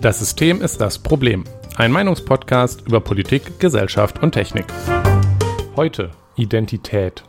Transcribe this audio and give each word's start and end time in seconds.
Das 0.00 0.18
System 0.20 0.62
ist 0.62 0.80
das 0.80 0.98
Problem. 0.98 1.44
Ein 1.76 1.92
Meinungspodcast 1.92 2.82
über 2.86 3.00
Politik, 3.00 3.58
Gesellschaft 3.58 4.22
und 4.22 4.32
Technik. 4.32 4.66
Heute 5.76 6.10
Identität. 6.36 7.24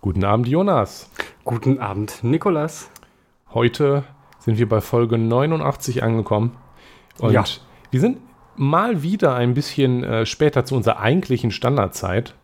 Guten 0.00 0.24
Abend, 0.24 0.48
Jonas. 0.48 1.08
Guten 1.44 1.78
Abend, 1.78 2.22
Nikolas. 2.24 2.90
Heute 3.52 4.04
sind 4.38 4.58
wir 4.58 4.68
bei 4.68 4.80
Folge 4.80 5.18
89 5.18 6.02
angekommen. 6.02 6.56
Und 7.20 7.32
Ja. 7.32 7.44
wir 7.90 8.00
sind 8.00 8.18
mal 8.56 9.02
wieder 9.02 9.34
ein 9.34 9.54
bisschen 9.54 10.02
äh, 10.04 10.26
später 10.26 10.64
zu 10.64 10.74
unserer 10.74 10.98
eigentlichen 11.00 11.50
Standardzeit 11.50 12.34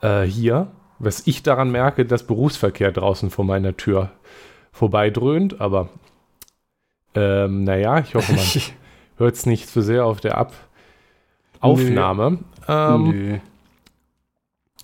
äh, 0.00 0.22
hier. 0.22 0.68
Was 0.98 1.26
ich 1.26 1.42
daran 1.42 1.70
merke, 1.70 2.06
dass 2.06 2.26
Berufsverkehr 2.26 2.90
draußen 2.90 3.30
vor 3.30 3.44
meiner 3.44 3.76
Tür 3.76 4.10
vorbeidröhnt, 4.72 5.60
aber 5.60 5.90
ähm, 7.14 7.64
naja, 7.64 7.98
ich 8.00 8.14
hoffe, 8.14 8.32
man 8.32 8.44
hört 9.18 9.34
es 9.34 9.46
nicht 9.46 9.68
zu 9.68 9.82
sehr 9.82 10.04
auf 10.04 10.20
der 10.20 10.38
Ab 10.38 10.52
Aufnahme. 11.60 12.38
Ähm, 12.68 13.10
Nö. 13.10 13.38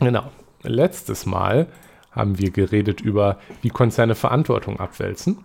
Genau. 0.00 0.30
Letztes 0.62 1.26
Mal 1.26 1.66
haben 2.10 2.38
wir 2.38 2.50
geredet 2.50 3.00
über, 3.00 3.38
wie 3.60 3.68
Konzerne 3.68 4.14
Verantwortung 4.14 4.80
abwälzen. 4.80 5.38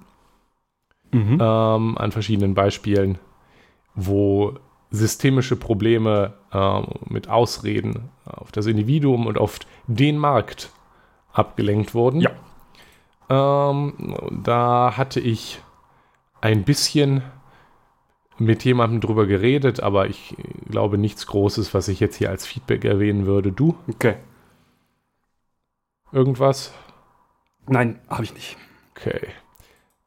Mhm. 1.12 1.38
ähm, 1.42 1.98
an 1.98 2.12
verschiedenen 2.12 2.54
Beispielen, 2.54 3.18
wo 3.96 4.56
systemische 4.92 5.56
Probleme 5.56 6.34
ähm, 6.54 6.88
mit 7.10 7.30
Ausreden 7.30 8.10
auf 8.26 8.52
das 8.52 8.66
Individuum 8.66 9.26
und 9.28 9.38
auf 9.38 9.60
den 9.88 10.18
Markt 10.18 10.70
abgelenkt 11.34 11.94
wurden. 11.94 12.22
Ja. 12.22 12.32
Ähm, 13.30 14.16
da 14.44 14.96
hatte 14.96 15.20
ich 15.20 15.62
ein 16.42 16.64
bisschen 16.64 17.22
mit 18.38 18.64
jemandem 18.64 19.02
drüber 19.02 19.26
geredet, 19.26 19.82
aber 19.82 20.08
ich 20.08 20.36
glaube 20.70 20.98
nichts 20.98 21.28
Großes, 21.28 21.74
was 21.74 21.88
ich 21.88 22.00
jetzt 22.00 22.16
hier 22.16 22.30
als 22.30 22.46
Feedback 22.46 22.86
erwähnen 22.86 23.26
würde. 23.26 23.52
Du, 23.52 23.76
Okay. 23.88 24.16
irgendwas? 26.12 26.74
Nein, 27.68 28.00
habe 28.10 28.24
ich 28.24 28.34
nicht. 28.34 28.58
Okay. 28.96 29.28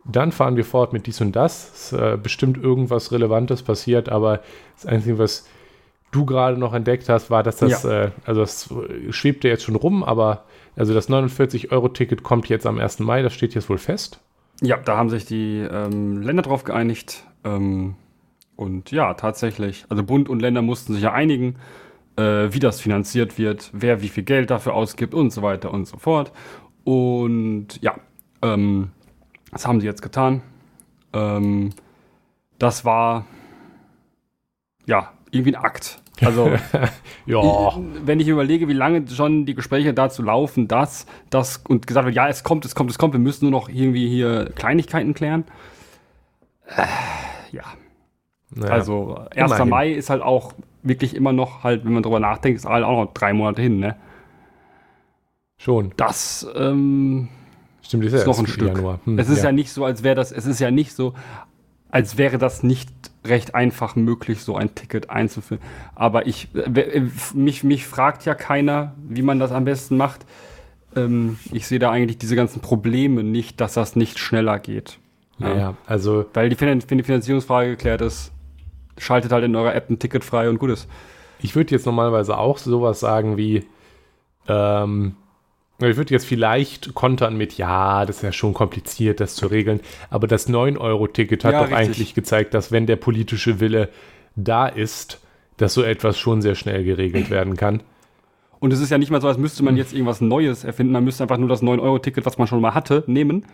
Dann 0.05 0.33
fahren 0.33 0.57
wir 0.57 0.65
fort 0.65 0.93
mit 0.93 1.07
dies 1.07 1.21
und 1.21 1.33
das. 1.37 1.71
Es 1.75 1.93
Ist 1.93 1.99
äh, 1.99 2.19
bestimmt 2.21 2.57
irgendwas 2.57 3.13
Relevantes 3.13 3.63
passiert, 3.63 4.09
aber 4.09 4.41
das 4.77 4.87
Einzige, 4.87 5.19
was 5.19 5.47
du 6.11 6.25
gerade 6.25 6.59
noch 6.59 6.73
entdeckt 6.73 7.09
hast, 7.09 7.31
war, 7.31 7.43
dass 7.43 7.57
das, 7.59 7.85
äh, 7.85 8.11
also 8.25 8.41
das 8.41 8.73
schwebte 9.11 9.49
jetzt 9.49 9.63
schon 9.63 9.77
rum, 9.77 10.03
aber 10.03 10.45
also 10.77 10.95
das 10.95 11.09
49-Euro-Ticket 11.09 12.23
kommt 12.23 12.49
jetzt 12.49 12.67
am 12.67 12.79
1. 12.79 13.01
Mai, 13.01 13.23
das 13.23 13.35
steht 13.35 13.55
jetzt 13.55 13.69
wohl 13.69 13.79
fest. 13.79 14.21
Ja, 14.63 14.77
da 14.77 14.97
haben 14.97 15.11
sich 15.11 15.25
die 15.25 15.59
ähm, 15.59 16.23
Länder 16.23 16.43
drauf 16.43 16.65
geeinigt. 16.65 17.25
Ähm, 17.45 17.95
und 18.57 18.91
ja, 18.91 19.15
tatsächlich. 19.15 19.87
Also 19.89 20.03
Bund 20.03 20.29
und 20.29 20.41
Länder 20.41 20.63
mussten 20.63 20.93
sich 20.93 21.03
ja 21.03 21.13
einigen, 21.13 21.57
äh, 22.17 22.49
wie 22.51 22.59
das 22.59 22.81
finanziert 22.81 23.39
wird, 23.39 23.71
wer 23.73 24.03
wie 24.03 24.09
viel 24.09 24.25
Geld 24.25 24.51
dafür 24.51 24.75
ausgibt 24.75 25.15
und 25.15 25.31
so 25.31 25.43
weiter 25.43 25.73
und 25.73 25.87
so 25.87 25.97
fort. 25.97 26.33
Und 26.85 27.81
ja, 27.81 27.97
ähm, 28.43 28.91
das 29.53 29.67
haben 29.67 29.81
sie 29.81 29.87
jetzt 29.87 30.03
getan. 30.03 30.43
Ähm, 31.13 31.71
das 32.59 32.85
war 32.85 33.27
ja 34.87 35.13
irgendwie 35.31 35.55
ein 35.55 35.63
Akt. 35.63 36.03
Also 36.23 36.51
Ja, 37.27 37.41
wenn 38.05 38.21
ich 38.21 38.29
überlege, 38.29 38.69
wie 38.69 38.75
lange 38.75 39.07
schon 39.09 39.47
die 39.47 39.55
Gespräche 39.55 39.95
dazu 39.95 40.23
laufen, 40.23 40.69
dass 40.69 41.07
das 41.31 41.63
und 41.69 41.87
gesagt 41.87 42.07
wird, 42.07 42.17
ja, 42.17 42.29
es 42.29 42.45
kommt, 42.45 42.65
es 42.65 42.75
kommt, 42.75 42.91
es 42.91 42.99
kommt, 42.99 43.15
wir 43.15 43.21
müssen 43.21 43.45
nur 43.45 43.53
noch 43.53 43.69
irgendwie 43.69 44.09
hier 44.09 44.51
Kleinigkeiten 44.55 45.15
klären. 45.15 45.45
Äh, 46.67 46.87
ja, 47.53 47.65
naja. 48.51 48.73
also 48.73 49.27
1. 49.35 49.51
immerhin. 49.51 49.69
Mai 49.69 49.91
ist 49.91 50.11
halt 50.11 50.23
auch 50.23 50.53
wirklich 50.83 51.15
immer 51.15 51.33
noch 51.33 51.65
halt, 51.65 51.85
wenn 51.85 51.93
man 51.93 52.03
drüber 52.03 52.21
nachdenkt, 52.21 52.59
ist 52.59 52.67
halt 52.67 52.85
auch 52.85 53.05
noch 53.05 53.13
drei 53.13 53.33
Monate 53.33 53.63
hin, 53.63 53.81
ne? 53.81 53.97
schon. 55.61 55.93
Das 55.97 56.47
ähm, 56.55 57.29
Stimmt, 57.91 58.05
ist, 58.05 58.13
ja 58.13 58.21
ist 58.21 58.27
noch 58.27 58.39
ein 58.39 58.47
Stück. 58.47 58.81
Hm, 59.05 59.19
es 59.19 59.29
ist 59.29 59.43
ja. 59.43 59.51
nicht 59.51 59.73
so, 59.73 59.85
als 59.85 60.05
wäre 60.05 60.15
das, 60.15 60.31
es 60.31 60.47
ist 60.47 60.61
ja 60.61 60.71
nicht 60.71 60.93
so, 60.93 61.13
als 61.91 62.17
wäre 62.17 62.39
das 62.39 62.63
nicht 62.63 62.89
recht 63.25 63.57
einfach 63.57 63.97
möglich, 63.97 64.45
so 64.45 64.55
ein 64.55 64.77
Ticket 64.77 65.11
einzuführen. 65.11 65.61
Aber 65.97 66.29
ich, 66.29 66.51
mich, 67.35 67.65
mich 67.65 67.89
fragt 67.89 68.25
ja 68.25 68.37
keiner, 68.37 68.95
wie 69.09 69.23
man 69.23 69.41
das 69.41 69.51
am 69.51 69.65
besten 69.65 69.97
macht. 69.97 70.25
Ähm, 70.95 71.41
ich 71.51 71.67
sehe 71.67 71.81
da 71.81 71.91
eigentlich 71.91 72.19
diese 72.19 72.37
ganzen 72.37 72.61
Probleme 72.61 73.25
nicht, 73.25 73.61
dass 73.61 73.75
das 73.75 73.97
nicht 73.97 74.21
schneller 74.21 74.61
geht. 74.61 75.01
Naja, 75.39 75.75
also 75.85 76.27
Weil 76.33 76.49
die, 76.49 76.61
wenn 76.61 76.79
die 76.79 77.03
Finanzierungsfrage 77.03 77.71
geklärt 77.71 78.03
ist, 78.03 78.31
schaltet 78.99 79.33
halt 79.33 79.43
in 79.43 79.57
eurer 79.57 79.75
App 79.75 79.91
ein 79.91 79.99
Ticket 79.99 80.23
frei 80.23 80.49
und 80.49 80.61
gut 80.61 80.71
ist. 80.71 80.89
Ich 81.41 81.57
würde 81.57 81.75
jetzt 81.75 81.87
normalerweise 81.87 82.39
auch 82.39 82.59
sowas 82.59 83.01
sagen 83.01 83.37
wie, 83.37 83.67
ähm, 84.47 85.17
ich 85.89 85.97
würde 85.97 86.13
jetzt 86.13 86.27
vielleicht 86.27 86.95
kontern 86.95 87.37
mit, 87.37 87.57
ja, 87.57 88.05
das 88.05 88.17
ist 88.17 88.23
ja 88.23 88.33
schon 88.33 88.53
kompliziert, 88.55 89.21
das 89.21 89.35
zu 89.35 89.47
regeln, 89.47 89.81
aber 90.11 90.27
das 90.27 90.49
9-Euro-Ticket 90.49 91.45
hat 91.45 91.53
Ja, 91.53 91.61
doch 91.61 91.71
richtig. 91.71 91.87
eigentlich 91.87 92.15
gezeigt, 92.15 92.55
dass 92.55 92.71
wenn 92.73 92.87
der 92.87 92.97
politische 92.97 93.61
Wille 93.61 93.89
da 94.37 94.67
ist, 94.67 95.21
dass 95.57 95.75
so 95.75 95.83
etwas 95.83 96.19
schon 96.19 96.43
sehr 96.43 96.55
schnell 96.55 96.85
geregelt 96.85 97.31
werden 97.31 97.57
kann. 97.57 97.83
Und 98.59 98.73
es 98.73 98.81
ist 98.81 98.91
ja 98.91 98.99
nicht 98.99 99.11
mal 99.11 99.21
so, 99.21 99.29
als 99.29 99.39
müsste 99.39 99.63
man 99.63 99.77
jetzt 99.77 99.93
irgendwas 99.93 100.21
Neues 100.21 100.65
erfinden. 100.65 100.93
Man 100.93 101.05
müsste 101.05 101.25
einfach 101.25 101.39
nur 101.39 101.49
das 101.49 101.63
9-Euro-Ticket, 101.63 102.27
was 102.27 102.37
man 102.37 102.47
schon 102.47 102.61
mal 102.61 102.75
hatte, 102.75 103.05
nehmen 103.07 103.47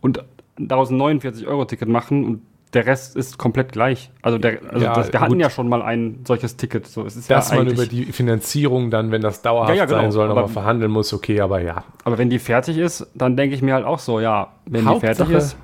und 0.00 0.24
daraus 0.58 0.90
ein 0.90 1.00
49-Euro-Ticket 1.00 1.88
machen 1.88 2.24
und 2.24 2.42
der 2.74 2.86
Rest 2.86 3.16
ist 3.16 3.36
komplett 3.38 3.72
gleich. 3.72 4.10
Also, 4.22 4.38
der, 4.38 4.60
also 4.70 4.84
Ja, 4.84 4.94
das, 4.94 5.12
wir 5.12 5.20
hatten 5.20 5.32
gut. 5.34 5.42
ja 5.42 5.50
schon 5.50 5.68
mal 5.68 5.82
ein 5.82 6.20
solches 6.26 6.56
Ticket. 6.56 6.86
So, 6.86 7.04
es 7.04 7.16
ist 7.16 7.30
Dass 7.30 7.50
ja 7.50 7.56
man 7.56 7.66
über 7.66 7.84
die 7.86 8.06
Finanzierung 8.06 8.90
dann, 8.90 9.10
wenn 9.10 9.20
das 9.20 9.42
dauerhaft 9.42 9.76
Ja, 9.76 9.84
genau. 9.84 10.00
sein 10.00 10.12
soll, 10.12 10.28
nochmal 10.28 10.48
verhandeln 10.48 10.90
muss, 10.90 11.12
okay, 11.12 11.40
aber 11.40 11.60
ja. 11.60 11.84
aber 12.04 12.16
wenn 12.18 12.30
die 12.30 12.38
fertig 12.38 12.78
ist, 12.78 13.06
dann 13.14 13.36
denke 13.36 13.54
ich 13.54 13.62
mir 13.62 13.74
halt 13.74 13.84
auch 13.84 13.98
so, 13.98 14.20
ja, 14.20 14.54
wenn 14.64 14.86
die 14.86 15.00
fertig 15.00 15.20
Hauptsache, 15.20 15.34
ist 15.34 15.56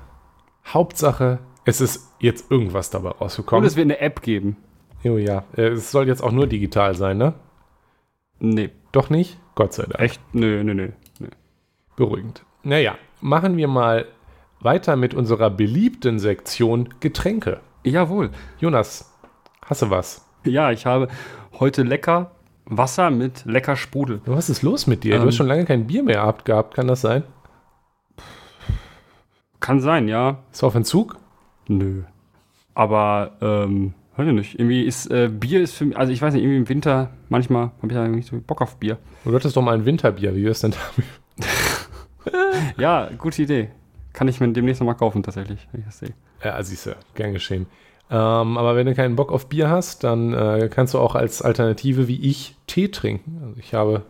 Hauptsache, 0.67 1.39
es 1.65 1.81
ist 1.81 2.13
jetzt 2.19 2.51
irgendwas 2.51 2.89
dabei 2.89 3.09
und 3.11 3.21
rausgekommen. 3.21 3.65
es 3.65 3.75
wird 3.75 3.85
eine 3.85 3.99
App 3.99 4.21
geben. 4.21 4.57
Oh 5.03 5.17
ja, 5.17 5.43
Äh, 5.55 5.69
es 5.69 5.91
soll 5.91 6.07
jetzt 6.07 6.21
auch 6.21 6.31
nur 6.31 6.45
digital 6.47 6.93
sein, 6.95 7.17
ne? 7.17 7.33
Nee, 8.39 8.69
Doch 8.91 9.09
nicht? 9.09 9.37
Gott 9.55 9.73
sei 9.73 9.83
Dank. 9.83 9.99
echt? 9.99 10.21
Nö, 10.33 10.63
nö, 10.63 10.73
nö. 10.73 10.89
nö. 11.19 11.27
Beruhigend. 11.95 12.43
Naja, 12.63 12.95
machen 13.21 13.57
wir 13.57 13.67
mal 13.67 14.05
weiter 14.61 14.95
mit 14.95 15.13
unserer 15.13 15.49
beliebten 15.49 16.19
Sektion 16.19 16.89
Getränke. 16.99 17.59
Jawohl. 17.83 18.29
Jonas, 18.59 19.13
hast 19.65 19.81
du 19.81 19.89
was? 19.89 20.25
Ja, 20.45 20.71
ich 20.71 20.85
habe 20.85 21.07
heute 21.59 21.83
lecker 21.83 22.31
Wasser 22.65 23.09
mit 23.09 23.45
lecker 23.45 23.75
Sprudel. 23.75 24.21
Was 24.25 24.49
ist 24.49 24.61
los 24.61 24.85
mit 24.85 25.03
dir? 25.03 25.15
du 25.15 25.21
Ähm. 25.21 25.27
hast 25.27 25.35
schon 25.35 25.47
lange 25.47 25.65
kein 25.65 25.87
Bier 25.87 26.03
mehr 26.03 26.15
gehabt, 26.17 26.45
gehabt, 26.45 26.75
kann 26.75 26.87
das 26.87 27.01
sein? 27.01 27.23
Kann 29.59 29.79
sein, 29.81 30.07
ja. 30.07 30.39
Ist 30.51 30.63
auf 30.63 30.75
Entzug? 30.75 31.17
Nö. 31.67 32.03
Aber, 32.73 33.31
ähm, 33.41 33.93
weiß 34.15 34.27
ich 34.27 34.33
nicht. 34.33 34.59
Irgendwie 34.59 34.83
ist, 34.83 35.07
äh, 35.11 35.29
Bier 35.29 35.61
ist 35.61 35.73
für 35.73 35.85
mich, 35.85 35.97
also 35.97 36.13
ich 36.13 36.21
weiß 36.21 36.33
nicht, 36.33 36.43
irgendwie 36.43 36.59
im 36.59 36.69
Winter, 36.69 37.09
manchmal 37.27 37.71
habe 37.81 37.87
ich 37.87 37.93
ja 37.93 38.07
nicht 38.07 38.29
so 38.29 38.39
Bock 38.39 38.61
auf 38.61 38.77
Bier. 38.77 38.97
Du 39.25 39.33
hattest 39.33 39.57
doch 39.57 39.61
mal 39.61 39.73
ein 39.73 39.85
Winterbier, 39.85 40.35
wie 40.35 40.45
wär's 40.45 40.61
denn 40.61 40.71
damit? 40.71 41.09
Ja, 42.77 43.09
gute 43.17 43.41
Idee. 43.41 43.69
Kann 44.19 44.27
ich 44.27 44.41
mir 44.41 44.51
demnächst 44.51 44.81
nochmal 44.81 44.97
kaufen, 44.97 45.23
tatsächlich, 45.23 45.65
wenn 45.71 45.79
ich 45.79 45.85
das 45.85 45.99
sehe. 45.99 46.13
Ja, 46.43 46.61
siehst 46.61 46.87
du, 46.87 46.95
gern 47.15 47.31
geschehen. 47.31 47.67
Ähm, 48.09 48.57
aber 48.57 48.75
wenn 48.75 48.85
du 48.85 48.93
keinen 48.93 49.15
Bock 49.15 49.31
auf 49.31 49.47
Bier 49.47 49.69
hast, 49.69 50.03
dann 50.03 50.33
äh, 50.33 50.67
kannst 50.69 50.93
du 50.93 50.99
auch 50.99 51.15
als 51.15 51.41
Alternative 51.41 52.09
wie 52.09 52.19
ich 52.29 52.57
Tee 52.67 52.89
trinken. 52.89 53.39
Also 53.41 53.57
ich 53.61 53.73
habe 53.73 54.03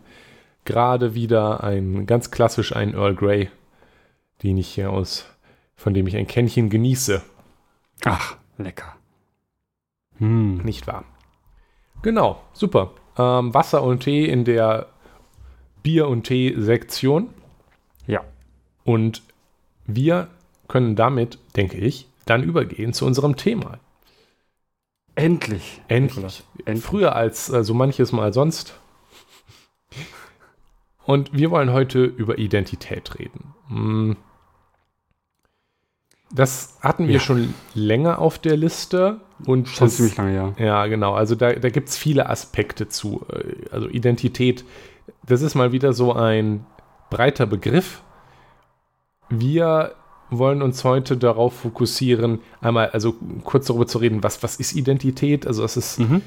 gerade 0.64 1.14
wieder 1.14 1.62
ein 1.62 2.06
ganz 2.06 2.32
klassisch 2.32 2.74
einen 2.74 2.94
Earl 2.94 3.14
Grey, 3.14 3.50
den 4.42 4.58
ich 4.58 4.66
hier 4.70 4.90
aus, 4.90 5.26
von 5.76 5.94
dem 5.94 6.08
ich 6.08 6.16
ein 6.16 6.26
Kännchen 6.26 6.70
genieße. 6.70 7.22
Ach, 8.04 8.36
lecker. 8.58 8.96
Hm. 10.18 10.56
Nicht 10.64 10.88
wahr? 10.88 11.04
Genau, 12.02 12.42
super. 12.52 12.94
Ähm, 13.16 13.54
Wasser 13.54 13.84
und 13.84 14.00
Tee 14.00 14.24
in 14.24 14.44
der 14.44 14.88
Bier- 15.84 16.08
und 16.08 16.24
Tee-Sektion. 16.24 17.30
Ja. 18.08 18.24
Und 18.82 19.22
wir 19.96 20.28
können 20.68 20.96
damit, 20.96 21.38
denke 21.56 21.76
ich, 21.78 22.06
dann 22.26 22.42
übergehen 22.42 22.92
zu 22.92 23.06
unserem 23.06 23.36
Thema. 23.36 23.78
Endlich. 25.14 25.80
Endlich. 25.88 26.44
Endlich. 26.64 26.84
Früher 26.84 27.16
als 27.16 27.48
äh, 27.50 27.64
so 27.64 27.74
manches 27.74 28.12
Mal 28.12 28.32
sonst. 28.32 28.78
Und 31.04 31.32
wir 31.32 31.50
wollen 31.50 31.72
heute 31.72 32.04
über 32.04 32.38
Identität 32.38 33.18
reden. 33.18 33.54
Hm. 33.68 34.16
Das 36.32 36.78
hatten 36.80 37.08
wir 37.08 37.14
Ja. 37.14 37.20
schon 37.20 37.52
länger 37.74 38.20
auf 38.20 38.38
der 38.38 38.56
Liste. 38.56 39.20
Und 39.46 39.68
Schon 39.68 39.86
das- 39.88 39.96
ziemlich 39.96 40.16
lange, 40.16 40.34
ja. 40.34 40.54
Ja, 40.64 40.86
genau. 40.86 41.14
Also 41.14 41.34
da, 41.34 41.52
da 41.54 41.70
gibt 41.70 41.88
es 41.88 41.96
viele 41.96 42.28
Aspekte 42.28 42.88
zu. 42.88 43.26
Äh, 43.32 43.68
Also 43.72 43.88
Identität, 43.88 44.64
das 45.26 45.42
ist 45.42 45.54
mal 45.56 45.72
wieder 45.72 45.92
so 45.92 46.12
ein 46.12 46.64
breiter 47.10 47.46
Begriff. 47.46 48.02
Wir 49.30 49.94
wollen 50.30 50.62
uns 50.62 50.84
heute 50.84 51.16
darauf 51.16 51.54
fokussieren, 51.54 52.40
einmal 52.60 52.90
also 52.90 53.14
kurz 53.44 53.66
darüber 53.66 53.86
zu 53.86 53.98
reden, 53.98 54.22
was, 54.22 54.42
was 54.42 54.56
ist 54.56 54.74
Identität? 54.74 55.46
Also 55.46 55.64
es 55.64 55.76
ist, 55.76 55.98
mhm. 55.98 56.22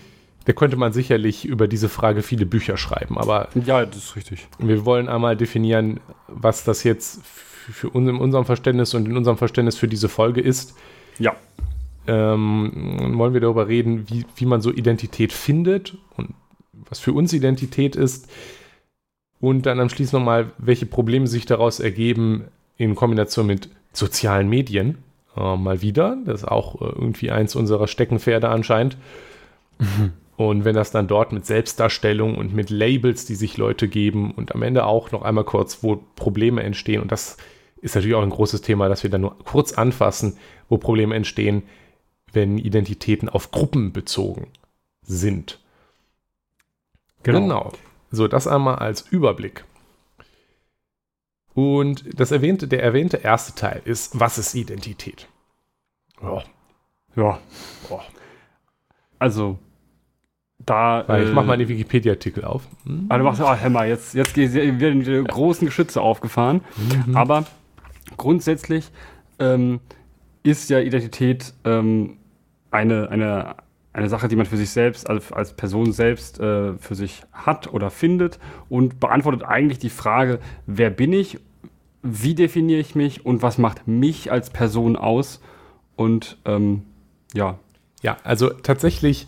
da 0.45 0.53
könnte 0.53 0.77
man 0.77 0.93
sicherlich 0.93 1.45
über 1.45 1.67
diese 1.67 1.89
Frage 1.89 2.21
viele 2.21 2.45
Bücher 2.45 2.77
schreiben, 2.77 3.17
aber 3.17 3.49
ja, 3.65 3.85
das 3.85 3.97
ist 3.97 4.15
richtig. 4.15 4.47
Wir 4.59 4.85
wollen 4.85 5.07
einmal 5.07 5.37
definieren, 5.37 5.99
was 6.27 6.63
das 6.63 6.83
jetzt 6.83 7.25
für 7.25 7.89
uns 7.89 8.09
in 8.09 8.17
unserem 8.17 8.45
Verständnis 8.45 8.93
und 8.93 9.07
in 9.07 9.15
unserem 9.15 9.37
Verständnis 9.37 9.77
für 9.77 9.87
diese 9.87 10.09
Folge 10.09 10.41
ist. 10.41 10.75
Ja. 11.17 11.35
Ähm, 12.07 13.13
wollen 13.17 13.33
wir 13.33 13.39
darüber 13.39 13.69
reden, 13.69 14.09
wie, 14.09 14.25
wie 14.35 14.45
man 14.45 14.59
so 14.61 14.71
Identität 14.73 15.31
findet 15.31 15.97
und 16.17 16.33
was 16.89 16.99
für 16.99 17.13
uns 17.13 17.31
Identität 17.31 17.95
ist. 17.95 18.29
Und 19.39 19.65
dann 19.65 19.79
am 19.79 19.89
Schluss 19.89 20.11
nochmal, 20.11 20.51
welche 20.57 20.85
Probleme 20.85 21.27
sich 21.27 21.45
daraus 21.45 21.79
ergeben 21.79 22.45
in 22.77 22.95
Kombination 22.95 23.47
mit 23.47 23.69
sozialen 23.91 24.49
Medien. 24.49 24.97
Äh, 25.35 25.57
mal 25.57 25.81
wieder. 25.81 26.17
Das 26.25 26.41
ist 26.41 26.47
auch 26.47 26.81
äh, 26.81 26.85
irgendwie 26.85 27.31
eins 27.31 27.55
unserer 27.55 27.87
Steckenpferde 27.87 28.49
anscheinend. 28.49 28.97
Mhm. 29.79 30.13
Und 30.35 30.65
wenn 30.65 30.75
das 30.75 30.91
dann 30.91 31.07
dort 31.07 31.31
mit 31.31 31.45
Selbstdarstellung 31.45 32.35
und 32.35 32.53
mit 32.53 32.69
Labels, 32.69 33.25
die 33.25 33.35
sich 33.35 33.57
Leute 33.57 33.87
geben 33.87 34.31
und 34.31 34.55
am 34.55 34.63
Ende 34.63 34.85
auch 34.85 35.11
noch 35.11 35.21
einmal 35.21 35.43
kurz, 35.43 35.83
wo 35.83 36.03
Probleme 36.15 36.63
entstehen. 36.63 37.01
Und 37.01 37.11
das 37.11 37.37
ist 37.81 37.95
natürlich 37.95 38.15
auch 38.15 38.23
ein 38.23 38.31
großes 38.31 38.61
Thema, 38.61 38.89
dass 38.89 39.03
wir 39.03 39.09
dann 39.09 39.21
nur 39.21 39.37
kurz 39.43 39.73
anfassen, 39.73 40.37
wo 40.69 40.77
Probleme 40.77 41.15
entstehen, 41.15 41.63
wenn 42.31 42.57
Identitäten 42.57 43.29
auf 43.29 43.51
Gruppen 43.51 43.93
bezogen 43.93 44.47
sind. 45.03 45.59
Genau. 47.21 47.39
genau. 47.39 47.71
So, 48.11 48.27
das 48.27 48.47
einmal 48.47 48.75
als 48.75 49.01
Überblick. 49.01 49.65
Und 51.53 52.19
das 52.19 52.31
erwähnte, 52.31 52.67
der 52.67 52.81
erwähnte 52.83 53.17
erste 53.17 53.53
Teil 53.53 53.81
ist, 53.85 54.19
was 54.19 54.37
ist 54.37 54.55
Identität? 54.55 55.27
Ja. 56.21 56.43
Ja. 57.15 57.39
Also, 59.19 59.59
da. 60.57 61.03
Weil 61.07 61.23
ich 61.23 61.29
äh, 61.29 61.33
mach 61.33 61.45
mal 61.45 61.57
den 61.57 61.67
Wikipedia-Artikel 61.67 62.43
auf. 62.43 62.67
Hm. 62.85 63.05
Also, 63.09 63.23
machst 63.23 63.39
du, 63.39 63.45
oh, 63.45 63.53
Hämmer, 63.53 63.85
jetzt, 63.85 64.13
jetzt 64.15 64.35
werden 64.35 65.03
die 65.03 65.23
großen 65.23 65.65
Geschütze 65.65 66.01
aufgefahren. 66.01 66.61
Mhm. 67.05 67.15
Aber 67.15 67.45
grundsätzlich 68.17 68.91
ähm, 69.39 69.79
ist 70.43 70.69
ja 70.69 70.79
Identität 70.79 71.53
ähm, 71.65 72.17
eine, 72.71 73.09
eine, 73.09 73.55
eine 73.93 74.09
Sache, 74.09 74.27
die 74.27 74.35
man 74.35 74.47
für 74.47 74.57
sich 74.57 74.71
selbst, 74.71 75.07
als, 75.09 75.31
als 75.31 75.53
Person 75.53 75.93
selbst 75.93 76.39
äh, 76.39 76.73
für 76.77 76.95
sich 76.95 77.23
hat 77.31 77.71
oder 77.71 77.91
findet 77.91 78.39
und 78.67 78.99
beantwortet 78.99 79.43
eigentlich 79.43 79.77
die 79.79 79.91
Frage, 79.91 80.39
wer 80.65 80.89
bin 80.89 81.13
ich, 81.13 81.39
wie 82.01 82.35
definiere 82.35 82.79
ich 82.79 82.95
mich 82.95 83.25
und 83.25 83.43
was 83.43 83.57
macht 83.57 83.87
mich 83.87 84.31
als 84.31 84.49
Person 84.49 84.95
aus 84.95 85.41
und 85.95 86.37
ähm, 86.45 86.83
ja. 87.33 87.59
Ja, 88.01 88.17
also 88.23 88.49
tatsächlich, 88.49 89.27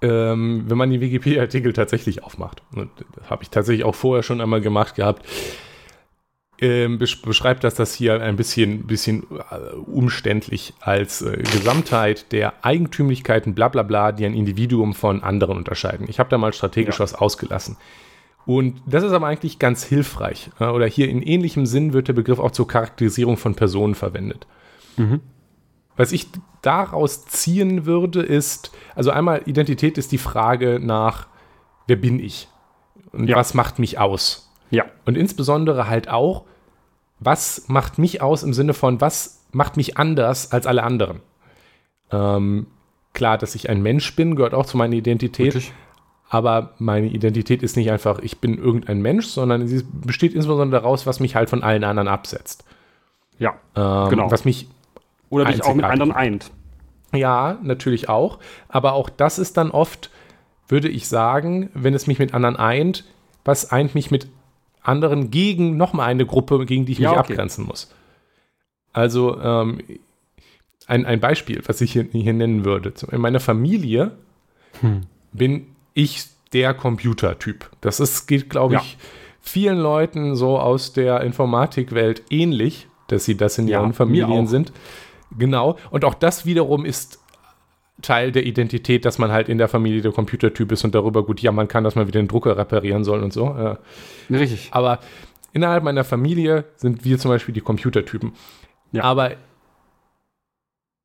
ähm, 0.00 0.64
wenn 0.66 0.78
man 0.78 0.90
die 0.90 1.00
Wikipedia-Artikel 1.00 1.74
tatsächlich 1.74 2.22
aufmacht, 2.22 2.62
und 2.74 2.90
das 3.16 3.28
habe 3.28 3.42
ich 3.42 3.50
tatsächlich 3.50 3.84
auch 3.84 3.94
vorher 3.94 4.22
schon 4.22 4.40
einmal 4.40 4.62
gemacht 4.62 4.94
gehabt, 4.94 5.26
ähm, 6.60 6.98
beschreibt 6.98 7.64
das 7.64 7.74
das 7.74 7.94
hier 7.94 8.20
ein 8.22 8.36
bisschen, 8.36 8.86
bisschen 8.86 9.24
äh, 9.50 9.74
umständlich 9.74 10.74
als 10.80 11.22
äh, 11.22 11.36
Gesamtheit 11.36 12.32
der 12.32 12.64
Eigentümlichkeiten, 12.64 13.54
bla 13.54 13.68
bla 13.68 13.82
bla, 13.82 14.12
die 14.12 14.24
ein 14.24 14.34
Individuum 14.34 14.94
von 14.94 15.22
anderen 15.22 15.56
unterscheiden. 15.56 16.06
Ich 16.08 16.18
habe 16.18 16.30
da 16.30 16.38
mal 16.38 16.52
strategisch 16.52 16.96
ja. 16.96 17.00
was 17.00 17.14
ausgelassen. 17.14 17.76
Und 18.46 18.82
das 18.86 19.02
ist 19.02 19.12
aber 19.12 19.26
eigentlich 19.26 19.58
ganz 19.58 19.84
hilfreich. 19.84 20.50
Äh, 20.60 20.66
oder 20.66 20.86
hier 20.86 21.08
in 21.08 21.22
ähnlichem 21.22 21.66
Sinn 21.66 21.92
wird 21.92 22.08
der 22.08 22.12
Begriff 22.12 22.38
auch 22.38 22.52
zur 22.52 22.68
Charakterisierung 22.68 23.36
von 23.36 23.54
Personen 23.54 23.94
verwendet. 23.94 24.46
Mhm. 24.96 25.20
Was 25.96 26.12
ich 26.12 26.28
daraus 26.62 27.26
ziehen 27.26 27.86
würde, 27.86 28.22
ist, 28.22 28.72
also 28.94 29.10
einmal 29.10 29.42
Identität 29.46 29.98
ist 29.98 30.12
die 30.12 30.18
Frage 30.18 30.80
nach, 30.80 31.26
wer 31.86 31.96
bin 31.96 32.18
ich? 32.18 32.48
Und 33.12 33.28
ja. 33.28 33.36
was 33.36 33.54
macht 33.54 33.78
mich 33.78 33.98
aus? 33.98 34.43
Ja. 34.74 34.84
Und 35.04 35.16
insbesondere 35.16 35.88
halt 35.88 36.08
auch, 36.08 36.44
was 37.20 37.68
macht 37.68 37.98
mich 37.98 38.20
aus 38.20 38.42
im 38.42 38.52
Sinne 38.52 38.74
von, 38.74 39.00
was 39.00 39.44
macht 39.52 39.76
mich 39.76 39.96
anders 39.96 40.52
als 40.52 40.66
alle 40.66 40.82
anderen? 40.82 41.20
Ähm, 42.10 42.66
klar, 43.12 43.38
dass 43.38 43.54
ich 43.54 43.70
ein 43.70 43.82
Mensch 43.82 44.14
bin, 44.16 44.36
gehört 44.36 44.54
auch 44.54 44.66
zu 44.66 44.76
meiner 44.76 44.94
Identität. 44.94 45.54
Wirklich? 45.54 45.72
Aber 46.28 46.74
meine 46.78 47.06
Identität 47.06 47.62
ist 47.62 47.76
nicht 47.76 47.90
einfach, 47.90 48.18
ich 48.18 48.40
bin 48.40 48.58
irgendein 48.58 49.00
Mensch, 49.00 49.26
sondern 49.26 49.68
sie 49.68 49.84
besteht 49.84 50.34
insbesondere 50.34 50.82
daraus, 50.82 51.06
was 51.06 51.20
mich 51.20 51.36
halt 51.36 51.48
von 51.48 51.62
allen 51.62 51.84
anderen 51.84 52.08
absetzt. 52.08 52.64
Ja, 53.38 53.54
ähm, 53.76 54.10
genau. 54.10 54.30
Was 54.30 54.44
mich 54.44 54.68
Oder 55.30 55.44
dich 55.44 55.62
auch 55.62 55.74
mit 55.74 55.84
anderen 55.84 56.12
eint. 56.12 56.50
Ja, 57.12 57.58
natürlich 57.62 58.08
auch. 58.08 58.38
Aber 58.68 58.94
auch 58.94 59.08
das 59.08 59.38
ist 59.38 59.56
dann 59.56 59.70
oft, 59.70 60.10
würde 60.66 60.88
ich 60.88 61.08
sagen, 61.08 61.70
wenn 61.74 61.94
es 61.94 62.06
mich 62.06 62.18
mit 62.18 62.34
anderen 62.34 62.56
eint, 62.56 63.04
was 63.44 63.70
eint 63.70 63.94
mich 63.94 64.10
mit 64.10 64.26
anderen 64.84 65.30
gegen 65.30 65.76
nochmal 65.76 66.08
eine 66.08 66.26
Gruppe, 66.26 66.64
gegen 66.66 66.86
die 66.86 66.92
ich 66.92 66.98
ja, 66.98 67.10
mich 67.10 67.18
okay. 67.18 67.32
abgrenzen 67.32 67.64
muss. 67.64 67.92
Also 68.92 69.40
ähm, 69.40 69.80
ein, 70.86 71.06
ein 71.06 71.18
Beispiel, 71.18 71.62
was 71.66 71.80
ich 71.80 71.92
hier, 71.92 72.06
hier 72.12 72.32
nennen 72.32 72.64
würde. 72.64 72.92
In 73.10 73.20
meiner 73.20 73.40
Familie 73.40 74.12
hm. 74.80 75.02
bin 75.32 75.66
ich 75.94 76.26
der 76.52 76.74
Computertyp. 76.74 77.68
Das 77.80 77.98
ist, 77.98 78.26
geht, 78.26 78.50
glaube 78.50 78.76
ich, 78.76 78.96
vielen 79.40 79.78
Leuten 79.78 80.36
so 80.36 80.58
aus 80.58 80.92
der 80.92 81.22
Informatikwelt 81.22 82.22
ähnlich, 82.30 82.86
dass 83.08 83.24
sie 83.24 83.36
das 83.36 83.58
in 83.58 83.66
ja, 83.66 83.80
ihren 83.80 83.92
Familien 83.92 84.46
sind. 84.46 84.72
Genau. 85.36 85.76
Und 85.90 86.04
auch 86.04 86.14
das 86.14 86.46
wiederum 86.46 86.84
ist 86.84 87.18
Teil 88.02 88.32
der 88.32 88.44
Identität, 88.44 89.04
dass 89.04 89.18
man 89.18 89.30
halt 89.30 89.48
in 89.48 89.58
der 89.58 89.68
Familie 89.68 90.02
der 90.02 90.12
Computertyp 90.12 90.72
ist 90.72 90.84
und 90.84 90.94
darüber 90.94 91.24
gut 91.24 91.40
jammern 91.40 91.68
kann, 91.68 91.84
dass 91.84 91.94
man 91.94 92.06
wieder 92.06 92.20
den 92.20 92.28
Drucker 92.28 92.56
reparieren 92.56 93.04
soll 93.04 93.22
und 93.22 93.32
so. 93.32 93.46
Ja. 93.46 93.78
Richtig. 94.30 94.68
Aber 94.72 94.98
innerhalb 95.52 95.84
meiner 95.84 96.04
Familie 96.04 96.64
sind 96.76 97.04
wir 97.04 97.18
zum 97.18 97.30
Beispiel 97.30 97.54
die 97.54 97.60
Computertypen. 97.60 98.32
Ja. 98.92 99.04
Aber 99.04 99.32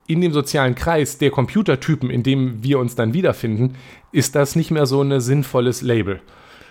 in 0.08 0.22
dem 0.22 0.34
sozialen 0.34 0.74
Kreis 0.74 1.20
der 1.20 1.30
Computertypen, 1.30 2.10
in 2.10 2.24
dem 2.24 2.64
wir 2.64 2.80
uns 2.80 2.96
dann 2.96 3.14
wiederfinden, 3.14 3.76
ist 4.12 4.36
das 4.36 4.56
nicht 4.56 4.72
mehr 4.72 4.88
so 4.88 5.02
ein 5.04 5.22
sinnvolles 5.22 5.84
Label. 5.84 6.22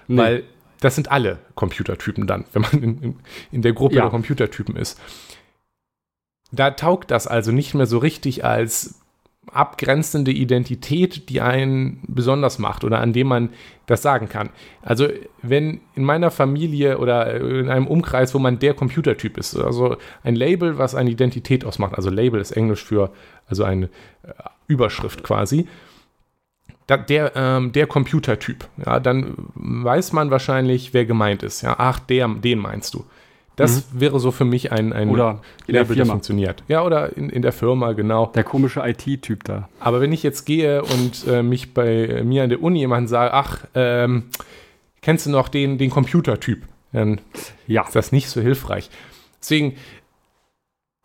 Nee. 0.09 0.19
Weil 0.19 0.43
das 0.81 0.97
sind 0.97 1.11
alle 1.11 1.39
Computertypen 1.55 2.27
dann, 2.27 2.45
wenn 2.53 2.63
man 2.63 2.83
in, 2.83 3.17
in 3.53 3.63
der 3.63 3.73
Gruppe 3.73 3.97
ja. 3.97 4.03
der 4.03 4.11
Computertypen 4.11 4.75
ist. 4.77 5.01
Da 6.51 6.73
taugt 6.73 7.11
das 7.13 7.27
also 7.27 7.53
nicht 7.53 7.75
mehr 7.75 7.87
so 7.87 7.99
richtig 7.99 8.45
als 8.45 9.01
abgrenzende 9.51 10.31
Identität, 10.31 11.29
die 11.29 11.41
einen 11.41 12.03
besonders 12.07 12.59
macht 12.59 12.85
oder 12.85 13.01
an 13.01 13.13
dem 13.13 13.29
man 13.29 13.51
das 13.87 14.03
sagen 14.03 14.29
kann. 14.29 14.51
Also 14.83 15.09
wenn 15.43 15.81
in 15.95 16.05
meiner 16.05 16.31
Familie 16.31 16.99
oder 16.99 17.35
in 17.41 17.69
einem 17.69 17.87
Umkreis, 17.87 18.35
wo 18.35 18.39
man 18.39 18.59
der 18.59 18.75
Computertyp 18.75 19.39
ist, 19.39 19.57
also 19.57 19.97
ein 20.23 20.37
Label, 20.37 20.79
was 20.79 20.95
eine 20.95 21.11
Identität 21.11 21.65
ausmacht, 21.65 21.95
also 21.95 22.11
Label 22.11 22.41
ist 22.41 22.53
Englisch 22.53 22.85
für, 22.85 23.11
also 23.47 23.65
eine 23.65 23.87
äh, 24.23 24.33
Überschrift 24.67 25.23
quasi, 25.23 25.67
der, 26.89 27.33
ähm, 27.35 27.73
der 27.73 27.87
Computertyp, 27.87 28.67
ja, 28.85 28.99
dann 28.99 29.35
weiß 29.55 30.13
man 30.13 30.31
wahrscheinlich, 30.31 30.95
wer 30.95 31.05
gemeint 31.05 31.43
ist. 31.43 31.61
Ja, 31.61 31.77
ach, 31.79 31.99
der, 31.99 32.29
den 32.29 32.59
meinst 32.59 32.95
du. 32.95 33.05
Das 33.59 33.93
mhm. 33.93 34.01
wäre 34.01 34.21
so 34.21 34.31
für 34.31 34.45
mich 34.45 34.71
ein, 34.71 34.93
ein 34.93 35.11
oder 35.11 35.41
Label, 35.67 35.97
das 35.97 36.09
funktioniert. 36.09 36.63
Ja, 36.69 36.85
oder 36.85 37.17
in, 37.17 37.29
in 37.29 37.43
der 37.43 37.53
Firma, 37.53 37.93
genau. 37.93 38.27
Der 38.27 38.45
komische 38.45 38.81
IT-Typ 38.87 39.43
da. 39.43 39.69
Aber 39.81 40.01
wenn 40.01 40.13
ich 40.13 40.23
jetzt 40.23 40.45
gehe 40.45 40.83
und 40.83 41.27
äh, 41.27 41.43
mich 41.43 41.75
bei 41.75 42.23
mir 42.25 42.45
an 42.45 42.51
der 42.51 42.63
Uni 42.63 42.79
jemand 42.79 43.09
sage, 43.09 43.35
ach, 43.35 43.65
ähm, 43.75 44.25
kennst 45.03 45.27
du 45.27 45.31
noch 45.31 45.49
den, 45.49 45.77
den 45.77 45.91
Computertyp? 45.91 46.63
Dann 46.93 47.21
ja. 47.67 47.83
ist 47.83 47.97
das 47.97 48.13
nicht 48.13 48.31
so 48.31 48.41
hilfreich. 48.41 48.91
Deswegen 49.41 49.75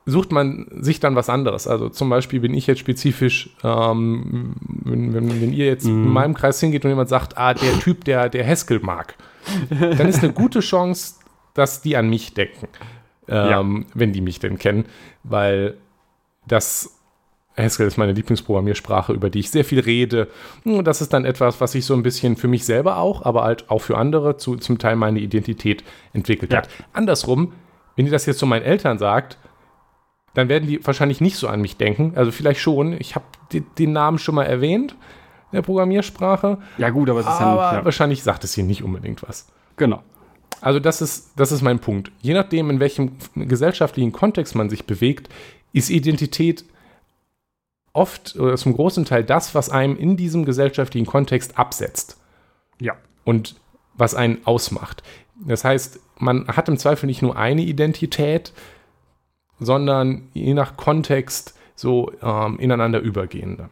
sucht 0.05 0.31
man 0.31 0.67
sich 0.79 0.99
dann 0.99 1.15
was 1.15 1.29
anderes. 1.29 1.67
Also 1.67 1.89
zum 1.89 2.09
Beispiel 2.09 2.39
bin 2.39 2.53
ich 2.53 2.67
jetzt 2.67 2.79
spezifisch, 2.79 3.49
ähm, 3.63 4.55
wenn, 4.83 5.13
wenn, 5.13 5.41
wenn, 5.41 5.53
ihr 5.53 5.65
jetzt 5.65 5.85
mm. 5.85 5.89
in 5.89 6.09
meinem 6.09 6.33
Kreis 6.35 6.59
hingeht 6.59 6.85
und 6.85 6.91
jemand 6.91 7.09
sagt, 7.09 7.35
ah, 7.37 7.55
der 7.55 7.79
Typ, 7.79 8.03
der, 8.05 8.29
der 8.29 8.45
Haskell 8.45 8.79
mag, 8.79 9.15
dann 9.69 10.07
ist 10.07 10.23
eine 10.23 10.33
gute 10.33 10.59
Chance, 10.59 11.15
dass 11.53 11.81
die 11.81 11.95
an 11.97 12.09
mich 12.09 12.33
denken, 12.33 12.67
ähm, 13.27 13.85
ja. 13.85 13.85
wenn 13.93 14.13
die 14.13 14.21
mich 14.21 14.39
denn 14.39 14.57
kennen, 14.57 14.85
weil 15.23 15.77
das 16.47 16.99
Haskell 17.57 17.87
ist 17.87 17.97
meine 17.97 18.13
Lieblingsprogrammiersprache, 18.13 19.13
über 19.13 19.29
die 19.29 19.39
ich 19.39 19.51
sehr 19.51 19.63
viel 19.63 19.79
rede. 19.79 20.27
Und 20.63 20.85
das 20.85 21.01
ist 21.01 21.13
dann 21.13 21.23
etwas, 21.23 21.61
was 21.61 21.73
sich 21.73 21.85
so 21.85 21.93
ein 21.93 22.03
bisschen 22.03 22.35
für 22.35 22.47
mich 22.47 22.65
selber 22.65 22.97
auch, 22.97 23.23
aber 23.23 23.43
halt 23.43 23.69
auch 23.69 23.79
für 23.79 23.97
andere 23.97 24.37
zu, 24.37 24.55
zum 24.55 24.79
Teil 24.79 24.95
meine 24.95 25.19
Identität 25.19 25.83
entwickelt 26.13 26.51
ja. 26.51 26.59
hat. 26.59 26.69
Andersrum, 26.93 27.53
wenn 27.95 28.05
ihr 28.05 28.11
das 28.11 28.25
jetzt 28.25 28.39
zu 28.39 28.47
meinen 28.47 28.63
Eltern 28.63 28.97
sagt, 28.97 29.37
dann 30.33 30.49
werden 30.49 30.67
die 30.67 30.83
wahrscheinlich 30.85 31.21
nicht 31.21 31.37
so 31.37 31.47
an 31.47 31.61
mich 31.61 31.77
denken. 31.77 32.13
Also 32.15 32.31
vielleicht 32.31 32.59
schon. 32.59 32.93
Ich 32.93 33.13
habe 33.13 33.25
den 33.51 33.93
Namen 33.93 34.17
schon 34.17 34.33
mal 34.33 34.45
erwähnt, 34.45 34.95
der 35.51 35.61
Programmiersprache. 35.61 36.57
Ja, 36.79 36.89
gut, 36.89 37.07
aber 37.09 37.19
es 37.19 37.27
ist 37.27 37.33
aber 37.33 37.61
ja, 37.61 37.73
ja. 37.75 37.85
wahrscheinlich 37.85 38.23
sagt 38.23 38.43
es 38.43 38.55
hier 38.55 38.63
nicht 38.63 38.83
unbedingt 38.83 39.21
was. 39.21 39.47
Genau. 39.77 40.01
Also 40.61 40.79
das 40.79 41.01
ist, 41.01 41.31
das 41.35 41.51
ist 41.51 41.61
mein 41.61 41.79
Punkt. 41.79 42.11
Je 42.21 42.33
nachdem, 42.33 42.69
in 42.69 42.79
welchem 42.79 43.17
gesellschaftlichen 43.35 44.11
Kontext 44.11 44.55
man 44.55 44.69
sich 44.69 44.85
bewegt, 44.85 45.29
ist 45.73 45.89
Identität 45.89 46.65
oft 47.93 48.35
oder 48.35 48.55
zum 48.57 48.73
großen 48.73 49.05
Teil 49.05 49.23
das, 49.23 49.53
was 49.55 49.69
einem 49.69 49.97
in 49.97 50.17
diesem 50.17 50.45
gesellschaftlichen 50.45 51.05
Kontext 51.05 51.57
absetzt. 51.57 52.19
Ja. 52.79 52.93
Und 53.23 53.55
was 53.95 54.15
einen 54.15 54.39
ausmacht. 54.45 55.03
Das 55.45 55.63
heißt, 55.63 55.99
man 56.17 56.47
hat 56.47 56.67
im 56.69 56.77
Zweifel 56.77 57.05
nicht 57.05 57.21
nur 57.21 57.37
eine 57.37 57.61
Identität, 57.61 58.53
sondern 59.59 60.29
je 60.33 60.53
nach 60.53 60.77
Kontext 60.77 61.57
so 61.75 62.11
ähm, 62.21 62.59
ineinander 62.59 62.99
übergehende. 62.99 63.69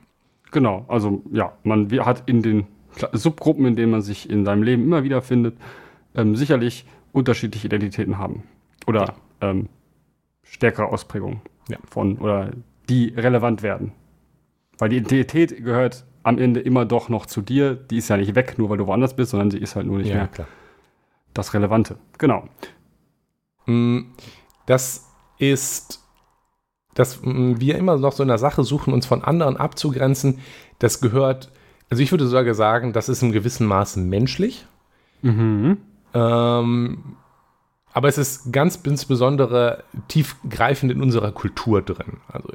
Genau, 0.51 0.85
also 0.87 1.23
ja, 1.31 1.53
man 1.63 1.89
hat 2.05 2.23
in 2.27 2.41
den 2.41 2.67
Subgruppen, 3.13 3.65
in 3.65 3.75
denen 3.75 3.91
man 3.91 4.01
sich 4.01 4.29
in 4.29 4.45
seinem 4.45 4.63
Leben 4.63 4.83
immer 4.83 5.03
wieder 5.03 5.21
findet, 5.21 5.55
ähm, 6.15 6.35
sicherlich 6.35 6.85
unterschiedliche 7.11 7.67
Identitäten 7.67 8.17
haben. 8.17 8.43
Oder 8.87 9.15
ja. 9.41 9.49
ähm, 9.49 9.69
stärkere 10.43 10.87
Ausprägungen 10.87 11.41
ja. 11.69 11.77
von 11.89 12.17
oder 12.17 12.51
die 12.89 13.13
relevant 13.15 13.63
werden. 13.63 13.93
Weil 14.77 14.89
die 14.89 14.97
Identität 14.97 15.63
gehört 15.63 16.05
am 16.23 16.37
Ende 16.37 16.59
immer 16.59 16.85
doch 16.85 17.09
noch 17.09 17.25
zu 17.25 17.41
dir. 17.41 17.75
Die 17.75 17.97
ist 17.97 18.09
ja 18.09 18.17
nicht 18.17 18.35
weg, 18.35 18.55
nur 18.57 18.69
weil 18.69 18.77
du 18.77 18.87
woanders 18.87 19.15
bist, 19.15 19.31
sondern 19.31 19.51
sie 19.51 19.59
ist 19.59 19.75
halt 19.75 19.87
nur 19.87 19.97
nicht 19.97 20.09
ja, 20.09 20.15
mehr 20.15 20.27
klar. 20.27 20.47
das 21.33 21.53
Relevante. 21.53 21.97
Genau. 22.17 22.47
Mm, 23.65 24.01
das 24.65 25.07
ist, 25.37 26.03
dass 26.93 27.21
mm, 27.21 27.59
wir 27.59 27.77
immer 27.77 27.97
noch 27.97 28.11
so 28.11 28.23
in 28.23 28.29
der 28.29 28.37
Sache 28.37 28.63
suchen, 28.63 28.93
uns 28.93 29.05
von 29.05 29.23
anderen 29.23 29.57
abzugrenzen. 29.57 30.39
Das 30.79 30.99
gehört, 30.99 31.51
also 31.89 32.01
ich 32.01 32.11
würde 32.11 32.27
sogar 32.27 32.53
sagen, 32.53 32.93
das 32.93 33.09
ist 33.09 33.21
in 33.21 33.31
gewissem 33.31 33.67
Maße 33.67 33.99
menschlich. 33.99 34.65
Mhm. 35.21 35.77
Ähm, 36.13 37.15
aber 37.93 38.07
es 38.07 38.17
ist 38.17 38.51
ganz 38.51 38.77
insbesondere 38.83 39.83
tiefgreifend 40.07 40.91
in 40.91 41.01
unserer 41.01 41.31
Kultur 41.31 41.81
drin. 41.81 42.17
Also 42.31 42.49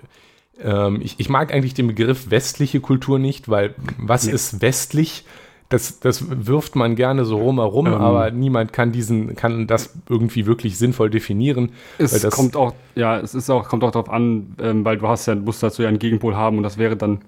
ähm, 0.62 1.00
ich, 1.02 1.16
ich, 1.18 1.28
mag 1.28 1.52
eigentlich 1.52 1.74
den 1.74 1.88
Begriff 1.88 2.30
westliche 2.30 2.80
Kultur 2.80 3.18
nicht, 3.18 3.48
weil 3.48 3.74
was 3.98 4.26
nee. 4.26 4.32
ist 4.32 4.62
westlich? 4.62 5.24
Das, 5.68 5.98
das 5.98 6.46
wirft 6.46 6.76
man 6.76 6.94
gerne 6.94 7.24
so 7.24 7.38
rum 7.38 7.58
herum, 7.58 7.88
ähm, 7.88 7.94
aber 7.94 8.30
niemand 8.30 8.72
kann 8.72 8.92
diesen, 8.92 9.34
kann 9.34 9.66
das 9.66 9.98
irgendwie 10.08 10.46
wirklich 10.46 10.78
sinnvoll 10.78 11.10
definieren. 11.10 11.72
Es 11.98 12.28
kommt 12.30 12.54
auch, 12.54 12.72
ja, 12.94 13.18
es 13.18 13.34
ist 13.34 13.50
auch, 13.50 13.68
kommt 13.68 13.82
auch 13.82 13.90
darauf 13.90 14.08
an, 14.08 14.54
ähm, 14.60 14.84
weil 14.84 14.96
du 14.96 15.08
hast 15.08 15.26
ja, 15.26 15.34
musst 15.34 15.64
dazu 15.64 15.82
ja 15.82 15.88
einen 15.88 15.98
Gegenpol 15.98 16.36
haben 16.36 16.56
und 16.56 16.62
das 16.62 16.78
wäre 16.78 16.96
dann 16.96 17.18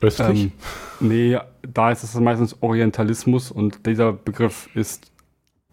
östlich. 0.00 0.44
Ähm, 0.44 0.52
nee, 1.00 1.36
da 1.62 1.90
ist 1.90 2.04
es 2.04 2.14
meistens 2.14 2.56
Orientalismus 2.62 3.50
und 3.50 3.86
dieser 3.86 4.12
Begriff 4.12 4.68
ist 4.76 5.10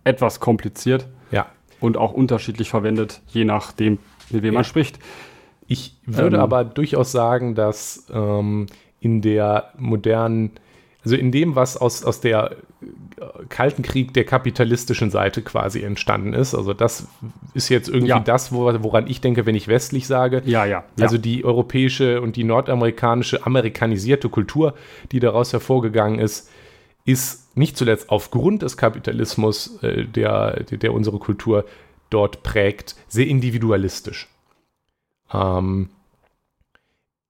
etwas 0.03 0.39
kompliziert. 0.39 1.07
Ja. 1.31 1.47
Und 1.79 1.97
auch 1.97 2.13
unterschiedlich 2.13 2.69
verwendet, 2.69 3.21
je 3.27 3.45
nachdem, 3.45 3.97
mit 4.29 4.43
wem 4.43 4.53
ja. 4.53 4.59
man 4.59 4.63
spricht. 4.63 4.99
Ich 5.67 5.95
würde 6.05 6.37
ähm, 6.37 6.43
aber 6.43 6.63
durchaus 6.63 7.11
sagen, 7.11 7.55
dass 7.55 8.07
ähm, 8.13 8.67
in 8.99 9.21
der 9.21 9.71
modernen, 9.77 10.51
also 11.03 11.15
in 11.15 11.31
dem, 11.31 11.55
was 11.55 11.77
aus, 11.77 12.03
aus 12.03 12.21
der 12.21 12.57
äh, 12.81 12.85
Kalten 13.49 13.81
Krieg 13.81 14.13
der 14.13 14.25
kapitalistischen 14.25 15.09
Seite 15.09 15.41
quasi 15.41 15.81
entstanden 15.81 16.33
ist. 16.33 16.53
Also 16.53 16.73
das 16.73 17.07
ist 17.53 17.69
jetzt 17.69 17.87
irgendwie 17.87 18.09
ja. 18.09 18.19
das, 18.19 18.51
woran 18.51 19.07
ich 19.07 19.21
denke, 19.21 19.45
wenn 19.45 19.55
ich 19.55 19.67
westlich 19.67 20.07
sage. 20.07 20.43
Ja, 20.45 20.65
ja, 20.65 20.83
ja. 20.97 21.03
Also 21.03 21.17
die 21.17 21.45
europäische 21.45 22.21
und 22.21 22.35
die 22.35 22.43
nordamerikanische 22.43 23.45
amerikanisierte 23.45 24.29
Kultur, 24.29 24.75
die 25.11 25.19
daraus 25.19 25.53
hervorgegangen 25.53 26.19
ist, 26.19 26.49
ist 27.05 27.40
nicht 27.55 27.77
zuletzt 27.77 28.09
aufgrund 28.09 28.61
des 28.61 28.77
Kapitalismus, 28.77 29.81
äh, 29.83 30.05
der, 30.05 30.63
der 30.63 30.93
unsere 30.93 31.19
Kultur 31.19 31.65
dort 32.09 32.43
prägt, 32.43 32.95
sehr 33.07 33.27
individualistisch. 33.27 34.29
Ähm, 35.33 35.89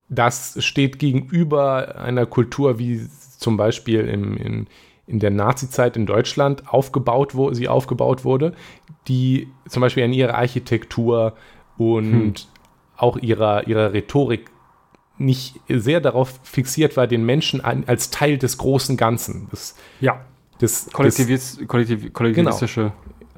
das 0.10 0.58
steht 0.63 1.00
gegenüber 1.00 1.96
einer 1.98 2.25
Kultur, 2.25 2.78
wie 2.80 3.08
zum 3.38 3.58
Beispiel 3.58 4.01
im, 4.01 4.36
in, 4.36 4.68
in 5.08 5.20
der 5.20 5.32
Nazi-Zeit 5.32 5.96
in 5.96 6.06
Deutschland 6.06 6.68
aufgebaut, 6.68 7.34
wo 7.36 7.54
sie 7.54 7.68
aufgebaut 7.68 8.25
wurde, 8.25 8.54
die 9.08 9.48
zum 9.70 9.82
Beispiel 9.82 10.04
an 10.04 10.13
ihrer 10.13 10.36
Architektur 10.36 11.34
und 11.78 12.12
hm. 12.12 12.34
auch 12.98 13.18
ihrer, 13.18 13.68
ihrer 13.68 13.94
Rhetorik 13.94 14.51
nicht 15.22 15.60
sehr 15.70 16.01
darauf 16.01 16.40
fixiert 16.44 16.98
war, 16.98 17.08
den 17.08 17.25
Menschen 17.25 17.62
an, 17.62 17.84
als 17.88 18.10
Teil 18.10 18.38
des 18.38 18.58
großen 18.58 18.98
Ganzen. 18.98 19.48
Das, 19.51 19.75
ja. 20.00 20.22
Das, 20.60 20.90
Kollektivis, 20.92 21.58
das, 21.58 21.68
kollektiv, 21.68 22.13
kollektivistische. 22.13 22.92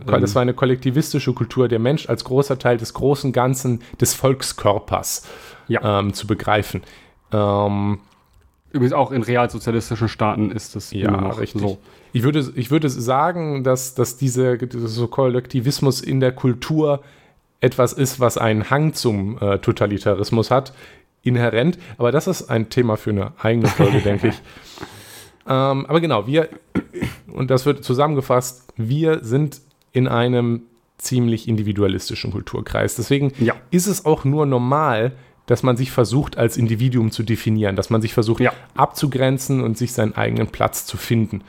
Genau. 0.05 0.19
Das 0.19 0.35
war 0.35 0.41
eine 0.41 0.53
kollektivistische 0.53 1.33
Kultur, 1.33 1.67
der 1.67 1.79
Mensch 1.79 2.09
als 2.09 2.25
großer 2.25 2.59
Teil 2.59 2.77
des 2.77 2.93
großen 2.93 3.31
Ganzen 3.31 3.81
des 4.01 4.13
Volkskörpers 4.13 5.25
ja. 5.67 5.99
ähm, 5.99 6.13
zu 6.13 6.27
begreifen. 6.27 6.81
Ähm, 7.31 7.99
Übrigens 8.71 8.93
auch 8.93 9.11
in 9.11 9.21
realsozialistischen 9.21 10.09
Staaten 10.09 10.51
ist 10.51 10.75
das 10.75 10.91
ja 10.91 11.11
noch 11.11 11.39
richtig. 11.39 11.61
so. 11.61 11.77
Ich 12.11 12.23
würde, 12.23 12.51
ich 12.55 12.71
würde 12.71 12.89
sagen, 12.89 13.63
dass, 13.63 13.93
dass 13.93 14.17
dieser 14.17 14.57
so 14.71 15.07
Kollektivismus 15.07 16.01
in 16.01 16.19
der 16.19 16.31
Kultur 16.31 17.01
etwas 17.61 17.93
ist, 17.93 18.19
was 18.19 18.37
einen 18.37 18.69
Hang 18.69 18.93
zum 18.93 19.37
äh, 19.39 19.59
Totalitarismus 19.59 20.51
hat 20.51 20.73
inhärent. 21.23 21.79
Aber 21.97 22.11
das 22.11 22.27
ist 22.27 22.49
ein 22.49 22.69
Thema 22.69 22.97
für 22.97 23.09
eine 23.09 23.33
eigene 23.41 23.67
Folge, 23.67 23.99
denke 24.03 24.27
ich. 24.29 24.41
Ähm, 25.47 25.85
aber 25.87 25.99
genau, 25.99 26.27
wir, 26.27 26.49
und 27.27 27.49
das 27.49 27.65
wird 27.65 27.83
zusammengefasst, 27.83 28.71
wir 28.77 29.23
sind 29.23 29.61
in 29.91 30.07
einem 30.07 30.63
ziemlich 30.97 31.47
individualistischen 31.47 32.31
Kulturkreis. 32.31 32.95
Deswegen 32.95 33.33
ja. 33.39 33.55
ist 33.71 33.87
es 33.87 34.05
auch 34.05 34.23
nur 34.23 34.45
normal, 34.45 35.13
dass 35.45 35.63
man 35.63 35.75
sich 35.75 35.91
versucht, 35.91 36.37
als 36.37 36.55
Individuum 36.55 37.11
zu 37.11 37.23
definieren, 37.23 37.75
dass 37.75 37.89
man 37.89 38.01
sich 38.01 38.13
versucht, 38.13 38.39
ja. 38.39 38.53
abzugrenzen 38.75 39.61
und 39.61 39.77
sich 39.77 39.91
seinen 39.91 40.15
eigenen 40.15 40.47
Platz 40.47 40.85
zu 40.85 40.95
finden 40.95 41.43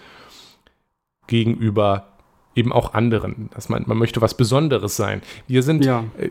gegenüber 1.27 2.09
eben 2.57 2.73
auch 2.73 2.95
anderen. 2.95 3.51
Dass 3.55 3.69
man, 3.69 3.85
man 3.87 3.97
möchte 3.97 4.21
was 4.21 4.37
Besonderes 4.37 4.97
sein. 4.97 5.23
Wir 5.47 5.63
sind 5.63 5.85
ja. 5.85 6.05
äh, 6.19 6.31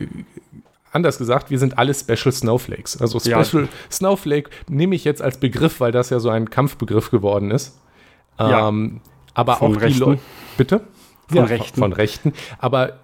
anders 0.94 1.18
gesagt, 1.18 1.50
wir 1.50 1.60
sind 1.60 1.78
alle 1.78 1.94
Special 1.94 2.32
Snowflakes. 2.32 3.02
Also 3.02 3.20
Special 3.20 3.64
ja. 3.64 3.68
Snowflake 3.92 4.50
nehme 4.70 4.96
ich 4.96 5.04
jetzt 5.04 5.22
als 5.22 5.38
Begriff, 5.40 5.80
weil 5.80 5.92
das 5.92 6.10
ja 6.10 6.20
so 6.20 6.30
ein 6.30 6.50
Kampfbegriff 6.50 7.12
geworden 7.12 7.52
ist. 7.52 7.80
Ja. 8.40 8.70
Ähm, 8.70 9.02
aber 9.34 9.56
von 9.56 9.76
auch 9.76 9.82
Rechten. 9.82 9.94
die 9.94 10.00
Leute. 10.00 10.22
Bitte? 10.58 10.82
Von 11.28 11.38
ja, 11.38 11.44
Rechten. 11.46 11.80
Von 11.80 11.94
Rechten. 11.94 12.34
Aber 12.60 13.00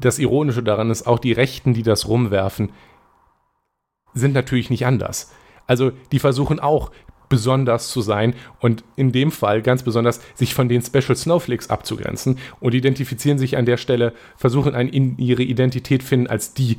das 0.00 0.18
Ironische 0.18 0.62
daran 0.62 0.90
ist, 0.90 1.06
auch 1.06 1.18
die 1.18 1.32
Rechten, 1.32 1.74
die 1.74 1.82
das 1.82 2.08
rumwerfen, 2.08 2.70
sind 4.14 4.32
natürlich 4.32 4.70
nicht 4.70 4.86
anders. 4.86 5.32
Also 5.66 5.92
die 6.12 6.18
versuchen 6.18 6.60
auch 6.60 6.90
besonders 7.28 7.88
zu 7.88 8.00
sein 8.00 8.34
und 8.60 8.84
in 8.96 9.10
dem 9.10 9.32
Fall 9.32 9.62
ganz 9.62 9.82
besonders 9.82 10.20
sich 10.34 10.54
von 10.54 10.68
den 10.68 10.82
Special 10.82 11.16
Snowflakes 11.16 11.70
abzugrenzen 11.70 12.38
und 12.60 12.74
identifizieren 12.74 13.38
sich 13.38 13.56
an 13.56 13.64
der 13.64 13.76
Stelle, 13.76 14.12
versuchen 14.36 14.74
ein, 14.74 14.88
in 14.88 15.18
ihre 15.18 15.42
Identität 15.42 16.02
finden 16.02 16.26
als 16.26 16.54
die 16.54 16.78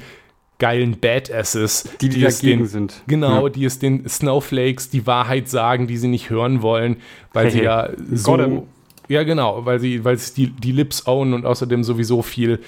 geilen 0.60 1.00
Badasses, 1.00 1.84
die, 2.00 2.10
die, 2.10 2.16
die 2.16 2.22
dagegen 2.22 2.60
den, 2.60 2.68
sind. 2.68 3.02
Genau, 3.08 3.48
ja. 3.48 3.50
die 3.50 3.66
es 3.66 3.80
den 3.80 4.08
Snowflakes 4.08 4.90
die 4.90 5.06
Wahrheit 5.06 5.50
sagen, 5.50 5.88
die 5.88 5.98
sie 5.98 6.08
nicht 6.08 6.30
hören 6.30 6.62
wollen, 6.62 6.98
weil 7.34 7.46
hey, 7.46 7.52
sie 7.52 7.62
ja 7.64 7.90
so. 8.12 8.68
Ja, 9.08 9.24
genau, 9.24 9.66
weil 9.66 9.80
sie, 9.80 10.04
weil 10.04 10.18
sie 10.18 10.34
die, 10.34 10.50
die 10.50 10.72
Lips 10.72 11.06
own 11.06 11.34
und 11.34 11.46
außerdem 11.46 11.84
sowieso 11.84 12.24
viel 12.24 12.60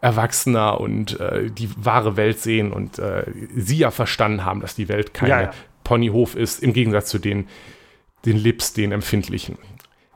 erwachsener 0.00 0.80
und 0.80 1.18
äh, 1.20 1.50
die 1.50 1.68
wahre 1.76 2.16
Welt 2.16 2.38
sehen 2.38 2.72
und 2.72 2.98
äh, 2.98 3.24
sie 3.54 3.78
ja 3.78 3.90
verstanden 3.90 4.44
haben, 4.44 4.60
dass 4.60 4.74
die 4.74 4.88
Welt 4.88 5.14
kein 5.14 5.30
ja, 5.30 5.42
ja. 5.42 5.50
Ponyhof 5.82 6.36
ist, 6.36 6.62
im 6.62 6.72
Gegensatz 6.72 7.08
zu 7.08 7.18
den, 7.18 7.48
den 8.24 8.36
Lips, 8.36 8.72
den 8.72 8.92
empfindlichen. 8.92 9.58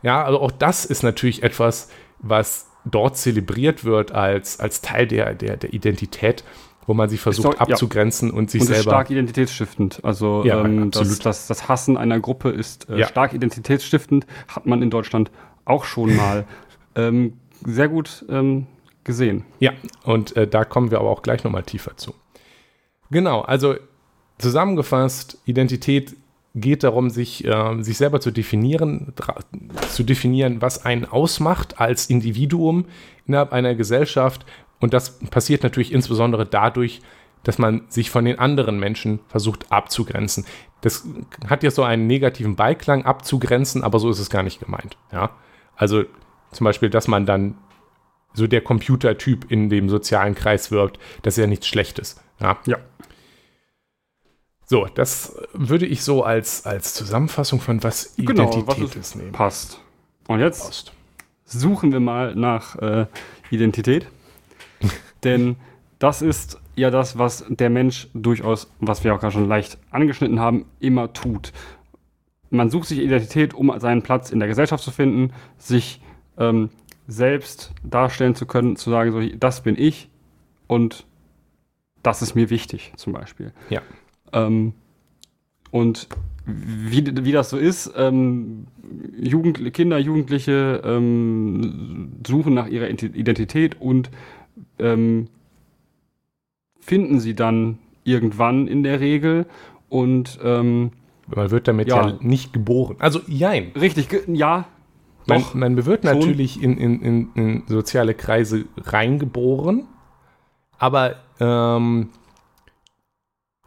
Ja, 0.03 0.25
also 0.25 0.41
auch 0.41 0.53
das 0.53 0.85
ist 0.85 1.03
natürlich 1.03 1.43
etwas, 1.43 1.91
was 2.19 2.71
dort 2.85 3.17
zelebriert 3.17 3.85
wird 3.85 4.13
als, 4.13 4.61
als 4.61 4.81
Teil 4.81 5.07
der, 5.07 5.35
der, 5.35 5.57
der 5.57 5.73
Identität 5.73 6.45
wo 6.89 6.95
man 6.95 7.11
sich 7.11 7.21
versucht 7.21 7.55
doch, 7.55 7.61
abzugrenzen 7.61 8.31
ja. 8.31 8.35
und 8.35 8.51
sich 8.51 8.63
und 8.63 8.69
selber. 8.69 8.83
stark 8.83 9.11
identitätsstiftend. 9.11 10.01
Also 10.05 10.43
ja, 10.45 10.65
ähm, 10.65 10.91
das, 10.91 11.19
das, 11.19 11.47
das, 11.47 11.69
Hassen 11.69 11.99
einer 11.99 12.19
Gruppe 12.19 12.49
ist 12.49 12.89
äh, 12.89 13.01
ja. 13.01 13.07
stark 13.07 13.35
identitätsstiftend, 13.35 14.27
hat 14.49 14.65
man 14.65 14.81
in 14.81 14.89
Deutschland 14.89 15.31
auch 15.67 15.85
schon 15.85 16.17
mal 16.17 16.47
ähm, 16.97 17.35
sehr 17.67 17.89
gut 17.89 18.25
ähm, 18.31 18.67
gesehen. 19.05 19.45
Ja, 19.61 19.73
und 20.05 20.35
äh, 20.35 20.49
da 20.49 20.65
kommen 20.65 20.91
wir 20.91 20.99
aber 20.99 21.11
auch 21.11 21.21
gleich 21.21 21.45
nochmal 21.45 21.63
tiefer 21.63 21.99
zu. 21.99 22.15
Genau, 23.11 23.43
also 23.43 23.75
zusammengefasst, 24.39 25.37
Identität 25.45 26.17
geht 26.55 26.85
darum, 26.85 27.11
sich, 27.11 27.45
äh, 27.45 27.83
sich 27.83 27.99
selber 27.99 28.21
zu 28.21 28.31
definieren, 28.31 29.13
zu 29.91 30.05
definieren, 30.05 30.63
was 30.63 30.87
einen 30.87 31.05
ausmacht 31.05 31.79
als 31.81 32.07
Individuum 32.07 32.87
innerhalb 33.27 33.53
einer 33.53 33.75
Gesellschaft 33.75 34.47
und 34.81 34.95
das 34.95 35.19
passiert 35.19 35.63
natürlich 35.63 35.93
insbesondere 35.93 36.47
dadurch, 36.47 37.01
dass 37.45 37.59
man 37.59 37.83
sich 37.89 38.11
von 38.11 38.25
den 38.25 38.39
anderen 38.39 38.79
Menschen 38.79 39.21
versucht 39.29 39.71
abzugrenzen. 39.73 40.45
Das 40.81 41.05
hat 41.49 41.63
ja 41.63 41.71
so 41.71 41.83
einen 41.83 42.07
negativen 42.07 42.57
Beiklang 42.57 43.05
abzugrenzen, 43.05 43.83
aber 43.85 43.99
so 43.99 44.11
ist 44.11 44.19
es 44.19 44.31
gar 44.31 44.43
nicht 44.43 44.61
gemeint. 44.61 44.97
Ja? 45.13 45.31
Also 45.77 46.05
zum 46.53 46.65
Beispiel, 46.65 46.91
dass 46.91 47.09
man 47.09 47.27
dann 47.27 47.57
so 48.35 48.47
der 48.47 48.61
Computertyp 48.61 49.51
in 49.51 49.69
dem 49.69 49.89
sozialen 49.89 50.35
Kreis 50.35 50.71
wirkt, 50.71 50.99
das 51.23 51.35
ist 51.37 51.41
ja 51.43 51.47
nichts 51.47 51.67
Schlechtes. 51.67 52.21
Ja. 52.41 52.59
Ja. 52.67 52.77
So, 54.67 54.87
das 54.87 55.35
würde 55.55 55.87
ich 55.87 56.03
so 56.03 56.25
als, 56.25 56.67
als 56.67 56.93
Zusammenfassung 56.95 57.61
von 57.61 57.83
was 57.83 58.15
Genau, 58.17 58.33
Identität 58.33 58.67
was 58.67 58.79
ist- 58.79 58.97
ist 58.97 59.17
nehmen. 59.17 59.33
Passt. 59.33 59.81
Und 60.27 60.41
jetzt 60.41 60.63
Passt. 60.65 60.93
suchen 61.45 61.91
wir 61.91 62.01
mal 62.01 62.35
nach 62.35 62.77
äh, 62.77 63.07
Identität. 63.51 64.07
Denn 65.25 65.57
das 65.99 66.23
ist 66.23 66.61
ja 66.77 66.91
das, 66.91 67.19
was 67.19 67.45
der 67.49 67.71
Mensch 67.71 68.09
durchaus, 68.15 68.71
was 68.79 69.03
wir 69.05 69.15
auch 69.15 69.21
gerade 69.21 69.33
schon 69.33 69.49
leicht 69.49 69.79
angeschnitten 69.91 70.39
haben, 70.41 70.67
immer 70.81 71.13
tut. 71.13 71.53
Man 72.51 72.71
sucht 72.71 72.89
sich 72.89 73.01
Identität, 73.01 73.53
um 73.53 73.73
seinen 73.79 74.03
Platz 74.03 74.31
in 74.31 74.39
der 74.39 74.49
Gesellschaft 74.49 74.83
zu 74.83 74.91
finden, 74.91 75.33
sich 75.59 76.01
ähm, 76.39 76.71
selbst 77.07 77.73
darstellen 77.83 78.35
zu 78.35 78.47
können, 78.47 78.77
zu 78.77 78.91
sagen, 78.91 79.13
so, 79.13 79.21
das 79.37 79.63
bin 79.63 79.77
ich 79.79 80.09
und 80.67 81.05
das 82.03 82.23
ist 82.23 82.35
mir 82.35 82.49
wichtig, 82.49 82.93
zum 82.97 83.13
Beispiel. 83.13 83.53
Ja. 83.71 83.83
Ähm, 84.33 84.73
und 85.71 86.09
wie, 86.47 87.05
wie 87.25 87.33
das 87.33 87.51
so 87.51 87.59
ist, 87.59 87.93
ähm, 87.97 88.67
Jugend, 89.21 89.73
Kinder, 89.75 89.99
Jugendliche 89.99 90.81
ähm, 90.85 92.13
suchen 92.27 92.55
nach 92.55 92.69
ihrer 92.69 92.87
Ident- 92.87 93.15
Identität 93.15 93.79
und 93.81 94.11
ähm, 94.79 95.29
finden 96.81 97.21
sie 97.21 97.35
dann 97.35 97.79
irgendwann 98.05 98.67
in 98.67 98.83
der 98.83 99.01
Regel. 99.01 99.47
Und 99.89 100.39
ähm, 100.43 100.93
Man 101.35 101.51
wird 101.51 101.69
damit 101.69 101.89
ja, 101.89 102.09
Ja. 102.09 102.17
nicht 102.21 102.53
geboren. 102.53 102.97
Also, 102.99 103.21
jein. 103.27 103.73
richtig, 103.79 104.09
ja, 104.29 104.67
Man, 105.27 105.41
doch, 105.41 105.55
man 105.55 105.85
wird 105.87 106.05
schon. 106.05 106.19
natürlich 106.19 106.63
in, 106.63 106.77
in, 106.79 107.03
in, 107.03 107.29
in 107.35 107.63
soziale 107.67 108.15
Kreise 108.15 108.65
reingeboren, 108.79 109.87
aber 110.79 111.17
ähm, 111.41 112.11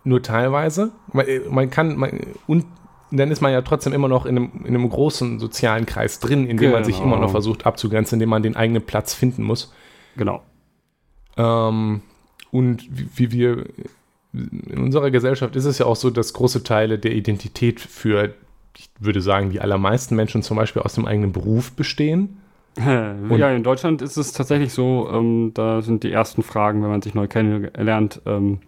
nur 0.03 0.21
teilweise. 0.23 0.91
Man, 1.13 1.27
äh, 1.27 1.41
man 1.49 1.69
kann, 1.69 1.95
man, 1.97 2.19
und 2.47 2.65
dann 3.11 3.29
ist 3.29 3.41
man 3.41 3.51
ja 3.51 3.61
trotzdem 3.61 3.93
immer 3.93 4.07
noch 4.07 4.25
in 4.25 4.37
einem, 4.37 4.51
in 4.63 4.67
einem 4.75 4.89
großen 4.89 5.37
sozialen 5.39 5.85
Kreis 5.85 6.19
drin, 6.19 6.47
in 6.47 6.57
dem 6.57 6.71
man 6.71 6.83
sich 6.83 6.95
Genau. 6.97 7.07
immer 7.07 7.19
noch 7.19 7.31
versucht 7.31 7.65
abzugrenzen, 7.65 8.15
in 8.15 8.19
dem 8.21 8.29
man 8.29 8.41
den 8.41 8.55
eigenen 8.55 8.81
Platz 8.83 9.13
finden 9.13 9.43
muss. 9.43 9.73
genau. 10.15 10.41
Ähm, 11.37 12.01
und 12.51 12.87
wie, 12.89 13.07
wie 13.15 13.31
wir 13.31 13.65
in 14.33 14.77
unserer 14.77 15.11
Gesellschaft 15.11 15.55
ist 15.55 15.65
es 15.65 15.77
ja 15.77 15.85
auch 15.85 15.95
so, 15.95 16.09
dass 16.09 16.33
große 16.33 16.63
Teile 16.63 16.97
der 16.97 17.11
Identität 17.11 17.79
für, 17.79 18.33
ich 18.77 18.89
würde 18.99 19.21
sagen, 19.21 19.49
die 19.49 19.59
allermeisten 19.59 20.15
Menschen 20.15 20.41
zum 20.41 20.57
Beispiel 20.57 20.81
aus 20.81 20.95
dem 20.95 21.05
eigenen 21.05 21.31
Beruf 21.31 21.73
bestehen. 21.73 22.37
ja, 22.77 23.51
in 23.51 23.63
Deutschland 23.63 24.01
ist 24.01 24.15
es 24.15 24.31
tatsächlich 24.31 24.73
so, 24.73 25.09
ähm, 25.11 25.51
da 25.53 25.81
sind 25.81 26.03
die 26.03 26.11
ersten 26.11 26.43
Fragen, 26.43 26.81
wenn 26.81 26.89
man 26.89 27.01
sich 27.01 27.13
neu 27.13 27.27
kennenlernt. 27.27 28.21
Ähm, 28.25 28.59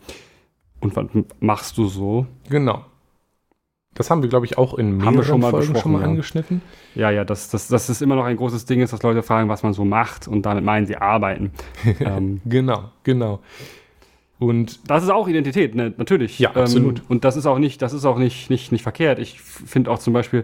und 0.82 0.96
was 0.98 1.06
machst 1.40 1.78
du 1.78 1.88
so? 1.88 2.28
Genau. 2.50 2.84
Das 3.96 4.10
haben 4.10 4.22
wir, 4.24 4.30
glaube 4.30 4.46
ich, 4.46 4.58
auch 4.58 4.74
in 4.74 4.98
mehreren 4.98 5.24
schon 5.24 5.42
mal 5.42 5.52
Folgen 5.52 5.76
schon 5.76 5.92
mal 5.92 6.02
ja. 6.02 6.08
angeschnitten. 6.08 6.62
Ja, 6.96 7.12
ja, 7.12 7.24
dass 7.24 7.50
das, 7.50 7.68
das 7.68 7.90
ist 7.90 8.02
immer 8.02 8.16
noch 8.16 8.26
ein 8.26 8.38
großes 8.38 8.66
Ding 8.66 8.82
ist, 8.82 8.92
dass 8.94 9.04
Leute 9.04 9.22
fragen, 9.24 9.50
was 9.50 9.62
man 9.64 9.74
so 9.74 9.86
macht 9.86 10.28
und 10.28 10.46
damit 10.46 10.64
meinen 10.64 10.86
sie 10.86 10.98
arbeiten. 10.98 11.52
ähm, 12.00 12.42
Genau, 12.46 12.86
genau. 13.04 13.40
Und 14.40 14.90
das 14.90 15.04
ist 15.04 15.10
auch 15.10 15.28
Identität, 15.28 15.76
ne? 15.76 15.94
natürlich. 15.98 16.40
Ja, 16.40 16.52
absolut. 16.52 17.00
Ähm, 17.00 17.06
und 17.08 17.24
das 17.24 17.38
ist 17.38 17.46
auch 17.46 17.60
nicht, 17.60 17.82
das 17.82 17.94
ist 17.94 18.04
auch 18.04 18.18
nicht, 18.18 18.50
nicht, 18.50 18.72
nicht 18.72 18.82
verkehrt. 18.84 19.20
Ich 19.20 19.40
finde 19.40 19.90
auch 19.92 20.00
zum 20.00 20.14
Beispiel, 20.14 20.44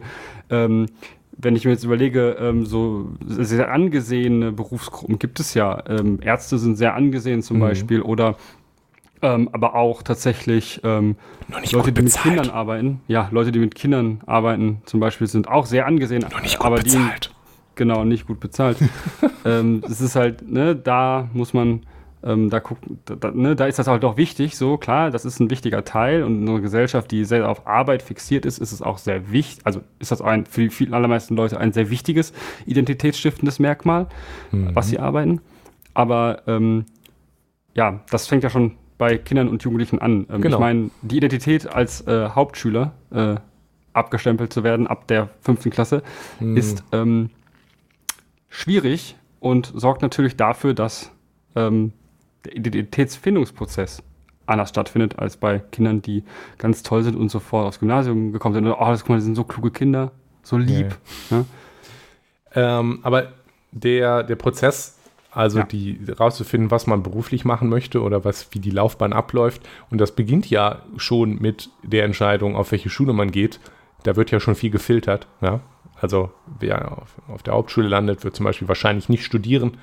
ähm, 0.50 0.86
wenn 1.42 1.56
ich 1.56 1.66
mir 1.66 1.72
jetzt 1.72 1.84
überlege, 1.84 2.38
ähm, 2.40 2.66
so 2.66 3.10
sehr 3.26 3.72
angesehene 3.72 4.52
Berufsgruppen 4.52 5.20
gibt 5.20 5.40
es 5.40 5.54
ja. 5.54 5.84
Ähm, 5.88 6.20
Ärzte 6.22 6.58
sind 6.60 6.76
sehr 6.76 6.96
angesehen 6.96 7.42
zum 7.42 7.58
Mhm. 7.58 7.62
Beispiel 7.62 8.02
oder 8.02 8.36
ähm, 9.22 9.50
aber 9.52 9.76
auch 9.76 10.02
tatsächlich 10.04 10.82
ähm, 10.84 11.16
Leute, 11.72 11.92
die 11.92 12.02
mit. 12.02 12.14
Kindern 12.14 12.50
arbeiten. 12.50 13.02
Ja, 13.08 13.28
Leute, 13.32 13.52
die 13.52 13.60
mit 13.60 13.76
Kindern 13.76 14.22
arbeiten 14.26 14.82
zum 14.86 15.00
Beispiel, 15.00 15.28
sind 15.28 15.48
auch 15.48 15.66
sehr 15.66 15.86
angesehen. 15.86 16.26
noch 16.30 16.42
nicht 16.42 16.58
gut 16.58 16.66
aber 16.66 16.80
die, 16.80 16.92
bezahlt. 16.92 17.32
Genau, 17.76 18.04
nicht 18.06 18.28
gut 18.28 18.40
bezahlt. 18.40 18.78
ähm, 19.46 19.82
es 19.90 20.02
ist 20.02 20.16
halt, 20.16 20.50
ne, 20.50 20.76
da 20.76 21.30
muss 21.34 21.54
man, 21.54 21.84
ähm, 22.24 22.50
da 22.50 22.60
gucken, 22.60 23.00
da, 23.06 23.32
ne, 23.32 23.56
da 23.56 23.66
ist 23.68 23.80
das 23.80 23.88
halt 23.88 24.04
auch 24.04 24.18
wichtig, 24.18 24.58
so 24.58 24.78
klar, 24.78 25.12
das 25.12 25.24
ist 25.24 25.40
ein 25.40 25.50
wichtiger 25.50 25.86
Teil 25.86 26.24
und 26.24 26.42
in 26.42 26.50
einer 26.50 26.60
Gesellschaft, 26.60 27.10
die 27.12 27.24
sehr 27.24 27.48
auf 27.50 27.66
Arbeit 27.68 28.02
fixiert 28.02 28.46
ist, 28.46 28.58
ist 28.58 28.74
es 28.74 28.82
auch 28.82 28.98
sehr 28.98 29.32
wichtig, 29.32 29.66
also 29.66 29.82
ist 30.00 30.12
das 30.12 30.22
ein, 30.22 30.46
für 30.46 30.62
die 30.62 30.70
vielen 30.70 30.94
allermeisten 30.94 31.36
Leute 31.38 31.58
ein 31.60 31.72
sehr 31.72 31.90
wichtiges 31.90 32.34
identitätsstiftendes 32.66 33.60
Merkmal, 33.60 34.08
Mhm. 34.52 34.76
was 34.76 34.90
sie 34.90 35.00
arbeiten. 35.00 35.40
Aber 35.94 36.44
ähm, 36.48 36.86
ja, 37.76 38.02
das 38.12 38.28
fängt 38.28 38.44
ja 38.44 38.50
schon 38.50 38.74
bei 39.00 39.18
Kindern 39.18 39.48
und 39.48 39.64
Jugendlichen 39.64 39.98
an. 40.00 40.28
Ähm, 40.30 40.42
Genau. 40.42 40.58
Ich 40.58 40.60
meine, 40.60 40.92
die 41.02 41.18
Identität 41.18 41.66
als 41.74 42.02
äh, 42.06 42.30
Hauptschüler 42.30 42.92
äh, 43.12 43.36
abgestempelt 43.94 44.54
zu 44.54 44.64
werden 44.64 44.86
ab 44.86 45.08
der 45.08 45.30
fünften 45.42 45.72
Klasse 45.72 46.04
Mhm. 46.40 46.56
ist 46.58 46.84
ähm, 46.92 47.32
schwierig 48.50 49.16
und 49.40 49.72
sorgt 49.76 50.04
natürlich 50.04 50.36
dafür, 50.38 50.76
dass 50.76 51.12
ähm, 51.56 51.94
der 52.46 52.56
Identitätsfindungsprozess 52.56 54.04
anders 54.46 54.70
stattfindet 54.70 55.18
als 55.18 55.38
bei 55.38 55.60
Kindern, 55.60 56.02
die 56.02 56.24
ganz 56.58 56.84
toll 56.84 57.04
sind 57.04 57.16
und 57.16 57.30
sofort 57.30 57.68
aufs 57.68 57.80
Gymnasium 57.80 58.32
gekommen 58.34 58.56
sind. 58.56 58.66
Und, 58.68 58.74
oh, 58.74 58.86
das, 58.86 59.02
guck 59.02 59.10
mal, 59.10 59.16
das 59.16 59.26
sind 59.26 59.36
so 59.36 59.44
kluge 59.44 59.72
Kinder, 59.72 60.12
so 60.44 60.58
lieb. 60.58 60.98
Ne? 61.30 61.46
Ähm, 62.56 63.00
aber 63.04 63.32
der, 63.72 64.24
der 64.24 64.36
Prozess, 64.36 64.98
also 65.32 65.60
Ja. 65.60 65.66
die 65.66 66.00
rauszufinden, 66.20 66.72
was 66.72 66.88
man 66.88 67.04
beruflich 67.04 67.46
machen 67.46 67.70
möchte 67.70 68.02
oder 68.02 68.26
was, 68.26 68.48
wie 68.52 68.60
die 68.60 68.72
Laufbahn 68.72 69.14
abläuft, 69.14 69.62
und 69.90 70.00
das 70.00 70.14
beginnt 70.14 70.50
ja 70.50 70.82
schon 70.98 71.36
mit 71.40 71.70
der 71.84 72.06
Entscheidung, 72.06 72.56
auf 72.56 72.72
welche 72.72 72.90
Schule 72.90 73.14
man 73.14 73.32
geht. 73.32 73.60
Da 74.04 74.16
wird 74.16 74.32
ja 74.32 74.40
schon 74.40 74.56
viel 74.56 74.70
gefiltert. 74.70 75.28
Ja? 75.42 75.60
Also 76.00 76.32
wer 76.60 76.98
auf, 76.98 77.16
auf 77.28 77.44
der 77.44 77.54
Hauptschule 77.54 77.88
landet, 77.88 78.24
wird 78.24 78.36
zum 78.36 78.46
Beispiel 78.46 78.68
wahrscheinlich 78.68 79.10
nicht 79.10 79.24
studieren 79.26 79.78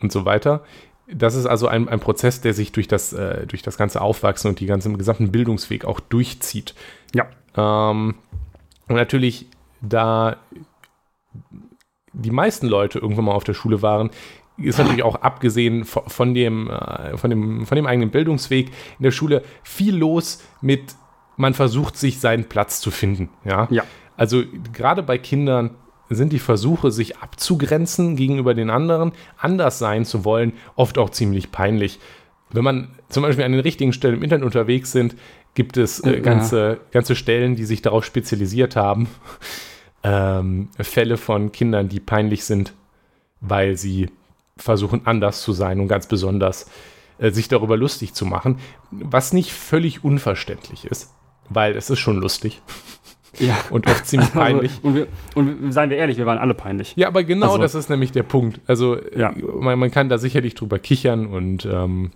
und 0.00 0.12
so 0.12 0.24
weiter. 0.24 0.62
Das 1.08 1.34
ist 1.34 1.46
also 1.46 1.68
ein, 1.68 1.88
ein 1.88 2.00
Prozess, 2.00 2.40
der 2.40 2.52
sich 2.54 2.72
durch 2.72 2.88
das, 2.88 3.12
äh, 3.12 3.46
durch 3.46 3.62
das 3.62 3.76
ganze 3.76 4.00
Aufwachsen 4.00 4.48
und 4.48 4.60
die 4.60 4.66
ganzen 4.66 4.98
gesamten 4.98 5.30
Bildungsweg 5.30 5.84
auch 5.84 6.00
durchzieht. 6.00 6.74
Ja. 7.14 7.26
Ähm, 7.56 8.14
und 8.88 8.94
natürlich, 8.94 9.46
da 9.80 10.36
die 12.18 12.30
meisten 12.30 12.66
Leute 12.66 12.98
irgendwann 12.98 13.26
mal 13.26 13.34
auf 13.34 13.44
der 13.44 13.54
Schule 13.54 13.82
waren, 13.82 14.10
ist 14.58 14.78
natürlich 14.78 15.02
auch 15.02 15.16
abgesehen 15.16 15.84
von, 15.84 16.32
dem, 16.32 16.70
äh, 16.70 17.16
von, 17.16 17.28
dem, 17.30 17.66
von 17.66 17.76
dem 17.76 17.86
eigenen 17.86 18.10
Bildungsweg 18.10 18.68
in 18.98 19.02
der 19.02 19.10
Schule 19.10 19.42
viel 19.62 19.94
los 19.94 20.42
mit, 20.62 20.94
man 21.36 21.52
versucht 21.52 21.96
sich 21.98 22.20
seinen 22.20 22.44
Platz 22.44 22.80
zu 22.80 22.90
finden. 22.90 23.28
Ja. 23.44 23.68
Ja. 23.70 23.84
Also 24.16 24.42
gerade 24.72 25.02
bei 25.02 25.18
Kindern 25.18 25.70
sind 26.08 26.32
die 26.32 26.38
Versuche, 26.38 26.90
sich 26.90 27.18
abzugrenzen 27.18 28.16
gegenüber 28.16 28.54
den 28.54 28.70
anderen, 28.70 29.12
anders 29.36 29.78
sein 29.78 30.04
zu 30.06 30.24
wollen, 30.24 30.54
oft 30.74 30.96
auch 30.96 31.10
ziemlich 31.10 31.52
peinlich. 31.52 31.98
Wenn 32.50 32.64
man 32.64 32.88
zum 33.10 33.24
Beispiel 33.24 33.44
an 33.44 33.52
den 33.52 33.60
richtigen 33.60 33.92
Stellen 33.92 34.14
im 34.14 34.22
Internet 34.22 34.44
unterwegs 34.46 34.92
sind, 34.92 35.16
gibt 35.54 35.76
es 35.76 36.00
äh, 36.00 36.14
Ja. 36.14 36.20
ganze, 36.20 36.78
ganze 36.92 37.14
Stellen, 37.16 37.56
die 37.56 37.64
sich 37.64 37.82
darauf 37.82 38.04
spezialisiert 38.06 38.76
haben, 38.76 39.08
ähm, 40.08 40.68
Fälle 40.78 41.16
von 41.16 41.50
Kindern, 41.50 41.88
die 41.88 41.98
peinlich 42.00 42.44
sind, 42.44 42.72
weil 43.40 43.76
sie 43.76 44.10
versuchen, 44.56 45.02
anders 45.04 45.42
zu 45.42 45.52
sein 45.52 45.80
und 45.80 45.88
ganz 45.88 46.06
besonders 46.06 46.70
äh, 47.18 47.30
sich 47.32 47.48
darüber 47.48 47.76
lustig 47.76 48.14
zu 48.14 48.24
machen, 48.24 48.58
was 48.90 49.32
nicht 49.32 49.52
völlig 49.52 50.04
unverständlich 50.04 50.84
ist, 50.84 51.12
weil 51.48 51.76
es 51.76 51.90
ist 51.90 51.98
schon 51.98 52.18
lustig 52.20 52.62
Ja. 53.38 53.56
und 53.70 53.86
oft 53.86 54.06
ziemlich 54.06 54.32
peinlich. 54.32 54.72
Also, 54.76 54.88
und, 54.88 54.94
wir, 54.94 55.06
und 55.34 55.72
seien 55.72 55.90
wir 55.90 55.98
ehrlich, 55.98 56.16
wir 56.16 56.24
waren 56.24 56.38
alle 56.38 56.54
peinlich. 56.54 56.94
Ja, 56.96 57.08
aber 57.08 57.22
genau 57.24 57.48
Also- 57.48 57.58
das 57.58 57.74
ist 57.74 57.90
nämlich 57.90 58.12
der 58.12 58.22
Punkt. 58.22 58.60
Also 58.66 58.96
Ja. 59.14 59.30
äh, 59.30 59.42
man, 59.42 59.78
man 59.78 59.90
kann 59.90 60.08
da 60.08 60.18
sicherlich 60.18 60.54
drüber 60.54 60.78
kichern 60.78 61.26
und 61.26 61.66
ähm, 61.66 62.12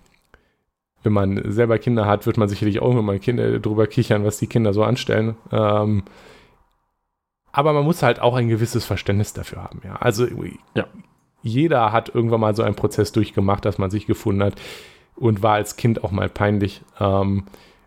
wenn 1.02 1.12
man 1.12 1.50
selber 1.50 1.78
Kinder 1.78 2.06
hat, 2.06 2.26
wird 2.26 2.36
man 2.36 2.48
sicherlich 2.48 2.80
auch 2.80 2.96
immer 2.96 3.18
Kinder 3.18 3.58
drüber 3.58 3.86
kichern, 3.86 4.24
was 4.24 4.38
die 4.38 4.46
Kinder 4.46 4.72
so 4.74 4.82
anstellen. 4.84 5.34
Ähm, 5.50 6.04
aber 7.52 7.72
man 7.72 7.84
muss 7.84 8.02
halt 8.02 8.20
auch 8.20 8.34
ein 8.34 8.48
gewisses 8.48 8.84
Verständnis 8.84 9.32
dafür 9.32 9.62
haben. 9.64 9.80
Ja, 9.84 9.96
also 9.96 10.26
Ja. 10.74 10.86
jeder 11.42 11.92
hat 11.92 12.14
irgendwann 12.14 12.40
mal 12.40 12.54
so 12.54 12.62
einen 12.62 12.74
Prozess 12.76 13.12
durchgemacht, 13.12 13.64
dass 13.64 13.78
man 13.78 13.90
sich 13.90 14.06
gefunden 14.06 14.42
hat 14.42 14.54
und 15.16 15.42
war 15.42 15.54
als 15.54 15.76
Kind 15.76 16.04
auch 16.04 16.10
mal 16.10 16.28
peinlich. 16.28 16.82
Ähm, 16.98 17.44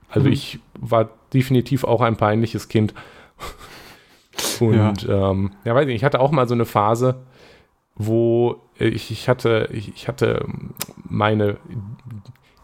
also 0.09 0.27
Mhm. 0.27 0.33
ich 0.33 0.59
war 0.79 1.09
definitiv 1.33 1.83
auch 1.83 2.01
ein 2.01 2.17
peinliches 2.17 2.67
Kind. 2.67 2.93
Und 4.59 5.03
ja. 5.03 5.31
Ähm, 5.31 5.51
ja, 5.63 5.75
weiß 5.75 5.85
nicht, 5.85 5.95
ich 5.95 6.03
hatte 6.03 6.19
auch 6.19 6.31
mal 6.31 6.47
so 6.47 6.53
eine 6.55 6.65
Phase, 6.65 7.21
wo 7.95 8.57
ich, 8.77 9.11
ich 9.11 9.29
hatte, 9.29 9.69
ich, 9.71 9.89
ich 9.95 10.07
hatte 10.07 10.45
meine 11.07 11.57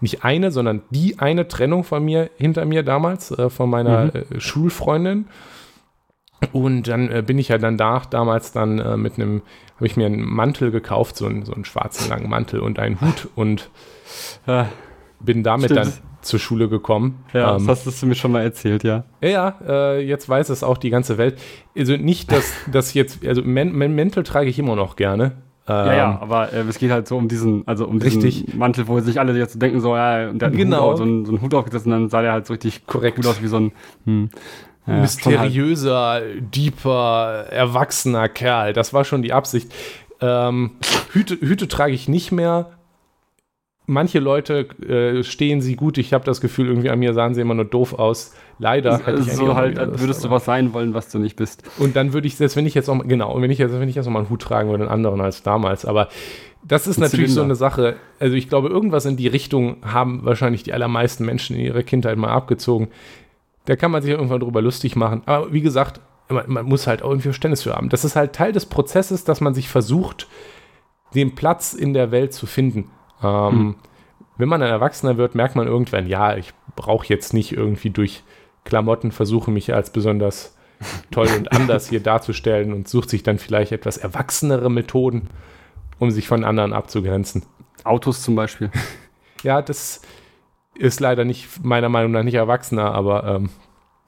nicht 0.02 0.24
eine, 0.24 0.52
sondern 0.52 0.82
die 0.90 1.20
eine 1.20 1.48
Trennung 1.48 1.84
von 1.84 2.04
mir 2.04 2.30
hinter 2.38 2.66
mir 2.66 2.84
damals, 2.84 3.32
äh, 3.32 3.50
von 3.50 3.70
meiner 3.70 4.06
mhm. 4.06 4.12
äh, 4.38 4.40
Schulfreundin. 4.40 5.28
Und 6.54 6.88
dann 6.88 7.12
äh, 7.12 7.24
bin 7.26 7.38
ich 7.38 7.50
ja 7.50 7.58
dann 7.58 7.78
da, 7.78 8.02
damals 8.10 8.52
dann 8.52 8.80
äh, 8.80 8.98
mit 8.98 9.16
einem, 9.16 9.42
habe 9.76 9.86
ich 9.86 9.98
mir 9.98 10.06
einen 10.06 10.22
Mantel 10.22 10.72
gekauft, 10.72 11.18
so 11.18 11.26
einen, 11.26 11.44
so 11.44 11.54
einen 11.54 11.66
schwarzen 11.66 12.10
langen 12.10 12.30
Mantel 12.30 12.60
und 12.62 12.80
einen 12.80 13.02
Hut 13.02 13.28
und 13.36 13.70
ja, 14.48 14.70
bin 15.20 15.44
damit 15.44 15.72
stimmt. 15.72 15.86
dann 15.86 15.94
zur 16.22 16.40
Schule 16.40 16.70
gekommen. 16.70 17.24
Ja, 17.34 17.56
ähm, 17.56 17.68
das 17.68 17.86
hast 17.86 18.02
du 18.02 18.06
mir 18.06 18.16
schon 18.16 18.32
mal 18.32 18.42
erzählt, 18.42 18.84
ja. 18.84 19.04
Ja, 19.22 19.56
äh, 19.66 20.02
jetzt 20.02 20.28
weiß 20.28 20.50
es 20.50 20.64
auch 20.64 20.78
die 20.78 20.90
ganze 20.90 21.18
Welt. 21.18 21.40
Also 21.78 21.96
nicht, 21.98 22.32
dass 22.32 22.54
das 22.72 22.94
jetzt, 22.94 23.26
also 23.26 23.42
Mäntel 23.44 24.24
trage 24.24 24.50
ich 24.50 24.60
immer 24.60 24.76
noch 24.76 24.96
gerne. 24.96 25.34
Ähm, 25.68 25.86
ja, 25.86 25.94
ja, 25.94 26.20
aber 26.20 26.52
äh, 26.52 26.62
es 26.62 26.80
geht 26.80 26.90
halt 26.90 27.08
so 27.08 27.16
um 27.16 27.28
diesen, 27.28 27.68
also 27.68 27.86
um 27.86 28.00
diesen 28.00 28.22
richtig. 28.24 28.56
Mantel, 28.56 28.88
wo 28.88 29.00
sich 29.02 29.20
alle 29.20 29.38
jetzt 29.38 29.62
denken, 29.62 29.82
so, 29.82 29.96
ja, 29.96 30.30
und 30.30 30.42
der 30.42 30.50
hat 30.50 30.56
genau. 30.56 30.92
Hut, 30.92 30.98
so, 30.98 31.04
einen, 31.04 31.26
so 31.26 31.32
einen 31.32 31.42
Hut 31.42 31.54
aufgesetzt 31.54 31.86
und 31.86 31.92
dann 31.92 32.10
sah 32.10 32.22
der 32.22 32.32
halt 32.32 32.48
so 32.48 32.54
richtig 32.54 32.88
Korrekt. 32.88 33.18
gut 33.18 33.28
aus 33.28 33.42
wie 33.44 33.48
so 33.48 33.58
ein 33.58 33.72
hm, 34.06 34.30
ja, 34.90 35.02
mysteriöser, 35.02 36.00
halt. 36.00 36.56
deeper, 36.56 37.46
erwachsener 37.50 38.30
Kerl. 38.30 38.74
Das 38.74 38.94
war 38.94 39.06
schon 39.06 39.22
die 39.22 39.34
Absicht. 39.34 39.72
Ähm, 40.22 40.72
Hüte, 41.12 41.36
Hüte 41.40 41.68
trage 41.68 41.94
ich 41.94 42.08
nicht 42.08 42.32
mehr, 42.32 42.72
manche 43.90 44.20
Leute 44.20 44.68
äh, 44.88 45.24
stehen 45.24 45.62
sie 45.62 45.76
gut. 45.76 45.98
Ich 45.98 46.14
habe 46.14 46.24
das 46.24 46.40
Gefühl, 46.40 46.68
irgendwie 46.68 46.90
an 46.90 47.00
mir 47.00 47.14
sahen 47.14 47.34
sie 47.34 47.42
immer 47.42 47.56
nur 47.56 47.66
doof 47.66 47.94
aus. 47.94 48.34
Leider. 48.60 49.00
Hätte 49.00 49.20
ich 49.20 49.34
so 49.34 49.56
halt, 49.56 49.78
das, 49.78 50.00
würdest 50.00 50.24
du 50.24 50.30
was 50.30 50.46
sein 50.46 50.74
wollen, 50.74 50.94
was 50.94 51.10
du 51.10 51.20
nicht 51.20 51.36
bist. 51.36 51.64
Und 51.80 51.96
dann 51.96 52.14
würde 52.14 52.28
ich, 52.28 52.36
selbst 52.38 52.56
wenn 52.56 52.66
ich 52.66 52.76
jetzt 52.76 52.88
noch, 52.88 53.06
genau, 53.06 53.34
und 53.34 53.42
wenn 53.42 53.52
ich 53.52 53.58
jetzt, 53.58 53.78
wenn 53.78 53.90
ich 53.90 53.96
jetzt 53.96 54.06
noch 54.06 54.14
mal 54.14 54.20
einen 54.20 54.30
Hut 54.30 54.42
tragen 54.42 54.70
würde, 54.70 54.84
einen 54.84 54.92
anderen 54.92 55.20
als 55.22 55.44
damals. 55.44 55.86
Aber 55.86 56.08
das 56.64 56.88
ist 56.88 56.98
Ein 56.98 57.04
natürlich 57.04 57.32
Zylinder. 57.32 57.42
so 57.42 57.44
eine 57.44 57.56
Sache. 57.56 57.96
Also 58.20 58.36
ich 58.36 58.48
glaube, 58.48 58.70
irgendwas 58.70 59.06
in 59.06 59.18
die 59.18 59.28
Richtung 59.28 59.78
haben 59.82 60.24
wahrscheinlich 60.24 60.64
die 60.64 60.74
allermeisten 60.74 61.26
Menschen 61.26 61.56
in 61.56 61.64
ihrer 61.64 61.84
Kindheit 61.84 62.18
mal 62.18 62.30
abgezogen. 62.30 62.90
Da 63.70 63.76
kann 63.76 63.92
man 63.92 64.02
sich 64.02 64.10
irgendwann 64.10 64.40
drüber 64.40 64.64
lustig 64.64 64.96
machen. 64.96 65.22
Aber 65.28 65.54
wie 65.54 65.62
gesagt, 65.62 66.02
man, 66.28 66.46
man 66.48 66.66
muss 66.66 66.88
halt 66.88 67.04
auch 67.04 67.10
irgendwie 67.10 67.28
Verständnis 67.28 67.62
für 67.62 67.76
haben. 67.76 67.90
Das 67.90 68.04
ist 68.04 68.16
halt 68.16 68.34
Teil 68.34 68.52
des 68.52 68.66
Prozesses, 68.66 69.26
dass 69.26 69.42
man 69.42 69.54
sich 69.54 69.70
versucht, 69.70 70.28
den 71.14 71.36
Platz 71.36 71.74
in 71.74 71.94
der 71.94 72.10
Welt 72.10 72.34
zu 72.34 72.48
finden. 72.48 72.90
Ähm, 73.22 73.52
hm. 73.52 73.76
Wenn 74.38 74.50
man 74.50 74.64
ein 74.64 74.72
Erwachsener 74.72 75.18
wird, 75.18 75.36
merkt 75.36 75.56
man 75.56 75.68
irgendwann, 75.68 76.08
ja, 76.08 76.36
ich 76.36 76.52
brauche 76.76 77.06
jetzt 77.10 77.32
nicht 77.36 77.52
irgendwie 77.52 77.92
durch 77.92 78.24
Klamotten 78.64 79.12
versuche, 79.12 79.52
mich 79.52 79.72
als 79.72 79.92
besonders 79.92 80.58
toll 81.12 81.28
und 81.38 81.52
anders 81.52 81.90
hier 81.90 82.00
darzustellen 82.00 82.74
und 82.74 82.88
sucht 82.88 83.12
sich 83.12 83.22
dann 83.22 83.38
vielleicht 83.38 83.72
etwas 83.72 83.98
erwachsenere 83.98 84.72
Methoden, 84.72 85.30
um 86.00 86.10
sich 86.10 86.28
von 86.28 86.44
anderen 86.44 86.74
abzugrenzen. 86.74 87.44
Autos 87.84 88.24
zum 88.24 88.34
Beispiel. 88.34 88.72
Ja, 89.44 89.62
das 89.62 90.02
ist 90.80 91.00
leider 91.00 91.26
nicht, 91.26 91.64
meiner 91.64 91.90
Meinung 91.90 92.12
nach 92.12 92.24
nicht 92.24 92.36
erwachsener, 92.36 92.94
aber. 92.94 93.24
Ähm, 93.26 93.50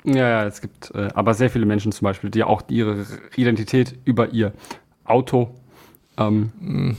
ja, 0.04 0.28
ja, 0.28 0.46
es 0.46 0.62
gibt 0.62 0.92
äh, 0.96 1.10
aber 1.14 1.36
sehr 1.36 1.52
viele 1.52 1.68
Menschen 1.68 1.92
zum 1.92 2.06
Beispiel, 2.06 2.32
die 2.32 2.44
auch 2.44 2.64
ihre 2.70 3.06
Identität 3.36 4.00
über 4.04 4.30
ihr 4.30 4.54
Auto 5.06 5.54
ähm, 6.18 6.52
mm 6.60 6.92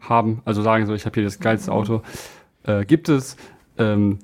haben, 0.00 0.42
also 0.44 0.62
sagen 0.62 0.86
so, 0.86 0.94
ich 0.94 1.06
habe 1.06 1.14
hier 1.14 1.24
das 1.24 1.40
geilste 1.40 1.72
Auto, 1.72 2.02
äh, 2.64 2.84
gibt 2.84 3.08
es. 3.08 3.36
Ähm, 3.78 4.18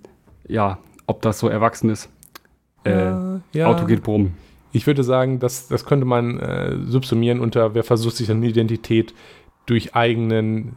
ja, 0.46 0.78
ob 1.06 1.22
das 1.22 1.38
so 1.38 1.48
erwachsen 1.48 1.90
ist. 1.90 2.08
Äh, 2.84 3.12
ja. 3.52 3.66
Auto 3.66 3.86
geht 3.86 4.02
brummen. 4.02 4.36
Ich 4.72 4.86
würde 4.86 5.04
sagen, 5.04 5.38
das, 5.38 5.68
das 5.68 5.86
könnte 5.86 6.04
man 6.04 6.38
äh, 6.40 6.76
subsumieren 6.86 7.40
unter, 7.40 7.74
wer 7.74 7.84
versucht 7.84 8.16
sich 8.16 8.30
eine 8.30 8.46
Identität 8.46 9.14
durch 9.66 9.94
eigenen, 9.94 10.76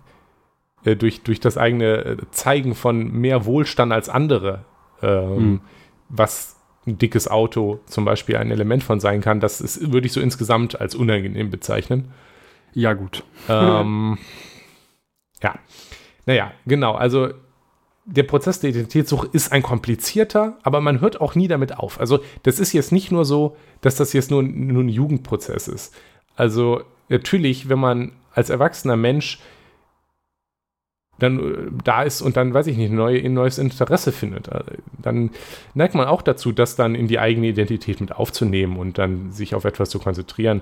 äh, 0.84 0.96
durch, 0.96 1.22
durch 1.24 1.40
das 1.40 1.58
eigene 1.58 2.06
äh, 2.06 2.18
Zeigen 2.32 2.76
von 2.76 3.12
mehr 3.12 3.46
Wohlstand 3.46 3.92
als 3.92 4.10
andere, 4.10 4.66
ähm, 5.02 5.36
hm. 5.36 5.62
was 6.10 6.56
ein 6.86 6.98
dickes 6.98 7.28
Auto 7.28 7.80
zum 7.86 8.06
Beispiel 8.06 8.38
ein 8.38 8.52
Element 8.52 8.84
von 8.84 9.00
sein 9.00 9.22
kann, 9.22 9.40
das 9.40 9.60
ist, 9.62 9.92
würde 9.92 10.08
ich 10.08 10.14
so 10.14 10.22
insgesamt 10.22 10.80
als 10.80 10.96
unangenehm 10.96 11.50
bezeichnen. 11.52 12.12
Ja, 12.74 12.94
gut. 12.94 13.24
Ähm, 13.50 14.18
Ja, 15.42 15.56
naja, 16.26 16.52
genau. 16.66 16.94
Also 16.94 17.30
der 18.06 18.24
Prozess 18.24 18.60
der 18.62 18.70
Identitätssuche 18.70 19.28
ist 19.32 19.52
ein 19.52 19.62
komplizierter, 19.62 20.58
aber 20.64 20.80
man 20.80 21.02
hört 21.02 21.20
auch 21.20 21.36
nie 21.36 21.48
damit 21.48 21.78
auf. 21.78 22.00
Also 22.00 22.20
das 22.44 22.60
ist 22.60 22.72
jetzt 22.74 22.92
nicht 22.92 23.12
nur 23.12 23.26
so, 23.26 23.58
dass 23.82 23.96
das 23.96 24.14
jetzt 24.14 24.32
nur, 24.32 24.44
nur 24.44 24.84
ein 24.84 24.90
Jugendprozess 24.90 25.68
ist. 25.68 25.94
Also 26.36 26.82
natürlich, 27.10 27.68
wenn 27.68 27.80
man 27.80 28.14
als 28.34 28.50
erwachsener 28.50 28.96
Mensch 28.96 29.40
dann 31.20 31.40
äh, 31.40 31.58
da 31.84 32.04
ist 32.04 32.22
und 32.22 32.38
dann, 32.38 32.54
weiß 32.54 32.68
ich 32.68 32.78
nicht, 32.78 32.92
neue, 32.92 33.20
ein 33.20 33.34
neues 33.34 33.58
Interesse 33.58 34.12
findet, 34.12 34.48
äh, 34.48 34.62
dann 35.02 35.32
neigt 35.74 35.96
man 35.96 36.08
auch 36.08 36.22
dazu, 36.22 36.52
das 36.52 36.76
dann 36.76 36.96
in 36.96 37.08
die 37.08 37.20
eigene 37.20 37.48
Identität 37.48 38.02
mit 38.02 38.14
aufzunehmen 38.16 38.78
und 38.78 38.98
dann 38.98 39.32
sich 39.32 39.56
auf 39.56 39.66
etwas 39.66 39.90
zu 39.90 40.00
konzentrieren. 40.00 40.62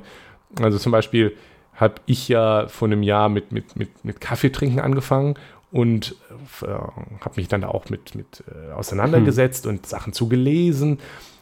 Also 0.61 0.77
zum 0.77 0.91
Beispiel, 0.91 1.35
habe 1.75 1.95
ich 2.05 2.27
ja 2.29 2.67
vor 2.67 2.87
einem 2.87 3.03
Jahr 3.03 3.29
mit, 3.29 3.51
mit, 3.51 3.75
mit, 3.75 4.05
mit 4.05 4.21
Kaffee 4.21 4.49
trinken 4.49 4.79
angefangen 4.79 5.35
und 5.71 6.15
äh, 6.61 6.67
habe 6.67 7.35
mich 7.35 7.47
dann 7.47 7.63
auch 7.63 7.89
mit, 7.89 8.15
mit 8.15 8.43
äh, 8.47 8.71
auseinandergesetzt 8.71 9.65
hm. 9.65 9.71
und 9.71 9.85
Sachen 9.85 10.13
zugelesen. 10.13 10.99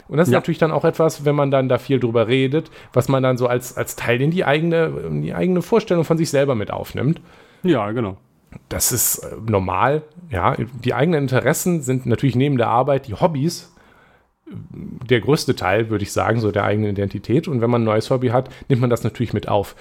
Und 0.08 0.18
das 0.18 0.28
ist 0.28 0.32
ja. 0.32 0.38
natürlich 0.38 0.58
dann 0.58 0.72
auch 0.72 0.84
etwas, 0.84 1.24
wenn 1.24 1.34
man 1.34 1.50
dann 1.50 1.68
da 1.68 1.78
viel 1.78 1.98
drüber 1.98 2.28
redet, 2.28 2.70
was 2.92 3.08
man 3.08 3.22
dann 3.22 3.38
so 3.38 3.46
als, 3.46 3.76
als 3.76 3.96
Teil 3.96 4.20
in 4.20 4.30
die 4.30 4.44
eigene, 4.44 4.92
in 5.06 5.22
die 5.22 5.34
eigene 5.34 5.62
Vorstellung 5.62 6.04
von 6.04 6.18
sich 6.18 6.28
selber 6.28 6.54
mit 6.54 6.70
aufnimmt. 6.70 7.22
Ja, 7.62 7.90
genau. 7.92 8.18
Das 8.68 8.92
ist 8.92 9.18
äh, 9.18 9.36
normal, 9.46 10.02
ja. 10.30 10.56
Die 10.84 10.94
eigenen 10.94 11.22
Interessen 11.22 11.82
sind 11.82 12.06
natürlich 12.06 12.36
neben 12.36 12.56
der 12.56 12.68
Arbeit 12.68 13.06
die 13.06 13.14
Hobbys 13.14 13.72
äh, 14.46 14.54
der 15.08 15.20
größte 15.20 15.54
Teil, 15.54 15.90
würde 15.90 16.04
ich 16.04 16.12
sagen, 16.12 16.40
so 16.40 16.50
der 16.50 16.64
eigenen 16.64 16.90
Identität. 16.90 17.48
Und 17.48 17.60
wenn 17.60 17.70
man 17.70 17.82
ein 17.82 17.86
neues 17.86 18.10
Hobby 18.10 18.28
hat, 18.28 18.48
nimmt 18.68 18.80
man 18.80 18.90
das 18.90 19.04
natürlich 19.04 19.32
mit 19.32 19.48
auf. 19.48 19.76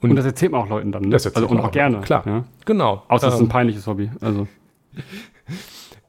Und, 0.00 0.10
und, 0.10 0.16
das 0.16 0.26
erzählt 0.26 0.52
man 0.52 0.62
auch 0.62 0.68
Leuten 0.68 0.92
dann, 0.92 1.02
ne? 1.02 1.10
Das 1.10 1.26
also 1.26 1.48
und 1.48 1.58
auch, 1.58 1.64
auch 1.66 1.70
gerne. 1.70 2.00
Klar, 2.00 2.22
ja? 2.26 2.44
genau. 2.64 3.02
Außer 3.08 3.28
es 3.28 3.34
ist 3.34 3.40
ein 3.40 3.44
ähm, 3.44 3.50
peinliches 3.50 3.86
Hobby. 3.86 4.10
Also. 4.20 4.46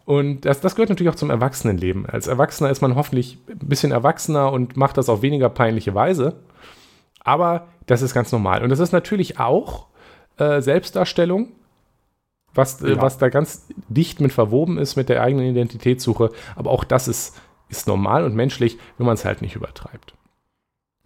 Und 0.08 0.45
das, 0.45 0.62
das 0.62 0.75
gehört 0.75 0.88
natürlich 0.88 1.12
auch 1.12 1.17
zum 1.17 1.30
Erwachsenenleben. 1.30 2.06
Als 2.06 2.27
Erwachsener 2.27 2.69
ist 2.69 2.82
man 2.82 2.95
hoffentlich 2.95 3.39
ein 3.49 3.67
bisschen 3.67 3.91
erwachsener 3.91 4.53
und 4.53 4.77
macht 4.77 4.95
das 4.95 5.10
auf 5.10 5.21
weniger 5.21 5.49
peinliche 5.49 5.93
Weise. 5.95 6.38
Aber 7.19 7.67
das 7.88 8.01
ist 8.01 8.13
ganz 8.13 8.32
normal. 8.32 8.63
Und 8.63 8.69
das 8.69 8.80
ist 8.80 8.93
natürlich 8.93 9.38
auch 9.38 9.88
äh, 10.38 10.62
Selbstdarstellung, 10.62 11.49
was, 12.57 12.81
äh, 12.81 12.91
ja. 12.91 13.01
was 13.01 13.17
da 13.17 13.29
ganz 13.29 13.67
dicht 13.87 14.19
mit 14.19 14.33
verwoben 14.33 14.77
ist 14.77 14.95
mit 14.95 15.09
der 15.09 15.21
eigenen 15.21 15.47
Identitätssuche. 15.47 16.31
Aber 16.55 16.71
auch 16.71 16.83
das 16.83 17.07
ist, 17.07 17.39
ist 17.69 17.87
normal 17.87 18.23
und 18.23 18.35
menschlich, 18.35 18.77
wenn 18.97 19.05
man 19.05 19.15
es 19.15 19.25
halt 19.25 19.41
nicht 19.41 19.55
übertreibt. 19.55 20.13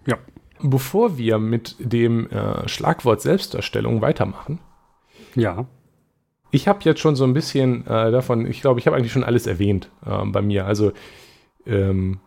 Ja. 0.05 0.17
Bevor 0.63 1.17
wir 1.17 1.39
mit 1.39 1.75
dem 1.79 2.29
äh, 2.29 2.67
Schlagwort 2.67 3.21
Selbstdarstellung 3.21 4.01
weitermachen. 4.01 4.59
Ja. 5.35 5.65
Ich 6.51 6.67
habe 6.67 6.79
jetzt 6.83 6.99
schon 6.99 7.15
so 7.15 7.23
ein 7.23 7.33
bisschen 7.33 7.87
äh, 7.87 8.11
davon, 8.11 8.45
ich 8.45 8.61
glaube, 8.61 8.79
ich 8.79 8.87
habe 8.87 8.95
eigentlich 8.97 9.11
schon 9.11 9.23
alles 9.23 9.47
erwähnt 9.47 9.89
äh, 10.05 10.25
bei 10.25 10.41
mir. 10.41 10.65
Also, 10.65 10.91
ähm, 11.65 12.19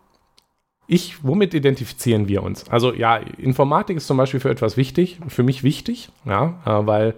ich, 0.87 1.23
womit 1.23 1.53
identifizieren 1.53 2.27
wir 2.27 2.43
uns? 2.43 2.69
Also, 2.69 2.93
ja, 2.93 3.17
Informatik 3.17 3.97
ist 3.97 4.07
zum 4.07 4.17
Beispiel 4.17 4.39
für 4.39 4.49
etwas 4.49 4.77
wichtig, 4.77 5.19
für 5.27 5.43
mich 5.43 5.63
wichtig, 5.63 6.09
ja, 6.25 6.59
äh, 6.65 6.85
weil 6.85 7.15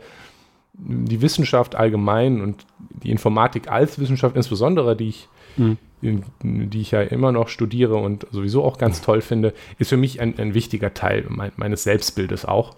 die 0.77 1.21
Wissenschaft 1.21 1.75
allgemein 1.75 2.41
und 2.41 2.65
die 3.03 3.11
Informatik 3.11 3.69
als 3.69 3.99
Wissenschaft 3.99 4.35
insbesondere, 4.35 4.95
die 4.95 5.09
ich 5.09 5.27
mhm 5.57 5.77
die 6.01 6.81
ich 6.81 6.91
ja 6.91 7.01
immer 7.01 7.31
noch 7.31 7.47
studiere 7.47 7.95
und 7.95 8.27
sowieso 8.31 8.63
auch 8.63 8.77
ganz 8.77 9.01
toll 9.01 9.21
finde, 9.21 9.53
ist 9.79 9.89
für 9.89 9.97
mich 9.97 10.21
ein, 10.21 10.37
ein 10.37 10.53
wichtiger 10.53 10.93
Teil 10.93 11.25
mein, 11.29 11.51
meines 11.55 11.83
Selbstbildes 11.83 12.45
auch. 12.45 12.75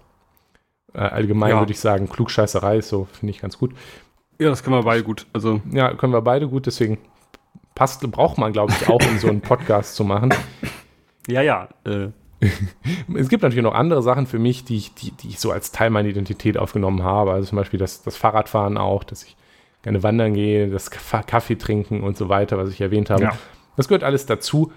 Äh, 0.94 1.00
allgemein 1.00 1.50
ja. 1.50 1.58
würde 1.58 1.72
ich 1.72 1.80
sagen, 1.80 2.08
Klugscheißerei 2.08 2.78
ist 2.78 2.88
so, 2.88 3.06
finde 3.12 3.30
ich 3.32 3.40
ganz 3.40 3.58
gut. 3.58 3.74
Ja, 4.38 4.48
das 4.48 4.62
können 4.62 4.76
wir 4.76 4.82
beide 4.82 5.02
gut. 5.02 5.26
Also 5.34 5.60
ja, 5.70 5.92
können 5.94 6.14
wir 6.14 6.22
beide 6.22 6.48
gut, 6.48 6.66
deswegen 6.66 6.98
passt, 7.74 8.00
braucht 8.10 8.38
man, 8.38 8.52
glaube 8.52 8.72
ich, 8.72 8.88
auch, 8.88 9.00
um 9.06 9.18
so 9.18 9.28
einen 9.28 9.40
Podcast 9.42 9.96
zu 9.96 10.04
machen. 10.04 10.32
Ja, 11.26 11.42
ja. 11.42 11.68
Äh. 11.84 12.08
es 13.14 13.28
gibt 13.28 13.42
natürlich 13.42 13.64
noch 13.64 13.74
andere 13.74 14.02
Sachen 14.02 14.26
für 14.26 14.38
mich, 14.38 14.64
die 14.64 14.76
ich, 14.76 14.94
die, 14.94 15.12
die 15.12 15.28
ich 15.28 15.40
so 15.40 15.50
als 15.50 15.72
Teil 15.72 15.90
meiner 15.90 16.08
Identität 16.08 16.56
aufgenommen 16.56 17.02
habe. 17.02 17.32
Also 17.32 17.48
zum 17.48 17.56
Beispiel 17.56 17.78
das, 17.78 18.02
das 18.02 18.16
Fahrradfahren 18.16 18.78
auch, 18.78 19.04
dass 19.04 19.22
ich 19.24 19.36
gerne 19.82 20.02
wandern 20.02 20.34
gehe, 20.34 20.68
das 20.70 20.90
Kaffee 20.90 21.56
trinken 21.56 22.02
und 22.02 22.16
so 22.16 22.28
weiter, 22.28 22.58
was 22.58 22.70
ich 22.70 22.80
erwähnt 22.80 23.10
habe. 23.10 23.24
Ja. 23.24 23.38
Das 23.76 23.88
gehört 23.88 24.04
alles 24.04 24.26
dazu. 24.26 24.72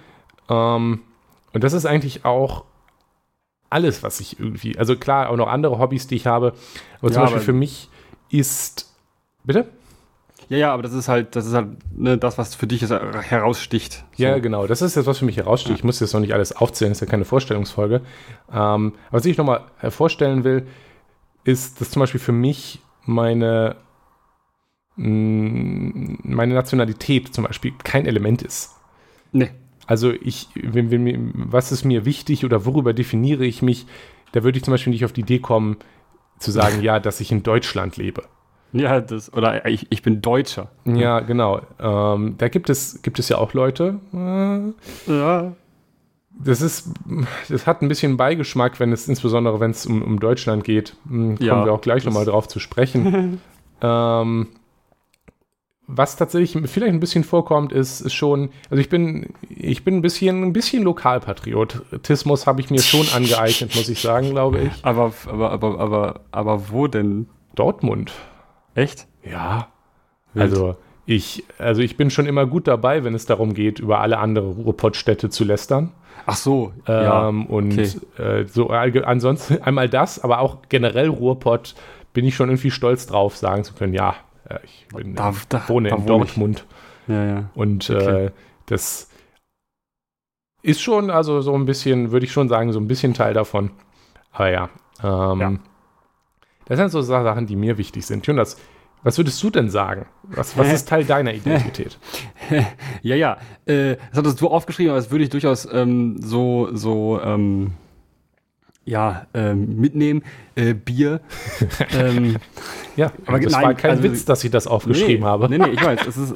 Ähm, 0.49 1.01
und 1.53 1.63
das 1.63 1.73
ist 1.73 1.85
eigentlich 1.85 2.25
auch 2.25 2.65
alles, 3.69 4.03
was 4.03 4.19
ich 4.19 4.39
irgendwie, 4.39 4.77
also 4.77 4.95
klar, 4.95 5.29
auch 5.29 5.35
noch 5.35 5.47
andere 5.47 5.79
Hobbys, 5.79 6.07
die 6.07 6.15
ich 6.15 6.27
habe. 6.27 6.53
Aber 6.99 7.09
ja, 7.09 7.13
zum 7.13 7.23
Beispiel 7.23 7.41
für 7.41 7.53
mich 7.53 7.89
ist, 8.29 8.93
bitte? 9.43 9.67
Ja, 10.53 10.59
ja, 10.59 10.73
aber 10.73 10.83
das 10.83 10.93
ist 10.93 11.07
halt, 11.07 11.35
das 11.35 11.47
ist 11.47 11.55
halt 11.55 11.69
ne, 11.97 12.15
das, 12.15 12.37
was 12.37 12.53
für 12.53 12.67
dich 12.67 12.83
ist, 12.83 12.91
heraussticht. 12.91 14.05
So. 14.15 14.23
Ja, 14.23 14.37
genau. 14.37 14.67
Das 14.67 14.83
ist 14.83 14.95
jetzt, 14.95 15.07
was 15.07 15.17
für 15.17 15.25
mich 15.25 15.37
heraussticht. 15.37 15.71
Ja. 15.71 15.75
Ich 15.77 15.83
muss 15.83 15.99
jetzt 15.99 16.13
noch 16.13 16.19
nicht 16.19 16.33
alles 16.33 16.55
aufzählen, 16.55 16.91
das 16.91 16.97
ist 16.97 17.07
ja 17.07 17.09
keine 17.09 17.25
Vorstellungsfolge. 17.25 18.01
Ähm, 18.53 18.93
was 19.09 19.25
ich 19.25 19.35
nochmal 19.35 19.61
hervorstellen 19.77 20.43
will, 20.43 20.67
ist, 21.43 21.81
dass 21.81 21.89
zum 21.89 22.01
Beispiel 22.01 22.19
für 22.19 22.33
mich 22.33 22.81
meine 23.03 23.77
mh, 24.97 26.19
meine 26.21 26.53
Nationalität 26.53 27.33
zum 27.33 27.45
Beispiel 27.45 27.73
kein 27.83 28.05
Element 28.05 28.43
ist. 28.43 28.75
Nee. 29.31 29.49
Also 29.87 30.11
ich, 30.11 30.49
wenn, 30.53 30.91
wenn, 30.91 31.31
was 31.33 31.71
ist 31.71 31.83
mir 31.83 32.05
wichtig 32.05 32.45
oder 32.45 32.63
worüber 32.63 32.93
definiere 32.93 33.43
ich 33.43 33.63
mich, 33.63 33.87
da 34.33 34.43
würde 34.43 34.59
ich 34.59 34.63
zum 34.63 34.71
Beispiel 34.71 34.93
nicht 34.93 35.03
auf 35.03 35.13
die 35.13 35.21
Idee 35.21 35.39
kommen, 35.39 35.77
zu 36.37 36.51
sagen, 36.51 36.81
ja, 36.83 36.99
dass 36.99 37.21
ich 37.21 37.31
in 37.31 37.41
Deutschland 37.41 37.97
lebe. 37.97 38.23
Ja, 38.83 38.99
das, 39.01 39.31
oder 39.33 39.65
ich, 39.67 39.85
ich 39.91 40.01
bin 40.01 40.21
Deutscher. 40.21 40.69
Ja, 40.85 41.19
genau. 41.19 41.61
Ähm, 41.79 42.35
da 42.39 42.47
gibt 42.49 42.69
es, 42.69 43.01
gibt 43.03 43.19
es 43.19 43.29
ja 43.29 43.37
auch 43.37 43.53
Leute, 43.53 43.99
äh, 44.13 45.11
Ja. 45.11 45.53
das 46.31 46.61
ist, 46.61 46.89
das 47.49 47.67
hat 47.67 47.81
ein 47.83 47.87
bisschen 47.87 48.17
Beigeschmack, 48.17 48.79
wenn 48.79 48.91
es, 48.91 49.07
insbesondere 49.07 49.59
wenn 49.59 49.71
es 49.71 49.85
um, 49.85 50.01
um 50.01 50.19
Deutschland 50.19 50.63
geht. 50.63 50.95
Hm, 51.07 51.37
Kommen 51.37 51.47
Ja, 51.47 51.65
wir 51.65 51.71
auch 51.71 51.81
gleich 51.81 52.03
nochmal 52.03 52.25
drauf 52.25 52.47
zu 52.47 52.59
sprechen. 52.59 53.39
ähm, 53.81 54.47
was 55.85 56.15
tatsächlich 56.15 56.57
vielleicht 56.71 56.93
ein 56.93 56.99
bisschen 57.01 57.23
vorkommt, 57.25 57.73
ist, 57.73 57.99
ist 58.01 58.13
schon, 58.13 58.49
also 58.69 58.79
ich 58.79 58.87
bin, 58.89 59.33
ich 59.49 59.83
bin 59.83 59.97
ein 59.97 60.01
bisschen, 60.01 60.41
ein 60.41 60.53
bisschen 60.53 60.81
Lokalpatriotismus 60.83 62.47
habe 62.47 62.61
ich 62.61 62.69
mir 62.71 62.79
schon 62.81 63.05
angeeignet, 63.13 63.75
muss 63.75 63.89
ich 63.89 64.01
sagen, 64.01 64.29
glaube 64.31 64.61
ich. 64.61 64.71
Aber, 64.85 65.11
aber, 65.27 65.51
aber, 65.51 65.79
aber, 65.79 66.19
aber 66.31 66.69
wo 66.71 66.87
denn? 66.87 67.27
Dortmund. 67.55 68.11
Echt? 68.75 69.07
Ja. 69.23 69.67
Wild. 70.33 70.43
Also 70.43 70.75
ich, 71.05 71.43
also 71.57 71.81
ich 71.81 71.97
bin 71.97 72.09
schon 72.09 72.25
immer 72.25 72.45
gut 72.45 72.67
dabei, 72.67 73.03
wenn 73.03 73.13
es 73.13 73.25
darum 73.25 73.53
geht, 73.53 73.79
über 73.79 73.99
alle 73.99 74.17
andere 74.19 74.47
Ruhrpottstädte 74.47 75.29
zu 75.29 75.43
lästern. 75.43 75.91
Ach 76.25 76.35
so, 76.37 76.71
ja. 76.87 77.27
Ähm, 77.29 77.45
und 77.47 77.73
okay. 77.73 77.89
äh, 78.17 78.45
so 78.47 78.69
ansonsten 78.69 79.61
einmal 79.61 79.89
das, 79.89 80.23
aber 80.23 80.39
auch 80.39 80.59
generell 80.69 81.09
Ruhrpott 81.09 81.75
bin 82.13 82.25
ich 82.25 82.35
schon 82.35 82.49
irgendwie 82.49 82.71
stolz 82.71 83.05
drauf, 83.07 83.35
sagen 83.35 83.63
zu 83.63 83.73
können, 83.73 83.93
ja, 83.93 84.15
äh, 84.47 84.59
ich 84.63 84.87
bin, 84.95 85.15
Da- 85.15 85.33
da- 85.49 85.67
wohne 85.67 85.89
da 85.89 85.95
in 85.97 86.01
wohne 86.03 86.23
ich. 86.25 86.29
Dortmund. 86.35 86.65
Ja, 87.07 87.25
ja. 87.25 87.49
Und 87.55 87.89
Okay. 87.89 88.25
äh, 88.27 88.31
das 88.67 89.09
ist 90.61 90.81
schon, 90.81 91.09
also 91.09 91.41
so 91.41 91.53
ein 91.53 91.65
bisschen, 91.65 92.11
würde 92.11 92.25
ich 92.25 92.31
schon 92.31 92.47
sagen, 92.47 92.71
so 92.71 92.79
ein 92.79 92.87
bisschen 92.87 93.13
Teil 93.13 93.33
davon. 93.33 93.71
Aber 94.31 94.49
ja, 94.49 94.69
ähm, 95.03 95.39
Ja. 95.41 95.51
Das 96.65 96.77
sind 96.77 96.89
so 96.89 97.01
Sachen, 97.01 97.47
die 97.47 97.55
mir 97.55 97.77
wichtig 97.77 98.05
sind. 98.05 98.25
Jonas, 98.25 98.57
was 99.03 99.17
würdest 99.17 99.41
du 99.43 99.49
denn 99.49 99.69
sagen? 99.69 100.05
Was, 100.23 100.57
was 100.57 100.71
ist 100.71 100.87
Teil 100.87 101.03
deiner 101.05 101.33
Identität? 101.33 101.97
Ja, 103.01 103.15
ja. 103.15 103.37
Äh, 103.65 103.95
das 104.09 104.17
hattest 104.19 104.39
du 104.41 104.47
aufgeschrieben, 104.47 104.91
aber 104.91 104.99
das 104.99 105.11
würde 105.11 105.23
ich 105.25 105.29
durchaus 105.29 105.67
ähm, 105.71 106.21
so, 106.21 106.69
so, 106.73 107.19
ähm, 107.21 107.71
ja, 108.85 109.27
ähm, 109.33 109.79
mitnehmen. 109.79 110.23
Äh, 110.55 110.73
Bier. 110.73 111.21
ähm, 111.93 112.37
Ja, 112.95 113.11
Aber 113.25 113.39
das 113.39 113.51
nein, 113.53 113.63
war 113.63 113.73
kein 113.73 113.91
also- 113.91 114.03
Witz, 114.03 114.25
dass 114.25 114.43
ich 114.43 114.51
das 114.51 114.67
aufgeschrieben 114.67 115.21
nee, 115.21 115.29
habe. 115.29 115.49
Nee, 115.49 115.57
nee, 115.57 115.69
ich 115.69 115.83
weiß. 115.83 116.05
Es 116.07 116.17
ist, 116.17 116.35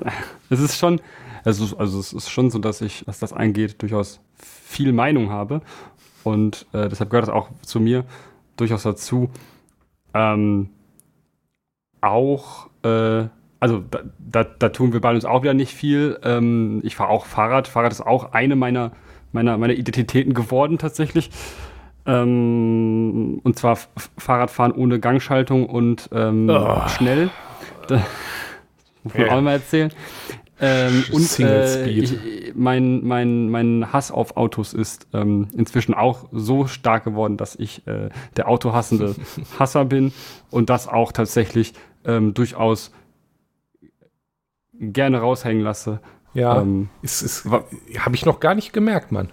es 0.49 0.59
ist 0.59 0.77
schon, 0.77 1.01
also, 1.43 1.77
also 1.77 1.99
es 1.99 2.13
ist 2.13 2.29
schon 2.29 2.49
so, 2.49 2.59
dass 2.59 2.81
ich, 2.81 3.05
was 3.05 3.19
das 3.19 3.33
eingeht, 3.33 3.81
durchaus 3.81 4.19
viel 4.35 4.91
Meinung 4.93 5.29
habe. 5.29 5.61
Und 6.23 6.65
äh, 6.73 6.89
deshalb 6.89 7.09
gehört 7.09 7.27
das 7.27 7.33
auch 7.33 7.49
zu 7.61 7.79
mir 7.79 8.05
durchaus 8.57 8.83
dazu. 8.83 9.29
Ähm, 10.17 10.69
auch, 12.01 12.67
äh, 12.83 13.25
also 13.59 13.83
da, 13.91 13.99
da, 14.19 14.43
da 14.43 14.69
tun 14.69 14.93
wir 14.93 15.01
bei 15.01 15.11
uns 15.13 15.25
auch 15.25 15.41
wieder 15.43 15.53
nicht 15.53 15.73
viel. 15.73 16.19
Ähm, 16.23 16.79
ich 16.83 16.95
fahre 16.95 17.09
auch 17.09 17.25
Fahrrad. 17.25 17.67
Fahrrad 17.67 17.91
ist 17.91 18.01
auch 18.01 18.31
eine 18.33 18.55
meiner, 18.55 18.91
meiner, 19.31 19.57
meiner 19.57 19.73
Identitäten 19.73 20.33
geworden 20.33 20.77
tatsächlich. 20.77 21.29
Ähm, 22.05 23.39
und 23.43 23.57
zwar 23.59 23.77
Fahrradfahren 24.17 24.71
ohne 24.71 24.99
Gangschaltung 24.99 25.65
und 25.67 26.09
ähm, 26.13 26.49
Oh. 26.49 26.87
schnell. 26.87 27.29
Da, 27.87 27.95
muss 29.03 29.13
man 29.15 29.27
Ja. 29.27 29.35
auch 29.37 29.41
mal 29.41 29.51
erzählen. 29.53 29.91
Ähm, 30.59 31.03
und 31.11 31.39
äh, 31.39 31.87
ich, 31.89 32.15
mein, 32.55 33.05
mein, 33.05 33.49
mein 33.49 33.93
Hass 33.93 34.11
auf 34.11 34.37
Autos 34.37 34.73
ist 34.73 35.07
ähm, 35.13 35.47
inzwischen 35.55 35.93
auch 35.93 36.27
so 36.31 36.67
stark 36.67 37.03
geworden, 37.03 37.37
dass 37.37 37.55
ich 37.55 37.85
äh, 37.87 38.09
der 38.35 38.47
autohassende 38.47 39.15
Hasser 39.59 39.85
bin 39.85 40.11
und 40.49 40.69
das 40.69 40.87
auch 40.87 41.11
tatsächlich 41.11 41.73
ähm, 42.05 42.33
durchaus 42.33 42.91
gerne 44.79 45.19
raushängen 45.19 45.63
lasse. 45.63 45.99
Ja, 46.33 46.61
Ähm, 46.61 46.89
ist, 47.01 47.21
ist, 47.21 47.49
wa- 47.49 47.63
habe 47.99 48.15
ich 48.15 48.25
noch 48.25 48.39
gar 48.39 48.53
nicht 48.55 48.73
gemerkt, 48.73 49.11
Mann. 49.11 49.29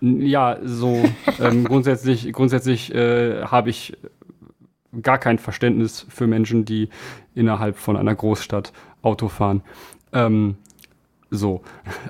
Ja, 0.00 0.58
so 0.62 1.02
ähm, 1.40 1.64
grundsätzlich, 1.68 2.32
grundsätzlich 2.32 2.94
äh, 2.94 3.44
habe 3.44 3.70
ich 3.70 3.96
gar 5.00 5.18
kein 5.18 5.38
Verständnis 5.38 6.04
für 6.08 6.26
Menschen, 6.26 6.64
die 6.64 6.90
innerhalb 7.34 7.76
von 7.76 7.96
einer 7.96 8.14
Großstadt 8.14 8.72
Auto 9.00 9.28
fahren. 9.28 9.62
Ähm, 10.12 10.56
so. 11.30 11.62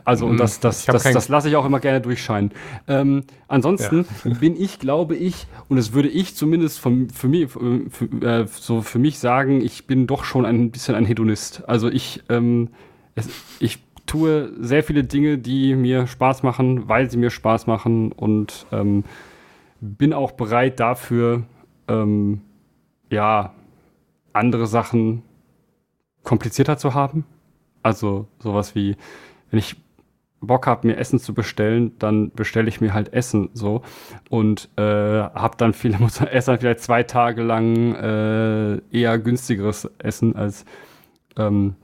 Also, 0.05 0.27
und 0.27 0.33
Mhm. 0.33 0.38
das, 0.38 0.59
das, 0.59 0.85
das, 0.85 1.05
das 1.05 1.29
lasse 1.29 1.49
ich 1.49 1.55
auch 1.55 1.65
immer 1.65 1.79
gerne 1.79 2.01
durchscheinen. 2.01 2.51
Ähm, 2.88 3.23
ansonsten 3.47 4.05
bin 4.41 4.61
ich, 4.61 4.81
glaube 4.81 5.15
ich, 5.15 5.47
und 5.69 5.77
das 5.77 5.93
würde 5.93 6.09
ich 6.09 6.35
zumindest 6.35 6.81
von, 6.81 7.09
für, 7.09 7.29
mich, 7.29 7.49
für, 7.51 8.05
äh, 8.21 8.47
so 8.49 8.83
für 8.83 8.99
mich 8.99 9.21
sagen, 9.21 9.61
ich 9.61 9.87
bin 9.87 10.09
doch 10.09 10.25
schon 10.25 10.45
ein 10.45 10.73
bisschen 10.73 10.97
ein 10.97 11.05
Hedonist. 11.05 11.62
Also 11.69 11.88
ich, 11.88 12.23
ähm, 12.29 12.71
es, 13.15 13.29
ich 13.61 13.79
tue 14.07 14.53
sehr 14.59 14.83
viele 14.83 15.05
Dinge, 15.05 15.38
die 15.38 15.77
mir 15.77 16.09
Spaß 16.09 16.43
machen, 16.43 16.88
weil 16.88 17.09
sie 17.09 17.17
mir 17.17 17.31
Spaß 17.31 17.69
machen 17.69 18.11
und 18.11 18.67
ähm, 18.73 19.05
bin 19.81 20.12
auch 20.12 20.33
bereit 20.33 20.81
dafür, 20.81 21.45
ähm, 21.87 22.41
ja, 23.11 23.55
andere 24.33 24.67
Sachen 24.67 25.23
komplizierter 26.25 26.77
zu 26.77 26.95
haben. 26.95 27.25
Also 27.83 28.27
sowas 28.38 28.75
wie, 28.75 28.97
wenn 29.51 29.59
ich 29.59 29.77
Bock 30.40 30.66
habe, 30.66 30.88
mir 30.88 30.97
Essen 30.97 31.18
zu 31.18 31.35
bestellen, 31.35 31.92
dann 31.99 32.31
bestelle 32.33 32.68
ich 32.68 32.81
mir 32.81 32.92
halt 32.95 33.12
Essen 33.12 33.51
so 33.55 33.83
und 34.29 34.68
äh, 34.77 34.83
habe 34.83 35.57
dann 35.57 35.73
viele 35.73 35.99
muss 35.99 36.21
esse 36.21 36.51
dann 36.51 36.61
vielleicht 36.61 36.81
zwei 36.81 37.05
Tage 37.05 37.42
lang 37.42 37.95
äh, 37.95 38.79
eher 38.90 39.18
günstigeres 39.18 39.88
Essen 39.99 40.35
als 40.35 40.64
ähm, 41.37 41.77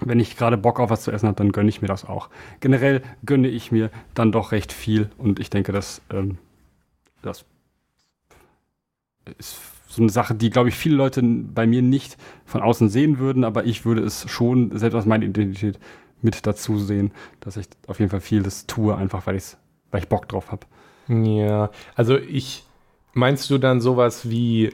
wenn 0.00 0.20
ich 0.20 0.36
gerade 0.36 0.56
Bock 0.56 0.80
auf 0.80 0.90
was 0.90 1.02
zu 1.02 1.10
essen 1.10 1.26
habe, 1.26 1.36
dann 1.36 1.52
gönne 1.52 1.68
ich 1.68 1.82
mir 1.82 1.88
das 1.88 2.04
auch. 2.04 2.30
Generell 2.60 3.02
gönne 3.24 3.48
ich 3.48 3.72
mir 3.72 3.90
dann 4.14 4.32
doch 4.32 4.52
recht 4.52 4.72
viel 4.72 5.10
und 5.18 5.40
ich 5.40 5.50
denke, 5.50 5.72
dass 5.72 6.02
ähm, 6.10 6.38
das 7.22 7.44
ist 9.38 9.58
so 9.98 10.02
eine 10.04 10.10
Sache, 10.10 10.34
die, 10.34 10.50
glaube 10.50 10.68
ich, 10.68 10.74
viele 10.74 10.96
Leute 10.96 11.22
bei 11.22 11.66
mir 11.66 11.82
nicht 11.82 12.16
von 12.46 12.62
außen 12.62 12.88
sehen 12.88 13.18
würden, 13.18 13.44
aber 13.44 13.64
ich 13.64 13.84
würde 13.84 14.02
es 14.02 14.30
schon 14.30 14.76
selbst 14.78 14.94
aus 14.94 15.06
meiner 15.06 15.24
Identität 15.24 15.78
mit 16.22 16.46
dazu 16.46 16.78
sehen, 16.78 17.12
dass 17.40 17.56
ich 17.56 17.66
auf 17.86 17.98
jeden 17.98 18.10
Fall 18.10 18.20
vieles 18.20 18.66
tue, 18.66 18.96
einfach 18.96 19.26
weil, 19.26 19.36
ich's, 19.36 19.58
weil 19.90 20.02
ich 20.02 20.08
Bock 20.08 20.28
drauf 20.28 20.50
habe. 20.52 20.66
Ja, 21.08 21.70
also 21.94 22.16
ich, 22.16 22.64
meinst 23.12 23.50
du 23.50 23.58
dann 23.58 23.80
sowas 23.80 24.30
wie, 24.30 24.70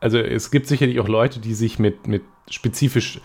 also 0.00 0.18
es 0.18 0.50
gibt 0.50 0.66
sicherlich 0.66 0.98
auch 1.00 1.08
Leute, 1.08 1.40
die 1.40 1.54
sich 1.54 1.78
mit, 1.78 2.06
mit 2.06 2.22
spezifisch 2.50 3.20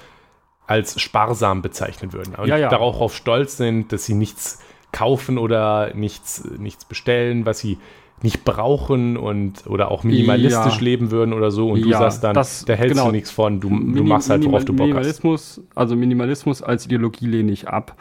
als 0.67 1.01
sparsam 1.01 1.61
bezeichnen 1.63 2.13
würden 2.13 2.35
und 2.35 2.47
Ja, 2.47 2.57
ja. 2.57 2.69
darauf 2.69 3.01
auf 3.01 3.15
stolz 3.15 3.57
sind, 3.57 3.91
dass 3.91 4.05
sie 4.05 4.13
nichts 4.13 4.59
kaufen 4.91 5.37
oder 5.37 5.93
nichts, 5.95 6.43
nichts 6.57 6.85
bestellen, 6.85 7.45
was 7.45 7.59
sie 7.59 7.79
nicht 8.23 8.43
brauchen 8.43 9.15
und 9.17 9.65
oder 9.67 9.91
auch 9.91 10.03
minimalistisch 10.03 10.75
Ja. 10.75 10.81
leben 10.81 11.11
würden 11.11 11.33
oder 11.33 11.51
so 11.51 11.69
und 11.71 11.81
du 11.83 11.89
Ja, 11.89 11.99
sagst 11.99 12.23
dann, 12.23 12.33
das- 12.33 12.65
da 12.65 12.73
hältst 12.73 12.95
genau. 12.95 13.07
du 13.07 13.11
nichts 13.13 13.31
von, 13.31 13.59
du, 13.61 13.69
du 13.69 14.03
machst 14.03 14.29
halt, 14.29 14.43
worauf 14.45 14.65
du 14.65 14.73
Bock 14.73 14.87
hast. 14.87 14.93
Minimalismus, 14.95 15.61
also 15.75 15.95
Minimalismus 15.95 16.61
als 16.61 16.85
Ideologie 16.85 17.27
lehne 17.27 17.51
ich 17.51 17.67
ab. 17.69 17.95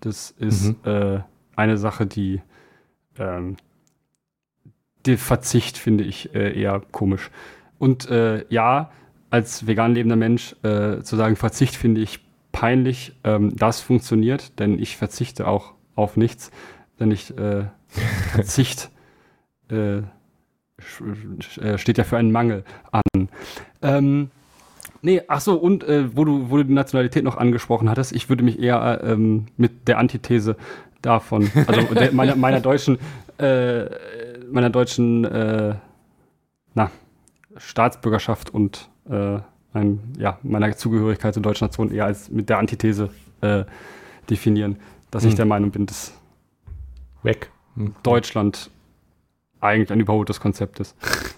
Das 0.00 0.30
ist 0.38 0.68
Mhm. 0.84 0.90
äh, 0.90 1.20
eine 1.56 1.76
Sache, 1.78 2.06
die 2.06 2.40
ähm, 3.18 3.56
den 5.06 5.18
Verzicht 5.18 5.76
finde 5.76 6.04
ich 6.04 6.34
äh, 6.34 6.58
eher 6.58 6.80
komisch. 6.92 7.30
Und 7.78 8.08
äh, 8.10 8.44
ja, 8.48 8.90
als 9.30 9.66
vegan 9.66 9.94
lebender 9.94 10.16
Mensch 10.16 10.54
äh, 10.62 11.00
zu 11.02 11.16
sagen, 11.16 11.36
Verzicht 11.36 11.74
finde 11.76 12.00
ich 12.00 12.20
peinlich. 12.52 13.12
Ähm, 13.24 13.54
das 13.56 13.80
funktioniert, 13.80 14.58
denn 14.58 14.78
ich 14.78 14.96
verzichte 14.96 15.46
auch 15.46 15.74
auf 15.94 16.16
nichts, 16.16 16.50
denn 17.00 17.10
ich 17.10 17.36
äh, 17.36 17.64
Verzicht 18.32 18.90
äh, 19.70 20.02
äh, 21.60 21.78
steht 21.78 21.98
ja 21.98 22.04
für 22.04 22.16
einen 22.16 22.32
Mangel 22.32 22.64
an. 22.90 23.28
Ähm, 23.82 24.30
nee, 25.02 25.22
ach 25.28 25.40
so, 25.40 25.56
und 25.56 25.84
äh, 25.84 26.16
wo, 26.16 26.24
du, 26.24 26.50
wo 26.50 26.56
du 26.56 26.64
die 26.64 26.72
Nationalität 26.72 27.24
noch 27.24 27.36
angesprochen 27.36 27.88
hattest, 27.88 28.12
ich 28.12 28.28
würde 28.28 28.42
mich 28.42 28.58
eher 28.58 29.00
äh, 29.02 29.12
ähm, 29.12 29.46
mit 29.56 29.88
der 29.88 29.98
Antithese 29.98 30.56
davon, 31.02 31.50
also 31.66 31.80
der, 31.94 32.12
meiner, 32.12 32.36
meiner 32.36 32.60
deutschen, 32.60 32.98
äh, 33.38 33.84
meiner 34.50 34.70
deutschen, 34.70 35.24
äh, 35.24 35.74
na, 36.74 36.90
Staatsbürgerschaft 37.56 38.50
und 38.50 38.88
äh, 39.08 39.38
ein, 39.72 40.00
ja, 40.18 40.38
meiner 40.42 40.76
Zugehörigkeit 40.76 41.34
zur 41.34 41.42
deutschen 41.42 41.66
Nation 41.66 41.92
eher 41.92 42.06
als 42.06 42.30
mit 42.30 42.48
der 42.48 42.58
Antithese 42.58 43.10
definieren, 44.30 44.78
dass 45.10 45.24
ich 45.24 45.32
Hm. 45.32 45.36
der 45.36 45.44
Meinung 45.44 45.70
bin, 45.70 45.84
dass 45.84 46.14
Weg. 47.22 47.50
Hm. 47.76 47.94
Deutschland 48.02 48.70
eigentlich 49.64 49.90
ein 49.90 50.00
überholtes 50.00 50.40
Konzept 50.40 50.80
ist. 50.80 50.96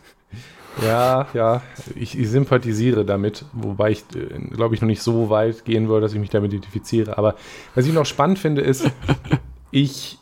Ja, 0.82 1.26
ja, 1.32 1.62
ich, 1.94 2.18
ich 2.18 2.28
sympathisiere 2.28 3.06
damit, 3.06 3.46
wobei 3.54 3.92
ich, 3.92 4.04
äh, 4.14 4.38
glaube 4.50 4.74
ich, 4.74 4.82
noch 4.82 4.86
nicht 4.88 5.00
so 5.00 5.30
weit 5.30 5.64
gehen 5.64 5.88
würde, 5.88 6.02
dass 6.02 6.12
ich 6.12 6.20
mich 6.20 6.28
damit 6.28 6.52
identifiziere. 6.52 7.16
Aber 7.16 7.36
was 7.74 7.86
ich 7.86 7.94
noch 7.94 8.04
spannend 8.04 8.38
finde, 8.38 8.60
ist, 8.60 8.90
ich 9.70 10.18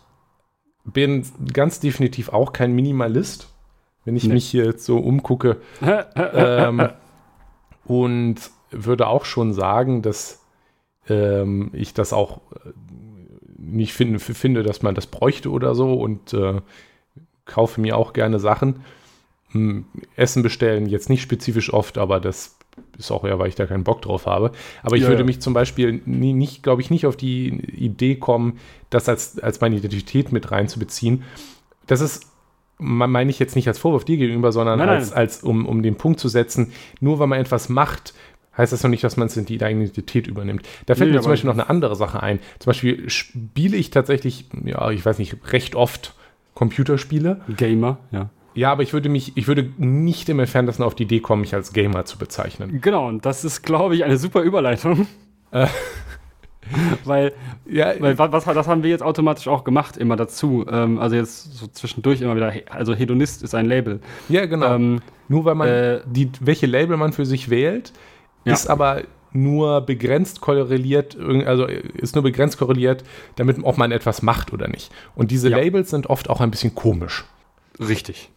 bin 0.85 1.27
ganz 1.53 1.81
definitiv 1.81 2.29
auch 2.29 2.53
kein 2.53 2.73
Minimalist, 2.73 3.49
wenn 4.05 4.17
ich 4.17 4.29
nee. 4.29 4.35
mich 4.35 4.47
hier 4.47 4.65
jetzt 4.65 4.85
so 4.85 4.99
umgucke. 4.99 5.57
ähm, 6.17 6.89
und 7.85 8.37
würde 8.71 9.09
auch 9.09 9.25
schon 9.25 9.53
sagen, 9.53 10.03
dass 10.03 10.45
ähm, 11.09 11.71
ich 11.73 11.95
das 11.95 12.13
auch 12.13 12.39
äh, 12.53 12.71
nicht 13.59 13.93
find, 13.93 14.21
finde, 14.21 14.63
dass 14.63 14.83
man 14.83 14.95
das 14.95 15.07
bräuchte 15.07 15.51
oder 15.51 15.75
so 15.75 15.95
und 15.95 16.33
äh, 16.33 16.61
kaufe 17.47 17.81
mir 17.81 17.97
auch 17.97 18.13
gerne 18.13 18.39
Sachen. 18.39 18.81
Hm, 19.51 19.87
Essen 20.17 20.43
bestellen 20.43 20.87
jetzt 20.87 21.09
nicht 21.09 21.23
spezifisch 21.23 21.73
oft, 21.73 21.99
aber 21.99 22.21
das 22.21 22.57
ist 22.99 23.11
auch 23.11 23.25
eher, 23.25 23.39
weil 23.39 23.49
ich 23.49 23.55
da 23.55 23.67
keinen 23.67 23.85
Bock 23.85 24.03
drauf 24.03 24.27
habe. 24.27 24.53
Aber 24.83 24.97
ich 24.97 25.03
ja, 25.03 25.09
würde 25.09 25.23
ja. 25.23 25.27
mich 25.27 25.41
zum 25.41 25.55
Beispiel 25.55 26.03
nie, 26.05 26.33
nicht, 26.33 26.63
glaube 26.63 26.83
ich, 26.83 26.91
nicht 26.91 27.07
auf 27.07 27.17
die 27.17 27.49
Idee 27.49 28.17
kommen, 28.17 28.59
das 28.91 29.09
als, 29.09 29.39
als 29.39 29.61
meine 29.61 29.77
Identität 29.77 30.33
mit 30.33 30.51
reinzubeziehen. 30.51 31.23
Das 31.87 32.01
ist, 32.01 32.27
meine 32.79 33.31
ich 33.31 33.39
jetzt 33.39 33.57
nicht 33.57 33.69
als 33.69 33.79
Vorwurf 33.79 34.05
dir 34.05 34.17
gegenüber, 34.17 34.53
sondern 34.53 34.79
nein, 34.79 34.89
als, 34.89 35.11
nein. 35.11 35.19
als 35.19 35.43
um, 35.43 35.67
um 35.67 35.83
den 35.83 35.97
Punkt 35.97 36.21
zu 36.21 36.29
setzen, 36.29 36.73
nur 37.01 37.19
weil 37.19 37.27
man 37.27 37.41
etwas 37.41 37.69
macht, 37.69 38.15
heißt 38.57 38.73
das 38.73 38.83
noch 38.83 38.91
nicht, 38.91 39.05
dass 39.05 39.17
man 39.17 39.27
es 39.27 39.37
in 39.37 39.47
die 39.47 39.55
Identität 39.55 40.27
übernimmt. 40.27 40.67
Da 40.87 40.95
fällt 40.95 41.11
nee, 41.11 41.17
mir 41.17 41.23
zum 41.23 41.33
Beispiel 41.33 41.49
noch 41.49 41.59
eine 41.59 41.69
andere 41.69 41.97
Sache 41.97 42.23
ein. 42.23 42.39
Zum 42.59 42.71
Beispiel 42.71 43.09
spiele 43.11 43.77
ich 43.77 43.91
tatsächlich, 43.91 44.47
ja, 44.65 44.91
ich 44.91 45.05
weiß 45.05 45.19
nicht, 45.19 45.37
recht 45.53 45.75
oft 45.75 46.15
Computerspiele. 46.55 47.41
Gamer, 47.57 47.99
ja. 48.11 48.31
Ja, 48.55 48.71
aber 48.71 48.85
ich 48.85 48.93
würde 48.93 49.09
mich, 49.09 49.37
ich 49.37 49.49
würde 49.49 49.69
nicht 49.79 50.29
im 50.29 50.39
Entferntesten 50.39 50.85
auf 50.85 50.95
die 50.95 51.03
Idee 51.03 51.21
kommen, 51.21 51.41
mich 51.41 51.55
als 51.55 51.73
Gamer 51.73 52.05
zu 52.05 52.19
bezeichnen. 52.19 52.81
Genau, 52.81 53.09
und 53.09 53.27
das 53.27 53.45
ist, 53.45 53.63
glaube 53.63 53.97
ich, 53.97 54.05
eine 54.05 54.17
super 54.17 54.43
Überleitung. 54.43 55.09
Äh. 55.51 55.67
weil, 57.05 57.33
ja, 57.67 57.93
weil 57.99 58.17
was, 58.17 58.45
das 58.45 58.69
haben 58.69 58.83
wir 58.83 58.91
jetzt 58.91 59.03
automatisch 59.03 59.49
auch 59.49 59.65
gemacht, 59.65 59.97
immer 59.97 60.17
dazu. 60.17 60.65
Ähm, 60.71 60.99
also 60.99 61.17
jetzt 61.17 61.57
so 61.57 61.67
zwischendurch 61.67 62.21
immer 62.21 62.37
wieder, 62.37 62.53
also 62.71 62.95
Hedonist 62.95 63.43
ist 63.43 63.55
ein 63.55 63.67
Label. 63.67 64.01
Ja, 64.29 64.47
genau. 64.47 64.75
Ähm, 64.75 65.01
Nur 65.29 65.45
weil 65.45 65.55
man 65.57 65.69
äh, 65.69 66.01
die, 66.07 66.31
welche 66.41 66.67
Label 66.67 66.97
man 66.97 67.13
für 67.13 67.27
sich 67.27 67.51
wählt, 67.51 67.93
ja. 68.45 68.53
ist 68.53 68.69
aber 68.69 69.03
nur 69.35 69.81
begrenzt 69.81 70.41
korreliert, 70.41 71.19
also 71.19 71.67
ist 71.67 72.15
nur 72.15 72.23
begrenzt 72.23 72.57
korreliert, 72.57 73.05
damit 73.37 73.59
ob 73.63 73.77
man 73.77 73.93
etwas 73.93 74.23
macht 74.23 74.53
oder 74.53 74.69
nicht. 74.69 74.91
Und 75.15 75.31
diese 75.31 75.51
ja. 75.51 75.59
Labels 75.59 75.91
sind 75.91 76.09
oft 76.09 76.31
auch 76.31 76.41
ein 76.41 76.51
bisschen 76.51 76.75
komisch. 76.75 77.25
Richtig. 77.81 78.31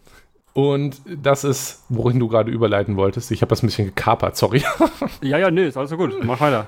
Und 0.53 1.01
das 1.05 1.43
ist, 1.43 1.83
wohin 1.87 2.19
du 2.19 2.27
gerade 2.27 2.49
überleiten 2.49 2.97
wolltest. 2.97 3.29
Ich 3.29 3.41
habe 3.41 3.49
das 3.51 3.61
ein 3.61 3.67
bisschen 3.67 3.85
gekapert, 3.85 4.35
sorry. 4.35 4.63
ja, 5.21 5.37
ja, 5.37 5.51
nee, 5.51 5.67
ist 5.67 5.77
alles 5.77 5.91
so 5.91 5.97
gut. 5.97 6.15
Mach 6.23 6.41
weiter. 6.41 6.67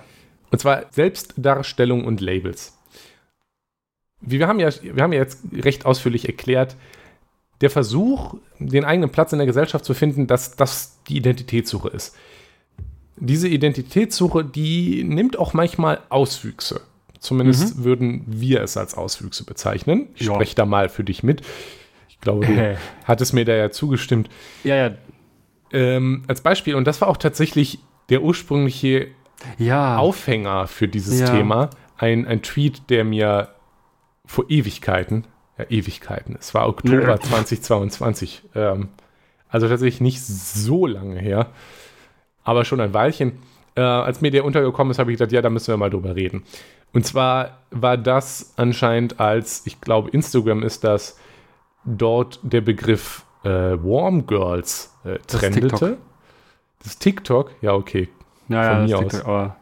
Und 0.51 0.59
zwar 0.59 0.85
Selbstdarstellung 0.91 2.05
und 2.05 2.21
Labels. 2.21 2.77
Wir 4.21 4.47
haben 4.47 4.59
ja, 4.59 4.69
wir 4.81 5.01
haben 5.01 5.13
ja 5.13 5.19
jetzt 5.19 5.39
recht 5.53 5.87
ausführlich 5.87 6.27
erklärt, 6.27 6.75
der 7.61 7.71
Versuch, 7.71 8.35
den 8.59 8.85
eigenen 8.85 9.09
Platz 9.09 9.33
in 9.33 9.39
der 9.39 9.47
Gesellschaft 9.47 9.85
zu 9.85 9.95
finden, 9.95 10.27
dass 10.27 10.55
das 10.55 11.01
die 11.07 11.17
Identitätssuche 11.17 11.89
ist. 11.89 12.15
Diese 13.19 13.47
Identitätssuche, 13.47 14.43
die 14.43 15.03
nimmt 15.03 15.37
auch 15.37 15.53
manchmal 15.53 15.99
Auswüchse. 16.09 16.81
Zumindest 17.19 17.77
mhm. 17.77 17.83
würden 17.83 18.23
wir 18.27 18.61
es 18.61 18.77
als 18.77 18.95
Auswüchse 18.95 19.43
bezeichnen. 19.43 20.07
Ich 20.15 20.27
ja. 20.27 20.33
spreche 20.33 20.55
da 20.55 20.65
mal 20.65 20.89
für 20.89 21.03
dich 21.03 21.21
mit. 21.21 21.41
Ich 22.07 22.19
glaube, 22.21 22.45
du 22.45 22.53
äh. 22.53 22.75
hattest 23.03 23.33
mir 23.33 23.45
da 23.45 23.53
ja 23.53 23.71
zugestimmt. 23.71 24.29
Ja, 24.63 24.75
ja. 24.75 24.91
Ähm, 25.71 26.23
als 26.27 26.41
Beispiel, 26.41 26.75
und 26.75 26.85
das 26.85 27.01
war 27.01 27.09
auch 27.09 27.17
tatsächlich 27.17 27.79
der 28.09 28.23
ursprüngliche 28.23 29.07
ja. 29.57 29.97
Aufhänger 29.97 30.67
für 30.67 30.87
dieses 30.87 31.19
ja. 31.19 31.29
Thema, 31.29 31.69
ein, 31.97 32.25
ein 32.25 32.41
Tweet, 32.41 32.89
der 32.89 33.03
mir 33.03 33.49
vor 34.25 34.45
Ewigkeiten, 34.49 35.25
ja, 35.57 35.65
Ewigkeiten, 35.69 36.37
es 36.39 36.53
war 36.53 36.67
Oktober 36.67 36.97
Nö. 37.07 37.19
2022, 37.19 38.43
ähm, 38.55 38.89
also 39.49 39.67
tatsächlich 39.67 40.01
nicht 40.01 40.21
so 40.21 40.85
lange 40.85 41.19
her, 41.19 41.51
aber 42.43 42.65
schon 42.65 42.79
ein 42.81 42.93
Weilchen. 42.93 43.39
Äh, 43.75 43.81
als 43.81 44.21
mir 44.21 44.31
der 44.31 44.45
untergekommen 44.45 44.91
ist, 44.91 44.99
habe 44.99 45.11
ich 45.11 45.17
gedacht, 45.17 45.31
ja, 45.31 45.41
da 45.41 45.49
müssen 45.49 45.67
wir 45.67 45.77
mal 45.77 45.89
drüber 45.89 46.15
reden. 46.15 46.43
Und 46.91 47.05
zwar 47.05 47.59
war 47.71 47.97
das 47.97 48.53
anscheinend 48.57 49.19
als, 49.19 49.65
ich 49.65 49.79
glaube, 49.81 50.09
Instagram 50.09 50.63
ist 50.63 50.83
das, 50.83 51.19
dort 51.85 52.39
der 52.43 52.61
Begriff 52.61 53.25
äh, 53.43 53.49
Warm 53.49 54.25
Girls 54.27 54.95
äh, 55.03 55.19
trendete. 55.27 55.67
Das 55.67 55.79
TikTok. 55.79 55.97
das 56.83 56.99
TikTok, 56.99 57.51
ja, 57.61 57.73
okay. 57.73 58.09
Naja, 58.47 58.75
Von 58.75 58.85
mir 58.85 58.97
aus. 58.97 59.11
TikTok, 59.13 59.55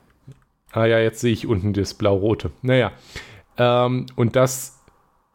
ah 0.72 0.86
ja, 0.86 1.00
jetzt 1.00 1.20
sehe 1.20 1.34
ich 1.34 1.48
unten 1.48 1.74
das 1.74 1.94
blau-rote. 1.94 2.52
Naja. 2.62 2.92
Ähm, 3.58 4.06
und 4.16 4.36
das 4.36 4.80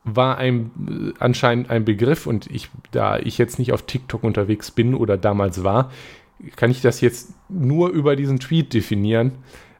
war 0.04 0.38
ein, 0.38 1.14
anscheinend 1.18 1.70
ein 1.70 1.84
Begriff 1.84 2.26
und 2.26 2.50
ich, 2.50 2.70
da 2.90 3.18
ich 3.18 3.38
jetzt 3.38 3.58
nicht 3.58 3.72
auf 3.72 3.82
TikTok 3.82 4.24
unterwegs 4.24 4.70
bin 4.70 4.94
oder 4.94 5.16
damals 5.16 5.62
war, 5.62 5.90
kann 6.56 6.70
ich 6.70 6.80
das 6.80 7.00
jetzt 7.00 7.34
nur 7.48 7.90
über 7.90 8.16
diesen 8.16 8.38
Tweet 8.38 8.74
definieren. 8.74 9.32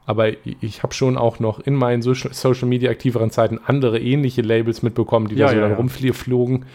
Aber 0.05 0.31
ich 0.43 0.83
habe 0.83 0.93
schon 0.93 1.17
auch 1.17 1.39
noch 1.39 1.59
in 1.61 1.75
meinen 1.75 2.01
Social 2.01 2.67
Media 2.67 2.91
aktiveren 2.91 3.31
Zeiten 3.31 3.59
andere 3.65 3.99
ähnliche 3.99 4.41
Labels 4.41 4.83
mitbekommen, 4.83 5.29
die 5.29 5.35
ja, 5.35 5.45
da 5.45 5.51
so 5.51 5.55
ja, 5.55 5.61
dann 5.61 5.71
ja. 5.71 5.77
rumflogen. 5.77 6.65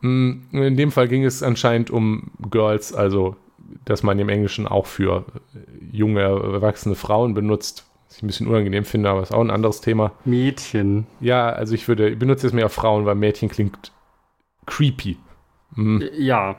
Hm, 0.00 0.42
in 0.52 0.76
dem 0.76 0.90
Fall 0.90 1.08
ging 1.08 1.24
es 1.24 1.42
anscheinend 1.42 1.90
um 1.90 2.32
Girls, 2.50 2.92
also 2.92 3.36
dass 3.84 4.02
man 4.02 4.18
im 4.18 4.28
Englischen 4.28 4.66
auch 4.66 4.86
für 4.86 5.24
junge, 5.92 6.22
erwachsene 6.22 6.94
Frauen 6.94 7.34
benutzt. 7.34 7.86
Was 8.08 8.18
ich 8.18 8.22
ein 8.22 8.26
bisschen 8.26 8.46
unangenehm 8.46 8.84
finde, 8.84 9.08
aber 9.08 9.22
ist 9.22 9.32
auch 9.32 9.40
ein 9.40 9.50
anderes 9.50 9.80
Thema. 9.80 10.12
Mädchen. 10.24 11.06
Ja, 11.20 11.48
also 11.50 11.74
ich 11.74 11.88
würde, 11.88 12.10
ich 12.10 12.18
benutze 12.18 12.46
jetzt 12.46 12.52
mehr 12.52 12.68
Frauen, 12.68 13.06
weil 13.06 13.14
Mädchen 13.14 13.48
klingt 13.48 13.92
creepy. 14.66 15.16
Mhm. 15.74 16.02
Ja, 16.16 16.56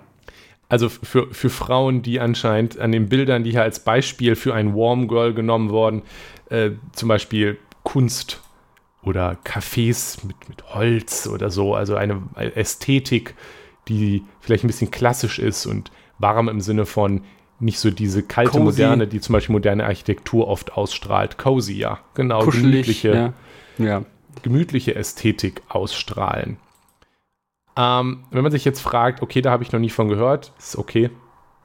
also 0.70 0.90
für, 0.90 1.34
für 1.34 1.50
Frauen, 1.50 2.02
die 2.02 2.20
anscheinend 2.20 2.80
an 2.80 2.92
den 2.92 3.08
Bildern, 3.08 3.44
die 3.44 3.52
hier 3.52 3.62
als 3.64 3.80
Beispiel 3.80 4.36
für 4.36 4.54
ein 4.54 4.76
Warm 4.76 5.08
Girl 5.08 5.34
genommen 5.34 5.70
wurden, 5.70 6.02
äh, 6.50 6.72
zum 6.94 7.10
Beispiel 7.10 7.58
Kunst 7.84 8.42
oder 9.04 9.38
Cafés 9.44 10.26
mit, 10.26 10.50
mit 10.50 10.64
Holz 10.74 11.28
oder 11.28 11.50
so, 11.50 11.76
also 11.76 11.96
eine 11.96 12.22
Ästhetik, 12.36 13.36
die 13.88 14.24
vielleicht 14.40 14.64
ein 14.64 14.68
bisschen 14.68 14.90
klassisch 14.90 15.38
ist 15.38 15.66
und 15.68 15.92
warm 16.18 16.50
im 16.50 16.62
Sinne 16.62 16.86
von 16.86 17.22
nicht 17.60 17.80
so 17.80 17.92
diese 17.92 18.24
kalte 18.24 18.52
Cozy. 18.52 18.64
Moderne, 18.64 19.08
die 19.08 19.22
zum 19.22 19.34
Beispiel 19.34 19.54
moderne 19.54 19.86
Architektur 19.86 20.48
oft 20.48 20.74
ausstrahlt. 20.74 21.38
Cozy, 21.38 21.74
ja, 21.74 22.00
genau. 22.16 22.44
Kuschelig, 22.44 23.02
gemütliche, 23.02 23.34
ja. 23.78 23.86
Ja. 23.86 24.06
gemütliche 24.42 24.96
Ästhetik 24.96 25.62
ausstrahlen. 25.70 26.58
Ähm, 27.78 28.24
wenn 28.32 28.44
man 28.44 28.52
sich 28.52 28.66
jetzt 28.66 28.80
fragt, 28.80 29.22
okay, 29.22 29.42
da 29.42 29.52
habe 29.52 29.64
ich 29.64 29.72
noch 29.72 29.80
nie 29.80 29.90
von 29.90 30.08
gehört, 30.08 30.54
ist 30.58 30.78
okay. 30.78 31.10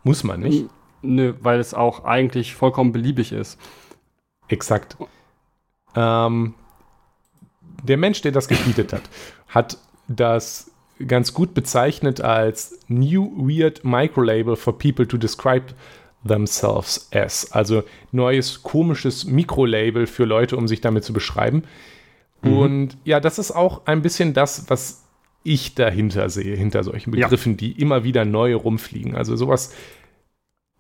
Muss 0.03 0.25
man 0.25 0.41
nicht. 0.41 0.67
Nö, 1.03 1.35
weil 1.41 1.61
es 1.61 1.75
auch 1.75 2.05
eigentlich 2.05 2.55
vollkommen 2.55 2.93
beliebig 2.93 3.33
ist. 3.33 3.59
Exakt. 4.49 4.97
Ähm, 5.95 6.55
der 7.83 7.97
Mensch, 7.97 8.23
der 8.23 8.33
das 8.33 8.49
getweetet 8.49 8.93
hat, 8.93 9.03
hat 9.49 9.79
das 10.09 10.71
ganz 11.07 11.33
gut 11.33 11.55
bezeichnet 11.55 12.21
als 12.21 12.79
New 12.89 13.31
Weird 13.37 13.85
Microlabel 13.85 14.57
for 14.57 14.77
people 14.77 15.07
to 15.07 15.17
describe 15.17 15.67
themselves 16.27 17.09
as. 17.13 17.51
Also 17.53 17.83
neues 18.13 18.63
komisches 18.63 19.25
Mikrolabel 19.25 20.07
für 20.07 20.25
Leute, 20.25 20.57
um 20.57 20.69
sich 20.69 20.81
damit 20.81 21.05
zu 21.05 21.13
beschreiben. 21.13 21.65
Mhm. 22.43 22.59
Und 22.59 22.99
ja, 23.05 23.21
das 23.21 23.39
ist 23.39 23.53
auch 23.53 23.87
ein 23.87 24.03
bisschen 24.03 24.35
das, 24.35 24.69
was 24.69 25.05
ich 25.43 25.75
dahinter 25.75 26.29
sehe, 26.29 26.57
hinter 26.57 26.85
solchen 26.85 27.13
Begriffen, 27.13 27.53
ja. 27.53 27.57
die 27.59 27.73
immer 27.73 28.05
wieder 28.05 28.25
neu 28.25 28.55
rumfliegen. 28.55 29.15
Also 29.15 29.37
sowas 29.37 29.75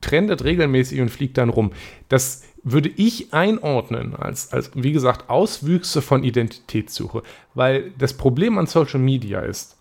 trendet 0.00 0.44
regelmäßig 0.44 1.00
und 1.00 1.10
fliegt 1.10 1.38
dann 1.38 1.48
rum. 1.48 1.72
Das 2.08 2.44
würde 2.62 2.90
ich 2.94 3.32
einordnen 3.32 4.14
als, 4.14 4.52
als, 4.52 4.70
wie 4.74 4.92
gesagt, 4.92 5.30
Auswüchse 5.30 6.02
von 6.02 6.24
Identitätssuche. 6.24 7.22
Weil 7.54 7.92
das 7.98 8.14
Problem 8.14 8.58
an 8.58 8.66
Social 8.66 9.00
Media 9.00 9.40
ist, 9.40 9.76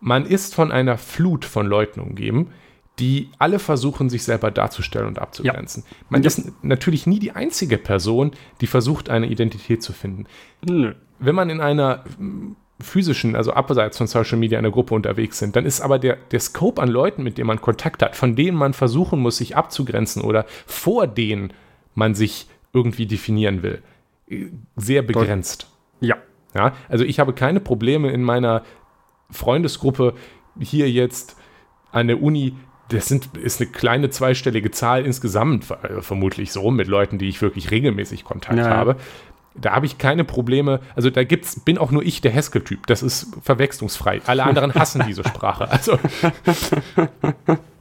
man 0.00 0.26
ist 0.26 0.54
von 0.54 0.72
einer 0.72 0.98
Flut 0.98 1.44
von 1.44 1.66
Leuten 1.66 2.00
umgeben, 2.00 2.52
die 2.98 3.30
alle 3.38 3.58
versuchen, 3.58 4.08
sich 4.08 4.24
selber 4.24 4.50
darzustellen 4.50 5.06
und 5.06 5.18
abzugrenzen. 5.18 5.84
Ja. 5.86 5.96
Man 6.08 6.22
ja. 6.22 6.28
ist 6.28 6.50
natürlich 6.62 7.06
nie 7.06 7.18
die 7.18 7.32
einzige 7.32 7.76
Person, 7.76 8.32
die 8.60 8.66
versucht, 8.66 9.10
eine 9.10 9.26
Identität 9.26 9.82
zu 9.82 9.92
finden. 9.92 10.26
Nö. 10.64 10.94
Wenn 11.18 11.34
man 11.34 11.50
in 11.50 11.60
einer 11.60 12.04
physischen, 12.80 13.36
also 13.36 13.52
abseits 13.52 13.96
von 13.96 14.06
Social 14.06 14.38
Media 14.38 14.58
in 14.58 14.64
der 14.64 14.72
Gruppe 14.72 14.94
unterwegs 14.94 15.38
sind, 15.38 15.56
dann 15.56 15.64
ist 15.64 15.80
aber 15.80 15.98
der, 15.98 16.16
der 16.30 16.40
Scope 16.40 16.80
an 16.80 16.88
Leuten, 16.88 17.22
mit 17.22 17.38
denen 17.38 17.46
man 17.46 17.60
Kontakt 17.60 18.02
hat, 18.02 18.16
von 18.16 18.36
denen 18.36 18.56
man 18.56 18.74
versuchen 18.74 19.20
muss, 19.20 19.38
sich 19.38 19.56
abzugrenzen 19.56 20.22
oder 20.22 20.44
vor 20.66 21.06
denen 21.06 21.52
man 21.94 22.14
sich 22.14 22.48
irgendwie 22.72 23.06
definieren 23.06 23.62
will, 23.62 23.82
sehr 24.76 25.02
begrenzt. 25.02 25.70
Ja. 26.00 26.16
Ja, 26.54 26.72
also 26.88 27.04
ich 27.04 27.20
habe 27.20 27.34
keine 27.34 27.60
Probleme 27.60 28.10
in 28.10 28.22
meiner 28.22 28.62
Freundesgruppe 29.30 30.14
hier 30.58 30.90
jetzt 30.90 31.36
an 31.92 32.06
der 32.06 32.22
Uni 32.22 32.54
das 32.88 33.06
sind, 33.06 33.36
ist 33.36 33.60
eine 33.60 33.70
kleine 33.70 34.10
zweistellige 34.10 34.70
Zahl 34.70 35.04
insgesamt, 35.04 35.64
vermutlich 36.00 36.52
so, 36.52 36.70
mit 36.70 36.86
Leuten, 36.86 37.18
die 37.18 37.28
ich 37.28 37.42
wirklich 37.42 37.70
regelmäßig 37.70 38.24
Kontakt 38.24 38.58
ja, 38.58 38.68
habe. 38.70 38.96
Da 39.60 39.72
habe 39.72 39.86
ich 39.86 39.98
keine 39.98 40.24
Probleme. 40.24 40.80
Also 40.94 41.10
da 41.10 41.24
gibt's, 41.24 41.60
bin 41.60 41.78
auch 41.78 41.90
nur 41.90 42.02
ich 42.02 42.20
der 42.20 42.34
Haskell-Typ. 42.34 42.86
Das 42.86 43.02
ist 43.02 43.28
verwechslungsfrei. 43.42 44.20
Alle 44.26 44.44
anderen 44.44 44.74
hassen 44.74 45.04
diese 45.06 45.24
Sprache. 45.24 45.70
Also 45.70 45.98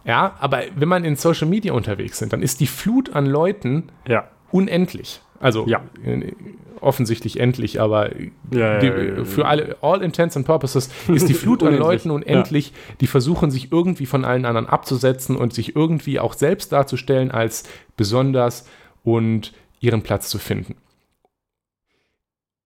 ja, 0.05 0.35
aber 0.39 0.63
wenn 0.75 0.87
man 0.87 1.03
in 1.03 1.15
Social 1.15 1.47
Media 1.47 1.73
unterwegs 1.73 2.19
sind, 2.19 2.33
dann 2.33 2.41
ist 2.41 2.59
die 2.59 2.67
Flut 2.67 3.15
an 3.15 3.25
Leuten 3.25 3.89
ja. 4.07 4.27
unendlich. 4.51 5.21
Also 5.39 5.67
ja. 5.67 5.81
Äh, 6.03 6.33
offensichtlich 6.81 7.39
endlich, 7.39 7.81
aber 7.81 8.11
ja, 8.51 8.79
die, 8.79 9.25
für 9.25 9.45
alle, 9.47 9.77
all 9.81 10.01
intents 10.01 10.37
and 10.37 10.45
purposes 10.45 10.89
ist 11.07 11.27
die 11.27 11.33
Flut 11.33 11.63
an 11.63 11.75
Leuten 11.77 12.11
unendlich, 12.11 12.73
die 13.01 13.07
versuchen 13.07 13.49
sich 13.49 13.71
irgendwie 13.71 14.05
von 14.05 14.23
allen 14.23 14.45
anderen 14.45 14.67
abzusetzen 14.67 15.35
und 15.35 15.53
sich 15.53 15.75
irgendwie 15.75 16.19
auch 16.19 16.33
selbst 16.33 16.71
darzustellen 16.71 17.31
als 17.31 17.63
besonders 17.97 18.67
und 19.03 19.53
ihren 19.79 20.03
Platz 20.03 20.29
zu 20.29 20.37
finden. 20.37 20.75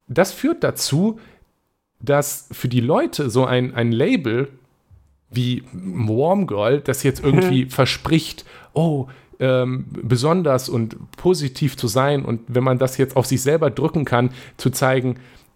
Das 0.10 0.34
führt 0.34 0.64
dazu, 0.64 1.20
dass 2.02 2.50
für 2.52 2.68
die 2.68 2.82
Leute 2.82 3.30
so 3.30 3.46
ein, 3.46 3.74
ein 3.74 3.92
Label 3.92 4.50
wie 5.32 5.64
Warm 5.72 6.48
Girl, 6.48 6.82
das 6.82 7.04
jetzt 7.04 7.24
irgendwie 7.24 7.66
verspricht, 7.66 8.46
oh, 8.74 9.08
ähm, 9.40 9.86
besonders 9.90 10.68
und 10.68 10.98
positiv 11.16 11.78
zu 11.78 11.88
sein 11.88 12.26
und 12.26 12.42
wenn 12.48 12.64
man 12.64 12.78
das 12.78 12.98
jetzt 12.98 13.16
auf 13.16 13.26
sich 13.26 13.42
selber 13.42 13.70
drücken 13.70 14.04
kann, 14.06 14.32
zu 14.58 14.70
zeigen, 14.70 15.16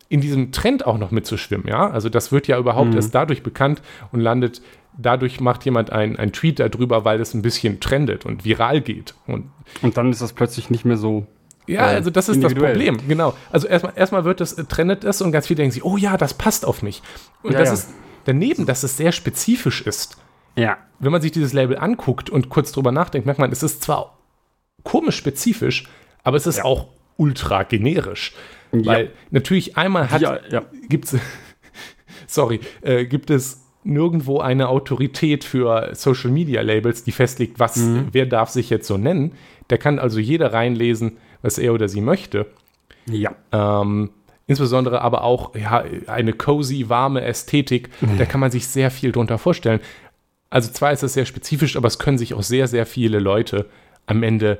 in 0.09 0.21
diesem 0.21 0.51
Trend 0.51 0.85
auch 0.85 0.97
noch 0.97 1.11
mitzuschwimmen, 1.11 1.67
ja. 1.67 1.89
Also 1.89 2.07
das 2.07 2.31
wird 2.31 2.47
ja 2.47 2.57
überhaupt 2.59 2.91
mhm. 2.91 2.95
erst 2.95 3.15
dadurch 3.15 3.41
bekannt 3.41 3.81
und 4.11 4.19
landet, 4.19 4.61
dadurch 4.97 5.39
macht 5.39 5.65
jemand 5.65 5.91
ein, 5.91 6.17
ein 6.17 6.31
Tweet 6.31 6.59
darüber, 6.59 7.03
weil 7.03 7.19
es 7.19 7.33
ein 7.33 7.41
bisschen 7.41 7.79
trendet 7.79 8.25
und 8.25 8.45
viral 8.45 8.81
geht. 8.81 9.15
Und, 9.25 9.49
und 9.81 9.97
dann 9.97 10.11
ist 10.11 10.21
das 10.21 10.33
plötzlich 10.33 10.69
nicht 10.69 10.85
mehr 10.85 10.97
so 10.97 11.25
ja, 11.67 11.91
äh, 11.91 11.95
also 11.95 12.09
das 12.09 12.29
ist 12.29 12.43
das 12.43 12.53
Problem, 12.53 12.99
genau. 13.07 13.33
Also 13.51 13.67
erstmal, 13.67 13.93
erstmal 13.95 14.25
wird 14.25 14.41
es, 14.41 14.53
äh, 14.53 14.65
trendet 14.65 15.03
es 15.03 15.21
und 15.21 15.31
ganz 15.31 15.47
viele 15.47 15.57
denken 15.57 15.71
sich, 15.71 15.85
oh 15.85 15.97
ja, 15.97 16.17
das 16.17 16.33
passt 16.33 16.65
auf 16.65 16.81
mich. 16.81 17.01
Und 17.41 17.53
ja, 17.53 17.59
das 17.59 17.69
ja. 17.69 17.73
ist 17.73 17.89
daneben, 18.25 18.65
dass 18.65 18.83
es 18.83 18.97
sehr 18.97 19.11
spezifisch 19.11 19.81
ist. 19.81 20.17
Ja. 20.55 20.77
Wenn 20.99 21.11
man 21.11 21.21
sich 21.21 21.31
dieses 21.31 21.53
Label 21.53 21.77
anguckt 21.77 22.29
und 22.29 22.49
kurz 22.49 22.71
drüber 22.71 22.91
nachdenkt, 22.91 23.25
merkt 23.25 23.39
man, 23.39 23.51
es 23.51 23.63
ist 23.63 23.83
zwar 23.83 24.17
komisch 24.83 25.17
spezifisch, 25.17 25.85
aber 26.23 26.37
es 26.37 26.47
ist 26.47 26.57
ja. 26.57 26.65
auch 26.65 26.87
ultra 27.17 27.63
generisch. 27.63 28.33
Weil 28.71 29.11
natürlich 29.29 29.77
einmal 29.77 30.09
hat, 30.09 30.23
gibt's, 30.89 31.15
sorry, 32.27 32.59
äh, 32.81 33.05
gibt 33.05 33.29
es 33.29 33.61
nirgendwo 33.83 34.39
eine 34.39 34.69
Autorität 34.69 35.43
für 35.43 35.91
Social 35.93 36.31
Media 36.31 36.61
Labels, 36.61 37.03
die 37.03 37.11
festlegt, 37.11 37.59
was, 37.59 37.77
mhm. 37.77 38.07
wer 38.11 38.25
darf 38.25 38.49
sich 38.49 38.69
jetzt 38.69 38.87
so 38.87 38.97
nennen. 38.97 39.33
Da 39.67 39.77
kann 39.77 39.99
also 39.99 40.19
jeder 40.19 40.53
reinlesen, 40.53 41.17
was 41.43 41.59
er 41.59 41.73
oder 41.73 41.87
sie 41.87 42.01
möchte. 42.01 42.47
Ja. 43.05 43.35
Ähm, 43.51 44.09
insbesondere 44.47 45.01
aber 45.01 45.23
auch 45.23 45.55
ja, 45.55 45.83
eine 46.07 46.33
cozy, 46.33 46.89
warme 46.89 47.21
Ästhetik. 47.21 47.89
Mhm. 48.01 48.17
Da 48.17 48.25
kann 48.25 48.39
man 48.39 48.49
sich 48.49 48.67
sehr 48.67 48.89
viel 48.89 49.11
drunter 49.11 49.37
vorstellen. 49.37 49.79
Also 50.49 50.71
zwar 50.71 50.91
ist 50.91 51.03
es 51.03 51.13
sehr 51.13 51.25
spezifisch, 51.25 51.77
aber 51.77 51.87
es 51.87 51.99
können 51.99 52.17
sich 52.17 52.33
auch 52.33 52.43
sehr, 52.43 52.67
sehr 52.67 52.85
viele 52.85 53.19
Leute 53.19 53.67
am 54.05 54.23
Ende 54.23 54.59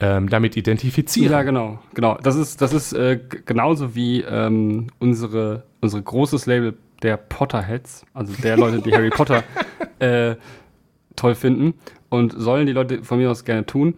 ähm, 0.00 0.28
damit 0.28 0.56
identifizieren. 0.56 1.32
Ja, 1.32 1.42
genau, 1.42 1.80
genau. 1.94 2.16
Das 2.22 2.36
ist, 2.36 2.60
das 2.62 2.72
ist 2.72 2.92
äh, 2.92 3.18
genauso 3.44 3.94
wie 3.94 4.22
ähm, 4.22 4.88
unsere, 4.98 5.64
unsere 5.80 6.02
großes 6.02 6.46
Label 6.46 6.74
der 7.02 7.16
Potterheads, 7.16 8.04
also 8.14 8.32
der 8.42 8.56
Leute, 8.56 8.80
die 8.80 8.92
Harry 8.92 9.10
Potter 9.10 9.42
äh, 9.98 10.36
toll 11.16 11.34
finden 11.34 11.74
und 12.08 12.32
sollen 12.36 12.66
die 12.66 12.72
Leute 12.72 13.02
von 13.02 13.18
mir 13.18 13.30
aus 13.30 13.44
gerne 13.44 13.66
tun. 13.66 13.94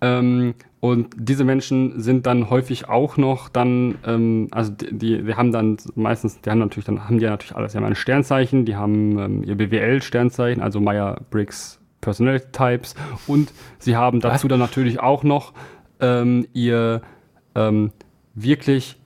Ähm, 0.00 0.54
und 0.80 1.08
diese 1.16 1.44
Menschen 1.44 2.00
sind 2.00 2.26
dann 2.26 2.50
häufig 2.50 2.88
auch 2.88 3.16
noch 3.16 3.48
dann, 3.48 3.96
ähm, 4.06 4.48
also 4.52 4.72
die, 4.72 5.24
die 5.24 5.34
haben 5.34 5.50
dann 5.50 5.76
meistens, 5.96 6.40
die 6.40 6.50
haben 6.50 6.60
natürlich, 6.60 6.84
dann 6.84 7.04
haben 7.04 7.18
die 7.18 7.24
ja 7.24 7.30
natürlich 7.30 7.56
alles, 7.56 7.72
die 7.72 7.78
haben 7.78 7.84
ein 7.84 7.96
Sternzeichen, 7.96 8.64
die 8.64 8.76
haben 8.76 9.18
ähm, 9.18 9.42
ihr 9.42 9.56
BWL-Sternzeichen, 9.56 10.62
also 10.62 10.80
Meyer-Briggs 10.80 11.80
Personality 12.00 12.46
Types 12.52 12.94
und 13.26 13.52
sie 13.80 13.96
haben 13.96 14.20
dazu 14.20 14.44
Was? 14.44 14.50
dann 14.50 14.60
natürlich 14.60 15.00
auch 15.00 15.24
noch 15.24 15.52
ähm, 16.00 16.46
ihr 16.52 17.02
ähm, 17.56 17.90
wirklich 18.34 18.96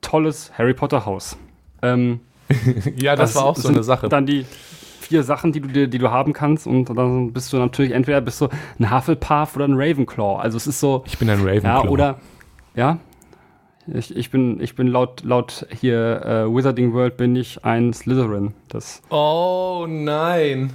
tolles 0.00 0.56
Harry 0.56 0.74
Potter 0.74 1.04
Haus. 1.04 1.36
Ähm, 1.82 2.20
ja, 2.96 3.16
das, 3.16 3.32
das, 3.32 3.42
war 3.42 3.44
auch 3.46 3.56
so 3.56 3.68
eine 3.68 3.82
Sache. 3.82 4.08
Dann 4.08 4.26
die, 4.26 4.46
vier 5.10 5.24
Sachen, 5.24 5.50
die 5.50 5.60
du, 5.60 5.88
die 5.88 5.98
du 5.98 6.10
haben 6.10 6.32
kannst. 6.32 6.68
Und 6.68 6.84
dann 6.88 7.32
bist 7.32 7.52
du 7.52 7.56
natürlich 7.58 7.90
entweder 7.92 8.20
bist 8.20 8.40
du 8.40 8.48
ein 8.78 8.94
Hufflepuff 8.94 9.56
oder 9.56 9.66
ein 9.66 9.74
Ravenclaw. 9.74 10.40
Also 10.40 10.56
es 10.56 10.68
ist 10.68 10.78
so. 10.78 11.02
Ich 11.06 11.18
bin 11.18 11.28
ein 11.28 11.40
Ravenclaw. 11.40 11.84
Ja, 11.84 11.90
oder. 11.90 12.18
Ja. 12.76 12.98
Ich, 13.92 14.14
ich, 14.16 14.30
bin, 14.30 14.60
ich 14.60 14.76
bin 14.76 14.86
laut, 14.86 15.24
laut 15.24 15.66
hier 15.80 16.24
äh, 16.24 16.54
Wizarding 16.54 16.92
World 16.92 17.16
bin 17.16 17.34
ich 17.34 17.64
ein 17.64 17.92
Slytherin. 17.92 18.54
Das 18.68 19.02
oh 19.10 19.86
nein. 19.88 20.72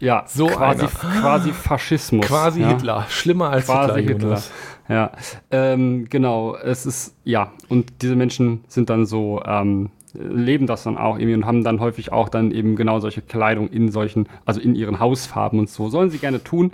Ja, 0.00 0.24
so 0.26 0.48
quasi, 0.48 0.86
quasi 0.86 1.52
Faschismus. 1.52 2.26
Quasi 2.26 2.60
ja. 2.60 2.68
Hitler. 2.68 3.06
Schlimmer 3.08 3.50
als 3.50 3.64
quasi 3.64 4.02
Hitler. 4.02 4.36
Hitler. 4.36 4.42
Ja, 4.90 5.12
ähm, 5.50 6.06
genau. 6.10 6.56
Es 6.56 6.84
ist, 6.84 7.16
ja, 7.24 7.52
und 7.70 8.02
diese 8.02 8.16
Menschen 8.16 8.64
sind 8.68 8.90
dann 8.90 9.06
so, 9.06 9.42
ähm, 9.46 9.90
leben 10.18 10.66
das 10.66 10.82
dann 10.82 10.96
auch 10.98 11.18
irgendwie 11.18 11.34
und 11.34 11.46
haben 11.46 11.64
dann 11.64 11.80
häufig 11.80 12.12
auch 12.12 12.28
dann 12.28 12.50
eben 12.50 12.76
genau 12.76 13.00
solche 13.00 13.22
Kleidung 13.22 13.68
in 13.68 13.90
solchen, 13.90 14.28
also 14.44 14.60
in 14.60 14.74
ihren 14.74 15.00
Hausfarben 15.00 15.58
und 15.58 15.68
so. 15.68 15.88
Sollen 15.88 16.10
sie 16.10 16.18
gerne 16.18 16.42
tun. 16.42 16.72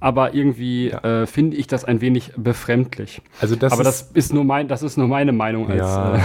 Aber 0.00 0.32
irgendwie 0.32 0.90
ja. 0.90 1.22
äh, 1.22 1.26
finde 1.26 1.56
ich 1.56 1.66
das 1.66 1.84
ein 1.84 2.00
wenig 2.00 2.32
befremdlich. 2.36 3.20
Also 3.40 3.56
das 3.56 3.72
aber 3.72 3.82
ist, 3.82 3.88
das 3.88 4.10
ist 4.12 4.32
nur 4.32 4.44
mein, 4.44 4.68
das 4.68 4.82
ist 4.84 4.96
nur 4.96 5.08
meine 5.08 5.32
Meinung 5.32 5.68
als. 5.68 5.80
Ja. 5.80 6.16
Äh, 6.16 6.20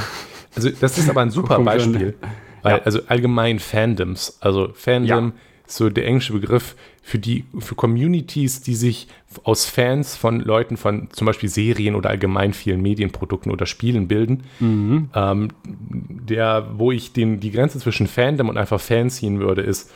also 0.55 0.69
das 0.69 0.97
ist 0.97 1.09
aber 1.09 1.21
ein 1.21 1.31
super 1.31 1.59
Beispiel. 1.59 2.15
Weil, 2.61 2.77
ja. 2.77 2.83
Also 2.83 2.99
allgemein 3.07 3.59
Fandoms. 3.59 4.37
Also 4.41 4.69
Fandom 4.73 5.33
ist 5.65 5.77
so 5.77 5.89
der 5.89 6.05
englische 6.05 6.33
Begriff 6.33 6.75
für 7.05 7.19
die, 7.19 7.43
für 7.59 7.75
Communities, 7.75 8.61
die 8.61 8.75
sich 8.75 9.09
aus 9.43 9.65
Fans 9.65 10.15
von 10.15 10.39
Leuten 10.39 10.77
von 10.77 11.09
zum 11.11 11.27
Beispiel 11.27 11.49
Serien 11.49 11.95
oder 11.95 12.09
allgemein 12.09 12.53
vielen 12.53 12.81
Medienprodukten 12.81 13.51
oder 13.51 13.65
Spielen 13.65 14.07
bilden. 14.07 14.43
Mhm. 14.61 15.09
Ähm, 15.13 15.49
der, 15.65 16.71
wo 16.75 16.93
ich 16.93 17.11
den, 17.11 17.41
die 17.41 17.51
Grenze 17.51 17.77
zwischen 17.79 18.07
Fandom 18.07 18.47
und 18.47 18.57
einfach 18.57 18.79
Fan 18.79 19.09
ziehen 19.09 19.41
würde, 19.41 19.61
ist 19.61 19.91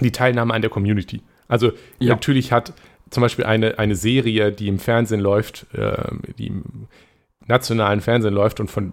die 0.00 0.12
Teilnahme 0.12 0.54
an 0.54 0.62
der 0.62 0.70
Community. 0.70 1.20
Also 1.48 1.72
ja. 1.98 2.10
natürlich 2.14 2.52
hat 2.52 2.74
zum 3.10 3.22
Beispiel 3.22 3.44
eine, 3.44 3.80
eine 3.80 3.96
Serie, 3.96 4.52
die 4.52 4.68
im 4.68 4.78
Fernsehen 4.78 5.20
läuft, 5.20 5.66
äh, 5.74 6.12
die 6.38 6.46
im 6.46 6.62
nationalen 7.48 8.00
Fernsehen 8.00 8.34
läuft 8.34 8.60
und 8.60 8.70
von 8.70 8.92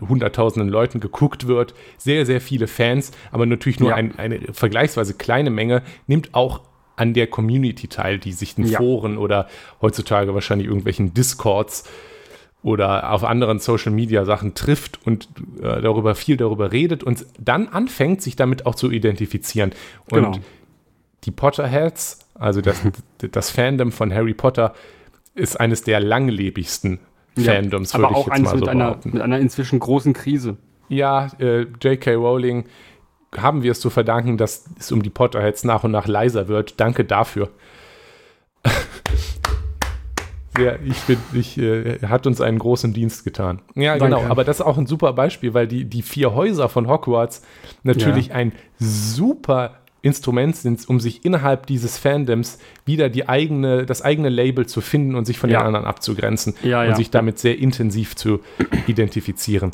hunderttausenden 0.00 0.68
Leuten 0.68 1.00
geguckt 1.00 1.46
wird. 1.46 1.74
Sehr, 1.96 2.26
sehr 2.26 2.40
viele 2.40 2.66
Fans, 2.66 3.12
aber 3.32 3.46
natürlich 3.46 3.80
nur 3.80 3.90
ja. 3.90 3.96
ein, 3.96 4.18
eine 4.18 4.40
vergleichsweise 4.52 5.14
kleine 5.14 5.50
Menge, 5.50 5.82
nimmt 6.06 6.34
auch 6.34 6.60
an 6.96 7.14
der 7.14 7.26
Community 7.26 7.88
teil, 7.88 8.18
die 8.18 8.32
sich 8.32 8.56
in 8.56 8.66
ja. 8.66 8.78
Foren 8.78 9.18
oder 9.18 9.48
heutzutage 9.80 10.34
wahrscheinlich 10.34 10.68
irgendwelchen 10.68 11.12
Discords 11.12 11.84
oder 12.62 13.10
auf 13.12 13.24
anderen 13.24 13.58
Social 13.58 13.92
Media 13.92 14.24
Sachen 14.24 14.54
trifft 14.54 15.04
und 15.04 15.28
äh, 15.60 15.82
darüber 15.82 16.14
viel 16.14 16.36
darüber 16.36 16.72
redet 16.72 17.02
und 17.04 17.26
dann 17.38 17.68
anfängt, 17.68 18.22
sich 18.22 18.36
damit 18.36 18.64
auch 18.64 18.74
zu 18.74 18.90
identifizieren. 18.90 19.72
Und 20.10 20.22
genau. 20.22 20.38
die 21.24 21.30
Potterheads, 21.30 22.20
also 22.34 22.60
das, 22.60 22.80
das 23.18 23.50
Fandom 23.50 23.92
von 23.92 24.14
Harry 24.14 24.34
Potter, 24.34 24.72
ist 25.34 25.58
eines 25.58 25.82
der 25.82 26.00
langlebigsten 26.00 27.00
Fandoms, 27.36 27.92
ja, 27.92 27.98
würde 27.98 28.14
ich 28.18 28.26
jetzt 28.26 28.42
mal 28.42 28.50
so 28.50 28.56
mit 28.56 28.68
einer, 28.68 28.98
mit 29.04 29.22
einer 29.22 29.38
inzwischen 29.38 29.78
großen 29.78 30.12
Krise. 30.12 30.56
Ja, 30.88 31.28
äh, 31.38 31.62
J.K. 31.80 32.14
Rowling 32.14 32.64
haben 33.36 33.62
wir 33.62 33.72
es 33.72 33.80
zu 33.80 33.90
verdanken, 33.90 34.38
dass 34.38 34.64
es 34.78 34.92
um 34.92 35.02
die 35.02 35.10
Potterheads 35.10 35.64
nach 35.64 35.84
und 35.84 35.90
nach 35.90 36.06
leiser 36.06 36.48
wird. 36.48 36.80
Danke 36.80 37.04
dafür. 37.04 37.50
Sehr, 40.56 40.80
ich 40.82 41.00
bin, 41.00 41.18
ich, 41.32 41.58
äh, 41.58 41.98
hat 42.06 42.28
uns 42.28 42.40
einen 42.40 42.60
großen 42.60 42.92
Dienst 42.92 43.24
getan. 43.24 43.60
Ja, 43.74 43.98
Danke. 43.98 44.16
genau. 44.16 44.30
Aber 44.30 44.44
das 44.44 44.60
ist 44.60 44.66
auch 44.66 44.78
ein 44.78 44.86
super 44.86 45.12
Beispiel, 45.12 45.52
weil 45.52 45.66
die, 45.66 45.84
die 45.84 46.02
vier 46.02 46.32
Häuser 46.34 46.68
von 46.68 46.86
Hogwarts 46.86 47.42
natürlich 47.82 48.28
ja. 48.28 48.36
ein 48.36 48.52
super 48.78 49.80
Instrument 50.04 50.54
sind, 50.54 50.88
um 50.88 51.00
sich 51.00 51.24
innerhalb 51.24 51.66
dieses 51.66 51.98
Fandoms 51.98 52.58
wieder 52.84 53.08
die 53.08 53.28
eigene, 53.28 53.86
das 53.86 54.02
eigene 54.02 54.28
Label 54.28 54.66
zu 54.66 54.80
finden 54.80 55.14
und 55.14 55.24
sich 55.24 55.38
von 55.38 55.48
ja. 55.48 55.60
den 55.60 55.66
anderen 55.66 55.86
abzugrenzen 55.86 56.54
ja, 56.62 56.82
und 56.82 56.88
ja. 56.88 56.94
sich 56.94 57.10
damit 57.10 57.38
sehr 57.38 57.58
intensiv 57.58 58.14
zu 58.14 58.40
identifizieren. 58.86 59.70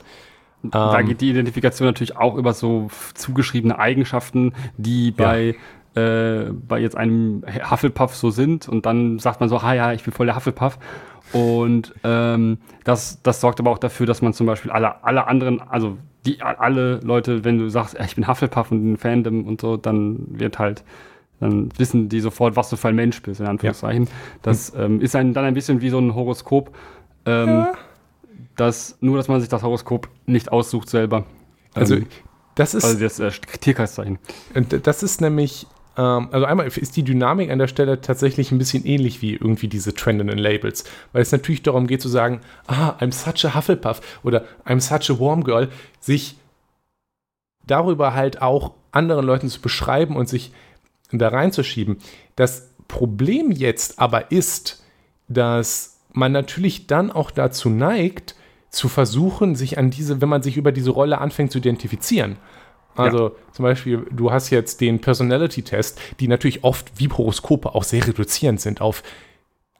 Da 0.63 1.01
ähm, 1.01 1.07
geht 1.07 1.21
die 1.21 1.31
Identifikation 1.31 1.87
natürlich 1.87 2.17
auch 2.17 2.37
über 2.37 2.53
so 2.53 2.89
zugeschriebene 3.15 3.79
Eigenschaften, 3.79 4.53
die 4.77 5.11
bei 5.11 5.57
äh, 5.95 6.53
bei 6.53 6.79
jetzt 6.79 6.97
einem 6.97 7.43
Hufflepuff 7.69 8.15
so 8.15 8.31
sind 8.31 8.69
und 8.69 8.87
dann 8.87 9.19
sagt 9.19 9.41
man 9.41 9.49
so, 9.49 9.59
ah 9.59 9.75
ja, 9.75 9.93
ich 9.93 10.05
bin 10.05 10.13
voll 10.13 10.27
der 10.27 10.37
Hufflepuff. 10.37 10.79
Und 11.33 11.95
ähm, 12.05 12.59
das, 12.85 13.23
das 13.23 13.41
sorgt 13.41 13.59
aber 13.59 13.71
auch 13.71 13.79
dafür, 13.79 14.07
dass 14.07 14.23
man 14.23 14.33
zum 14.33 14.47
Beispiel 14.47 14.71
alle, 14.71 15.03
alle 15.03 15.27
anderen, 15.27 15.61
also 15.61 15.97
die 16.27 16.43
alle 16.43 17.01
Leute, 17.01 17.45
wenn 17.45 17.59
du 17.59 17.69
sagst, 17.69 17.97
ich 18.05 18.15
bin 18.15 18.27
Hufflepuff 18.27 18.71
und 18.71 18.93
ein 18.93 18.97
Fandom 18.97 19.47
und 19.47 19.61
so, 19.61 19.77
dann 19.77 20.27
wird 20.29 20.59
halt 20.59 20.85
Dann 21.41 21.71
wissen 21.79 22.09
die 22.11 22.21
sofort, 22.21 22.55
was 22.57 22.69
du 22.69 22.77
für 22.77 22.89
ein 22.89 22.95
Mensch 22.95 23.23
bist, 23.23 23.41
in 23.41 23.47
Anführungszeichen. 23.47 24.05
Ja. 24.05 24.11
Das 24.43 24.75
ähm, 24.77 25.01
ist 25.01 25.17
ein, 25.17 25.33
dann 25.33 25.47
ein 25.47 25.55
bisschen 25.55 25.81
wie 25.81 25.89
so 25.89 25.99
ein 25.99 26.15
Horoskop. 26.15 26.77
Ähm, 27.25 27.49
ja. 27.49 27.73
das, 28.57 28.99
nur, 29.01 29.17
dass 29.17 29.29
man 29.29 29.41
sich 29.41 29.49
das 29.49 29.63
Horoskop 29.63 30.09
nicht 30.27 30.53
aussucht 30.53 30.89
selber. 30.91 31.25
Also, 31.75 31.97
ähm, 31.97 32.07
das 32.55 32.75
ist. 32.75 32.85
Also 32.85 33.01
das 33.01 33.19
äh, 33.21 33.31
Tierkreiszeichen. 33.61 34.19
Das 34.83 35.03
ist 35.03 35.21
nämlich 35.23 35.67
also 35.97 36.47
einmal 36.47 36.67
ist 36.67 36.97
die 36.97 37.03
Dynamik 37.03 37.51
an 37.51 37.59
der 37.59 37.67
Stelle 37.67 38.01
tatsächlich 38.01 38.53
ein 38.53 38.59
bisschen 38.59 38.87
ähnlich 38.87 39.23
wie 39.23 39.35
irgendwie 39.35 39.69
diese 39.69 39.93
trendenden 39.93 40.39
Labels, 40.39 40.85
weil 41.13 41.23
es 41.23 41.33
natürlich 41.33 41.63
darum 41.63 41.87
geht 41.87 42.01
zu 42.01 42.09
sagen, 42.09 42.41
ah, 42.69 42.97
I'm 43.01 43.13
such 43.13 43.45
a 43.45 43.55
Hufflepuff 43.55 44.01
oder 44.23 44.45
I'm 44.65 44.81
such 44.81 45.15
a 45.15 45.21
Warm 45.21 45.45
Girl, 45.45 45.69
sich 45.99 46.37
darüber 47.67 48.15
halt 48.15 48.41
auch 48.41 48.73
anderen 48.93 49.27
Leuten 49.27 49.49
zu 49.49 49.61
beschreiben 49.61 50.17
und 50.17 50.29
sich 50.29 50.53
da 51.13 51.29
reinzuschieben. 51.29 51.99
Das 52.37 52.71
Problem 52.89 53.51
jetzt 53.51 53.99
aber 53.99 54.31
ist, 54.31 54.83
dass 55.29 55.99
man 56.13 56.33
natürlich 56.33 56.87
dann 56.87 57.11
auch 57.11 57.31
dazu 57.31 57.69
neigt, 57.69 58.35
zu 58.71 58.89
versuchen, 58.89 59.57
sich 59.57 59.79
an 59.79 59.91
diese, 59.91 60.21
wenn 60.21 60.29
man 60.29 60.43
sich 60.43 60.57
über 60.57 60.73
diese 60.73 60.91
Rolle 60.91 61.19
anfängt 61.19 61.53
zu 61.53 61.59
identifizieren. 61.59 62.37
Also 63.01 63.29
ja. 63.29 63.35
zum 63.53 63.63
Beispiel, 63.65 64.07
du 64.11 64.31
hast 64.31 64.51
jetzt 64.51 64.81
den 64.81 65.01
Personality-Test, 65.01 66.01
die 66.21 66.29
natürlich 66.29 66.65
oft 66.65 66.93
wie 66.97 67.09
Horoskope 67.09 67.75
auch 67.75 67.85
sehr 67.85 68.07
reduzierend 68.07 68.61
sind 68.61 68.81
auf 68.81 69.03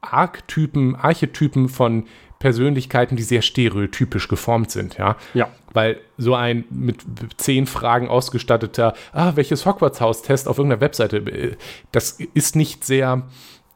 Archetypen, 0.01 0.95
Archetypen 0.95 1.69
von 1.69 2.05
Persönlichkeiten, 2.39 3.15
die 3.15 3.23
sehr 3.23 3.43
stereotypisch 3.43 4.27
geformt 4.27 4.71
sind, 4.71 4.97
ja. 4.97 5.15
Ja. 5.35 5.49
Weil 5.73 5.99
so 6.17 6.33
ein 6.33 6.65
mit 6.71 7.05
zehn 7.37 7.67
Fragen 7.67 8.09
ausgestatteter, 8.09 8.95
ah, 9.13 9.33
welches 9.35 9.65
Hogwarts-Haus-Test 9.65 10.47
auf 10.47 10.57
irgendeiner 10.57 10.81
Webseite, 10.81 11.17
äh, 11.17 11.55
das 11.91 12.19
ist 12.33 12.55
nicht 12.55 12.83
sehr 12.83 13.27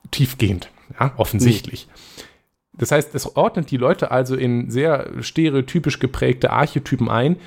tiefgehend, 0.09 0.71
ja, 0.99 1.13
offensichtlich. 1.17 1.87
Nee. 1.87 2.23
Das 2.73 2.91
heißt, 2.91 3.13
es 3.15 3.35
ordnet 3.37 3.71
die 3.71 3.77
Leute 3.77 4.11
also 4.11 4.35
in 4.35 4.69
sehr 4.69 5.11
stereotypisch 5.21 5.99
geprägte 5.99 6.49
Archetypen 6.49 7.07
ein 7.07 7.37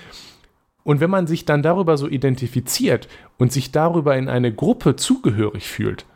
und 0.85 1.01
wenn 1.01 1.11
man 1.11 1.27
sich 1.27 1.45
dann 1.45 1.63
darüber 1.63 1.99
so 1.99 2.09
identifiziert 2.09 3.09
und 3.37 3.53
sich 3.53 3.73
darüber 3.73 4.17
in 4.17 4.29
eine 4.29 4.53
Gruppe 4.53 4.97
zugehörig 4.97 5.69
fühlt, 5.69 6.07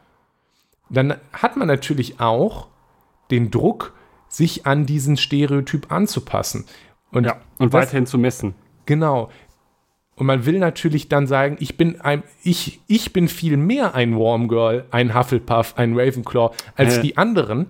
dann 0.88 1.14
hat 1.32 1.56
man 1.56 1.68
natürlich 1.68 2.20
auch 2.20 2.68
den 3.30 3.50
Druck, 3.50 3.94
sich 4.28 4.66
an 4.66 4.86
diesen 4.86 5.16
Stereotyp 5.16 5.92
anzupassen. 5.92 6.64
Und, 7.10 7.24
ja, 7.24 7.36
und 7.58 7.74
das, 7.74 7.82
weiterhin 7.82 8.06
zu 8.06 8.16
messen. 8.16 8.54
Genau. 8.86 9.30
Und 10.16 10.26
man 10.26 10.46
will 10.46 10.58
natürlich 10.58 11.08
dann 11.08 11.26
sagen, 11.26 11.56
ich 11.60 11.76
bin 11.76 12.00
ein, 12.00 12.22
ich, 12.42 12.80
ich 12.86 13.12
bin 13.12 13.28
viel 13.28 13.56
mehr 13.56 13.94
ein 13.94 14.16
Warm 14.18 14.48
Girl, 14.48 14.86
ein 14.90 15.14
Hufflepuff, 15.14 15.74
ein 15.76 15.98
Ravenclaw 15.98 16.54
als 16.76 16.98
äh. 16.98 17.02
die 17.02 17.16
anderen. 17.18 17.66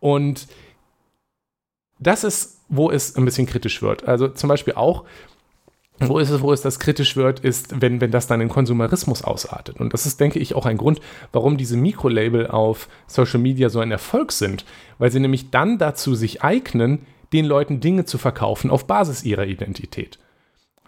Und 0.00 0.46
das 1.98 2.24
ist, 2.24 2.60
wo 2.68 2.90
es 2.90 3.16
ein 3.16 3.24
bisschen 3.24 3.46
kritisch 3.46 3.82
wird. 3.82 4.06
Also 4.06 4.28
zum 4.28 4.48
Beispiel 4.48 4.74
auch, 4.74 5.04
wo 6.00 6.18
ist 6.18 6.30
es, 6.30 6.40
wo 6.40 6.52
es 6.52 6.62
das 6.62 6.78
kritisch 6.78 7.16
wird, 7.16 7.40
ist, 7.40 7.80
wenn, 7.80 8.00
wenn 8.00 8.10
das 8.10 8.26
dann 8.26 8.40
in 8.40 8.48
Konsumerismus 8.48 9.24
ausartet. 9.24 9.80
Und 9.80 9.92
das 9.92 10.06
ist, 10.06 10.20
denke 10.20 10.38
ich, 10.38 10.54
auch 10.54 10.66
ein 10.66 10.76
Grund, 10.76 11.00
warum 11.32 11.56
diese 11.56 11.76
Mikrolabel 11.76 12.46
auf 12.46 12.88
Social 13.06 13.40
Media 13.40 13.68
so 13.68 13.80
ein 13.80 13.90
Erfolg 13.90 14.32
sind, 14.32 14.64
weil 14.98 15.10
sie 15.10 15.20
nämlich 15.20 15.50
dann 15.50 15.78
dazu 15.78 16.14
sich 16.14 16.42
eignen, 16.42 17.06
den 17.32 17.44
Leuten 17.44 17.80
Dinge 17.80 18.04
zu 18.04 18.16
verkaufen 18.16 18.70
auf 18.70 18.86
Basis 18.86 19.24
ihrer 19.24 19.46
Identität. 19.46 20.18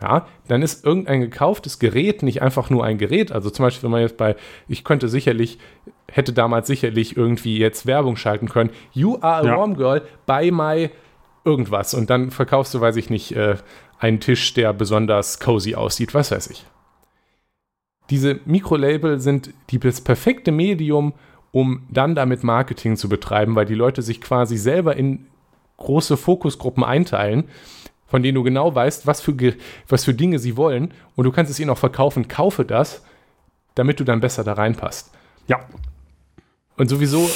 Ja, 0.01 0.27
dann 0.49 0.63
ist 0.63 0.85
irgendein 0.85 1.21
gekauftes 1.21 1.79
Gerät 1.79 2.23
nicht 2.23 2.41
einfach 2.41 2.71
nur 2.71 2.85
ein 2.85 2.97
Gerät. 2.97 3.33
Also 3.33 3.51
zum 3.51 3.65
Beispiel, 3.65 3.83
wenn 3.83 3.91
man 3.91 4.01
jetzt 4.01 4.17
bei, 4.17 4.35
ich 4.67 4.83
könnte 4.83 5.09
sicherlich, 5.09 5.59
hätte 6.11 6.33
damals 6.33 6.67
sicherlich 6.67 7.17
irgendwie 7.17 7.59
jetzt 7.59 7.87
Werbung 7.87 8.17
schalten 8.17 8.49
können. 8.49 8.71
You 8.93 9.19
are 9.21 9.43
a 9.43 9.47
ja. 9.47 9.57
warm 9.57 9.77
girl, 9.77 10.03
buy 10.27 10.51
my 10.51 10.91
irgendwas. 11.45 11.95
Und 11.95 12.11
dann 12.11 12.31
verkaufst 12.31 12.75
du, 12.75 12.81
weiß 12.81 12.97
ich 12.97 13.11
nicht, 13.11 13.33
äh, 13.33 13.57
einen 13.99 14.21
Tisch, 14.21 14.55
der 14.55 14.73
besonders 14.73 15.41
cozy 15.41 15.75
aussieht, 15.75 16.15
was 16.15 16.31
weiß 16.31 16.49
ich. 16.49 16.67
Diese 18.09 18.41
Mikrolabel 18.45 19.21
sind 19.21 19.55
die, 19.71 19.79
das 19.79 20.01
perfekte 20.01 20.51
Medium, 20.51 21.15
um 21.53 21.87
dann 21.91 22.15
damit 22.15 22.43
Marketing 22.43 22.97
zu 22.97 23.09
betreiben, 23.09 23.55
weil 23.55 23.67
die 23.67 23.75
Leute 23.75 24.03
sich 24.03 24.21
quasi 24.21 24.57
selber 24.57 24.97
in 24.97 25.27
große 25.77 26.17
Fokusgruppen 26.17 26.85
einteilen, 26.85 27.45
von 28.07 28.23
denen 28.23 28.35
du 28.35 28.43
genau 28.43 28.75
weißt, 28.75 29.07
was 29.07 29.21
für, 29.21 29.35
was 29.89 30.05
für 30.05 30.15
Dinge 30.15 30.39
sie 30.39 30.57
wollen 30.57 30.93
und 31.15 31.25
du 31.25 31.33
kannst 31.33 31.51
es 31.51 31.61
ihnen 31.61 31.71
auch 31.71 31.79
verkaufen, 31.79 32.29
kaufe 32.29 32.65
das, 32.65 33.05
damit 33.75 34.01
du 34.01 34.05
dann 34.05 34.21
besser 34.21 34.45
da 34.45 34.55
reinpasst. 34.55 35.13
Ja. 35.47 35.61
Und 36.81 36.89
sowieso 36.89 37.29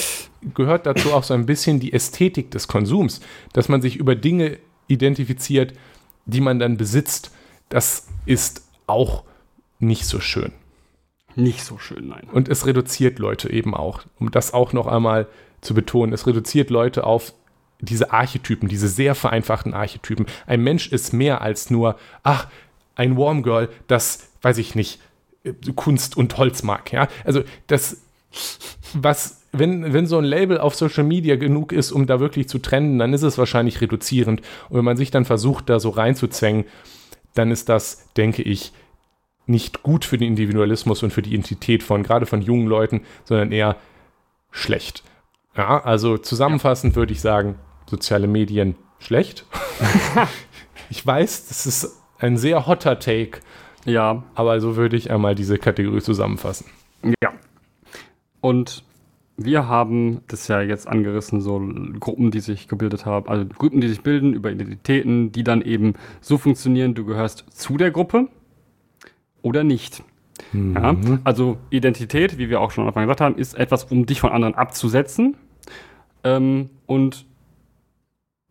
gehört 0.54 0.86
dazu 0.86 1.12
auch 1.12 1.22
so 1.22 1.34
ein 1.34 1.44
bisschen 1.44 1.78
die 1.78 1.92
Ästhetik 1.92 2.50
des 2.50 2.66
Konsums, 2.66 3.20
dass 3.52 3.68
man 3.68 3.82
sich 3.82 3.96
über 3.96 4.16
Dinge 4.16 4.56
identifiziert, 4.86 5.74
die 6.24 6.40
man 6.40 6.58
dann 6.58 6.78
besitzt, 6.78 7.30
das 7.68 8.08
ist 8.24 8.66
auch 8.86 9.22
nicht 9.80 10.06
so 10.06 10.18
schön. 10.18 10.52
Nicht 11.36 11.62
so 11.62 11.76
schön, 11.76 12.08
nein. 12.08 12.26
Und 12.32 12.48
es 12.48 12.64
reduziert 12.64 13.18
Leute 13.18 13.52
eben 13.52 13.74
auch, 13.74 14.06
um 14.18 14.30
das 14.30 14.54
auch 14.54 14.72
noch 14.72 14.86
einmal 14.86 15.26
zu 15.60 15.74
betonen. 15.74 16.14
Es 16.14 16.26
reduziert 16.26 16.70
Leute 16.70 17.04
auf 17.04 17.34
diese 17.80 18.14
Archetypen, 18.14 18.70
diese 18.70 18.88
sehr 18.88 19.14
vereinfachten 19.14 19.74
Archetypen. 19.74 20.24
Ein 20.46 20.62
Mensch 20.62 20.90
ist 20.90 21.12
mehr 21.12 21.42
als 21.42 21.68
nur, 21.68 21.98
ach, 22.22 22.48
ein 22.94 23.18
Warm 23.18 23.42
Girl, 23.42 23.68
das, 23.88 24.30
weiß 24.40 24.56
ich 24.56 24.74
nicht, 24.74 25.00
Kunst 25.76 26.16
und 26.16 26.38
Holz 26.38 26.62
mag. 26.62 26.90
Ja? 26.92 27.08
Also 27.26 27.42
das, 27.66 28.03
was 28.94 29.44
wenn, 29.56 29.92
wenn 29.92 30.06
so 30.06 30.18
ein 30.18 30.24
Label 30.24 30.58
auf 30.58 30.74
Social 30.74 31.04
Media 31.04 31.36
genug 31.36 31.72
ist, 31.72 31.92
um 31.92 32.06
da 32.06 32.20
wirklich 32.20 32.48
zu 32.48 32.58
trennen, 32.58 32.98
dann 32.98 33.12
ist 33.12 33.22
es 33.22 33.38
wahrscheinlich 33.38 33.80
reduzierend. 33.80 34.42
Und 34.68 34.78
wenn 34.78 34.84
man 34.84 34.96
sich 34.96 35.10
dann 35.10 35.24
versucht, 35.24 35.70
da 35.70 35.78
so 35.78 35.90
reinzuzwängen, 35.90 36.64
dann 37.34 37.50
ist 37.50 37.68
das, 37.68 38.12
denke 38.14 38.42
ich, 38.42 38.72
nicht 39.46 39.82
gut 39.82 40.04
für 40.04 40.18
den 40.18 40.28
Individualismus 40.28 41.02
und 41.02 41.12
für 41.12 41.22
die 41.22 41.30
Identität 41.30 41.82
von 41.82 42.02
gerade 42.02 42.26
von 42.26 42.42
jungen 42.42 42.66
Leuten, 42.66 43.02
sondern 43.24 43.52
eher 43.52 43.76
schlecht. 44.50 45.04
Ja, 45.56 45.82
also 45.84 46.18
zusammenfassend 46.18 46.96
würde 46.96 47.12
ich 47.12 47.20
sagen, 47.20 47.56
soziale 47.86 48.26
Medien 48.26 48.74
schlecht. 48.98 49.44
ich 50.90 51.06
weiß, 51.06 51.48
das 51.48 51.66
ist 51.66 52.02
ein 52.18 52.36
sehr 52.38 52.66
hotter 52.66 52.98
Take. 52.98 53.40
Ja. 53.84 54.24
Aber 54.34 54.60
so 54.60 54.76
würde 54.76 54.96
ich 54.96 55.10
einmal 55.10 55.34
diese 55.34 55.58
Kategorie 55.58 56.00
zusammenfassen. 56.00 56.66
Ja. 57.22 57.32
Und 58.44 58.84
wir 59.38 59.68
haben 59.68 60.20
das 60.28 60.48
ja 60.48 60.60
jetzt 60.60 60.86
angerissen, 60.86 61.40
so 61.40 61.58
Gruppen, 61.98 62.30
die 62.30 62.40
sich 62.40 62.68
gebildet 62.68 63.06
haben, 63.06 63.26
also 63.26 63.46
Gruppen, 63.46 63.80
die 63.80 63.88
sich 63.88 64.02
bilden 64.02 64.34
über 64.34 64.52
Identitäten, 64.52 65.32
die 65.32 65.44
dann 65.44 65.62
eben 65.62 65.94
so 66.20 66.36
funktionieren, 66.36 66.94
du 66.94 67.06
gehörst 67.06 67.46
zu 67.48 67.78
der 67.78 67.90
Gruppe 67.90 68.28
oder 69.40 69.64
nicht. 69.64 70.02
Mhm. 70.52 70.74
Ja, 70.74 70.94
also 71.24 71.56
Identität, 71.70 72.36
wie 72.36 72.50
wir 72.50 72.60
auch 72.60 72.70
schon 72.70 72.82
am 72.82 72.88
Anfang 72.88 73.04
gesagt 73.04 73.22
haben, 73.22 73.36
ist 73.36 73.54
etwas, 73.54 73.84
um 73.84 74.04
dich 74.04 74.20
von 74.20 74.30
anderen 74.30 74.54
abzusetzen. 74.54 75.38
Ähm, 76.22 76.68
und 76.84 77.24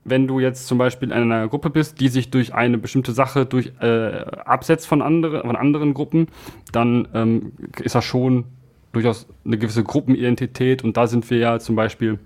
wenn 0.06 0.26
du 0.28 0.40
jetzt 0.40 0.66
zum 0.66 0.80
Beispiel 0.80 1.10
in 1.12 1.14
einer 1.14 1.48
Gruppe 1.50 1.70
bist, 1.70 2.00
die 2.00 2.08
sich 2.08 2.32
durch 2.32 2.56
eine 2.56 2.80
bestimmte 2.80 3.12
Sache 3.12 3.46
durch, 3.46 3.74
äh, 3.80 4.26
absetzt 4.44 4.88
von, 4.88 5.04
andere, 5.04 5.42
von 5.42 5.56
anderen 5.56 5.94
Gruppen, 5.94 6.30
dann 6.72 7.08
ähm, 7.14 7.52
ist 7.78 7.94
das 7.94 8.04
schon 8.04 8.46
durchaus 8.94 9.28
eine 9.44 9.58
gewisse 9.58 9.84
Gruppenidentität 9.84 10.84
und 10.84 10.96
da 10.96 11.08
sind 11.08 11.30
wir 11.30 11.40
ja 11.40 11.60
zum 11.60 11.76
Beispiel 11.76 12.20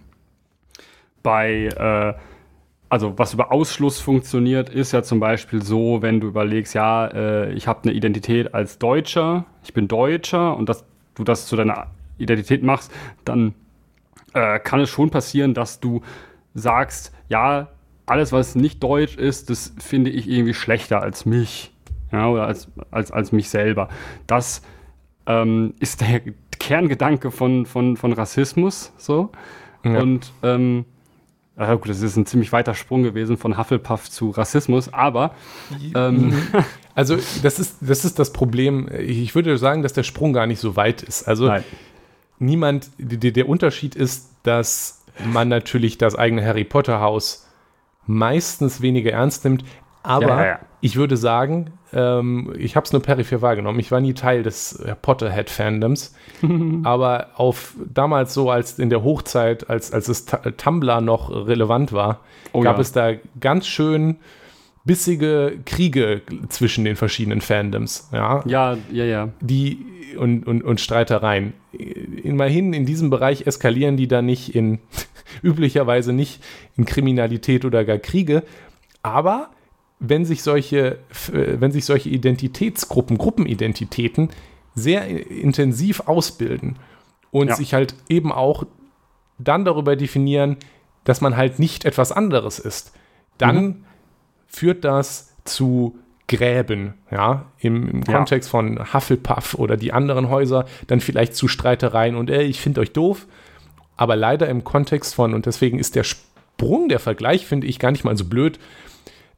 bei, 1.23 1.65
äh, 1.65 2.13
also 2.89 3.17
was 3.17 3.33
über 3.33 3.51
Ausschluss 3.51 3.99
funktioniert, 3.99 4.69
ist 4.69 4.91
ja 4.91 5.01
zum 5.01 5.19
Beispiel 5.19 5.63
so, 5.63 6.01
wenn 6.01 6.19
du 6.19 6.27
überlegst, 6.27 6.75
ja, 6.75 7.07
äh, 7.07 7.53
ich 7.53 7.67
habe 7.67 7.83
eine 7.83 7.93
Identität 7.93 8.53
als 8.53 8.77
Deutscher, 8.77 9.45
ich 9.63 9.73
bin 9.73 9.87
Deutscher 9.87 10.55
und 10.55 10.69
dass 10.69 10.85
du 11.15 11.23
das 11.23 11.47
zu 11.47 11.55
deiner 11.55 11.87
Identität 12.17 12.63
machst, 12.63 12.91
dann 13.25 13.53
äh, 14.33 14.59
kann 14.59 14.81
es 14.81 14.89
schon 14.89 15.09
passieren, 15.09 15.53
dass 15.53 15.79
du 15.79 16.01
sagst, 16.53 17.13
ja, 17.29 17.69
alles, 18.05 18.31
was 18.31 18.55
nicht 18.55 18.81
deutsch 18.83 19.15
ist, 19.17 19.49
das 19.49 19.73
finde 19.79 20.11
ich 20.11 20.29
irgendwie 20.29 20.53
schlechter 20.53 21.01
als 21.01 21.25
mich. 21.25 21.73
Ja, 22.11 22.29
oder 22.29 22.47
als, 22.47 22.69
als, 22.89 23.11
als 23.11 23.33
mich 23.33 23.49
selber. 23.49 23.89
Das 24.27 24.61
ähm, 25.25 25.73
ist 25.79 25.99
der 25.99 26.21
Kerngedanke 26.59 27.31
von, 27.31 27.65
von, 27.65 27.97
von 27.97 28.13
Rassismus. 28.13 28.91
So. 28.97 29.31
Ja. 29.83 30.01
Und 30.01 30.31
ähm, 30.43 30.85
äh, 31.57 31.75
gut, 31.75 31.89
das 31.89 32.01
ist 32.01 32.15
ein 32.15 32.25
ziemlich 32.25 32.51
weiter 32.51 32.75
Sprung 32.75 33.03
gewesen 33.03 33.37
von 33.37 33.57
Hufflepuff 33.57 34.09
zu 34.09 34.29
Rassismus, 34.29 34.93
aber 34.93 35.31
ähm, 35.95 36.33
also 36.95 37.17
das 37.41 37.59
ist, 37.59 37.77
das 37.81 38.05
ist 38.05 38.19
das 38.19 38.31
Problem. 38.31 38.87
Ich 38.99 39.33
würde 39.33 39.57
sagen, 39.57 39.81
dass 39.81 39.93
der 39.93 40.03
Sprung 40.03 40.33
gar 40.33 40.45
nicht 40.45 40.59
so 40.59 40.75
weit 40.75 41.01
ist. 41.01 41.27
Also 41.27 41.47
Nein. 41.47 41.63
niemand, 42.37 42.91
der, 42.99 43.31
der 43.31 43.49
Unterschied 43.49 43.95
ist, 43.95 44.29
dass 44.43 45.03
man 45.25 45.47
natürlich 45.47 45.97
das 45.97 46.15
eigene 46.15 46.45
Harry 46.45 46.63
Potter 46.63 46.99
Haus 46.99 47.47
meistens 48.05 48.81
weniger 48.81 49.11
ernst 49.11 49.43
nimmt, 49.43 49.65
Aber 50.07 50.27
Ja, 50.27 50.45
ja, 50.45 50.59
ich 50.81 50.95
würde 50.95 51.17
sagen, 51.17 51.71
ähm, 51.93 52.53
ich 52.57 52.75
habe 52.75 52.85
es 52.85 52.93
nur 52.93 53.01
peripher 53.01 53.41
wahrgenommen. 53.41 53.79
Ich 53.79 53.91
war 53.91 53.99
nie 53.99 54.13
Teil 54.13 54.43
des 54.43 54.79
äh, 54.79 54.95
Potterhead-Fandoms. 54.95 56.15
aber 56.83 57.27
auf 57.35 57.75
damals 57.93 58.33
so 58.33 58.49
als 58.51 58.79
in 58.79 58.89
der 58.89 59.03
Hochzeit, 59.03 59.69
als, 59.69 59.91
als 59.91 60.07
es 60.07 60.25
Tumblr 60.57 61.01
noch 61.01 61.29
relevant 61.29 61.93
war, 61.93 62.19
Oh 62.53 62.61
gab 62.61 62.79
es 62.79 62.91
da 62.91 63.13
ganz 63.39 63.67
schön 63.67 64.17
bissige 64.83 65.59
Kriege 65.65 66.21
zwischen 66.47 66.85
den 66.85 66.95
verschiedenen 66.95 67.41
Fandoms. 67.41 68.09
Ja, 68.13 68.41
Ja, 68.45 68.77
ja, 68.91 69.03
ja. 69.03 69.29
die 69.41 69.85
und, 70.17 70.47
und, 70.47 70.63
und 70.63 70.79
Streitereien. 70.79 71.53
Immerhin 72.23 72.73
in 72.73 72.85
diesem 72.85 73.09
Bereich 73.09 73.45
eskalieren 73.45 73.97
die 73.97 74.07
dann 74.07 74.25
nicht 74.25 74.55
in 74.55 74.79
üblicherweise 75.43 76.13
nicht 76.13 76.41
in 76.77 76.85
Kriminalität 76.85 77.65
oder 77.65 77.83
gar 77.83 77.97
Kriege, 77.97 78.43
aber 79.03 79.49
wenn 79.99 80.25
sich 80.25 80.43
solche, 80.43 80.99
äh, 81.33 81.59
wenn 81.59 81.71
sich 81.71 81.85
solche 81.85 82.09
Identitätsgruppen, 82.09 83.17
Gruppenidentitäten 83.17 84.29
sehr 84.75 85.07
intensiv 85.31 86.01
ausbilden 86.01 86.77
und 87.31 87.47
Ja. 87.49 87.55
sich 87.55 87.73
halt 87.73 87.95
eben 88.09 88.31
auch 88.31 88.63
dann 89.39 89.65
darüber 89.65 89.95
definieren, 89.95 90.57
dass 91.03 91.21
man 91.21 91.35
halt 91.37 91.57
nicht 91.59 91.85
etwas 91.85 92.11
anderes 92.11 92.59
ist, 92.59 92.91
dann 93.37 93.85
führt 94.47 94.83
das 94.83 95.33
zu 95.45 95.97
Gräben, 96.27 96.95
ja, 97.09 97.45
im, 97.59 97.87
im 97.89 98.03
Ja. 98.07 98.17
Kontext 98.17 98.49
von 98.49 98.93
Hufflepuff 98.93 99.53
oder 99.55 99.77
die 99.77 99.93
anderen 99.93 100.29
Häuser, 100.29 100.65
dann 100.87 100.99
vielleicht 100.99 101.35
zu 101.35 101.47
Streitereien 101.47 102.15
und 102.15 102.29
ey, 102.29 102.43
ich 102.43 102.59
finde 102.59 102.81
euch 102.81 102.91
doof, 102.91 103.25
aber 103.95 104.15
leider 104.15 104.47
im 104.49 104.63
Kontext 104.63 105.15
von, 105.15 105.33
und 105.33 105.45
deswegen 105.45 105.79
ist 105.79 105.95
der 105.95 106.03
Sprung, 106.03 106.89
der 106.89 106.99
Vergleich, 106.99 107.45
finde 107.47 107.67
ich 107.67 107.79
gar 107.79 107.91
nicht 107.91 108.03
mal 108.03 108.17
so 108.17 108.25
blöd, 108.25 108.59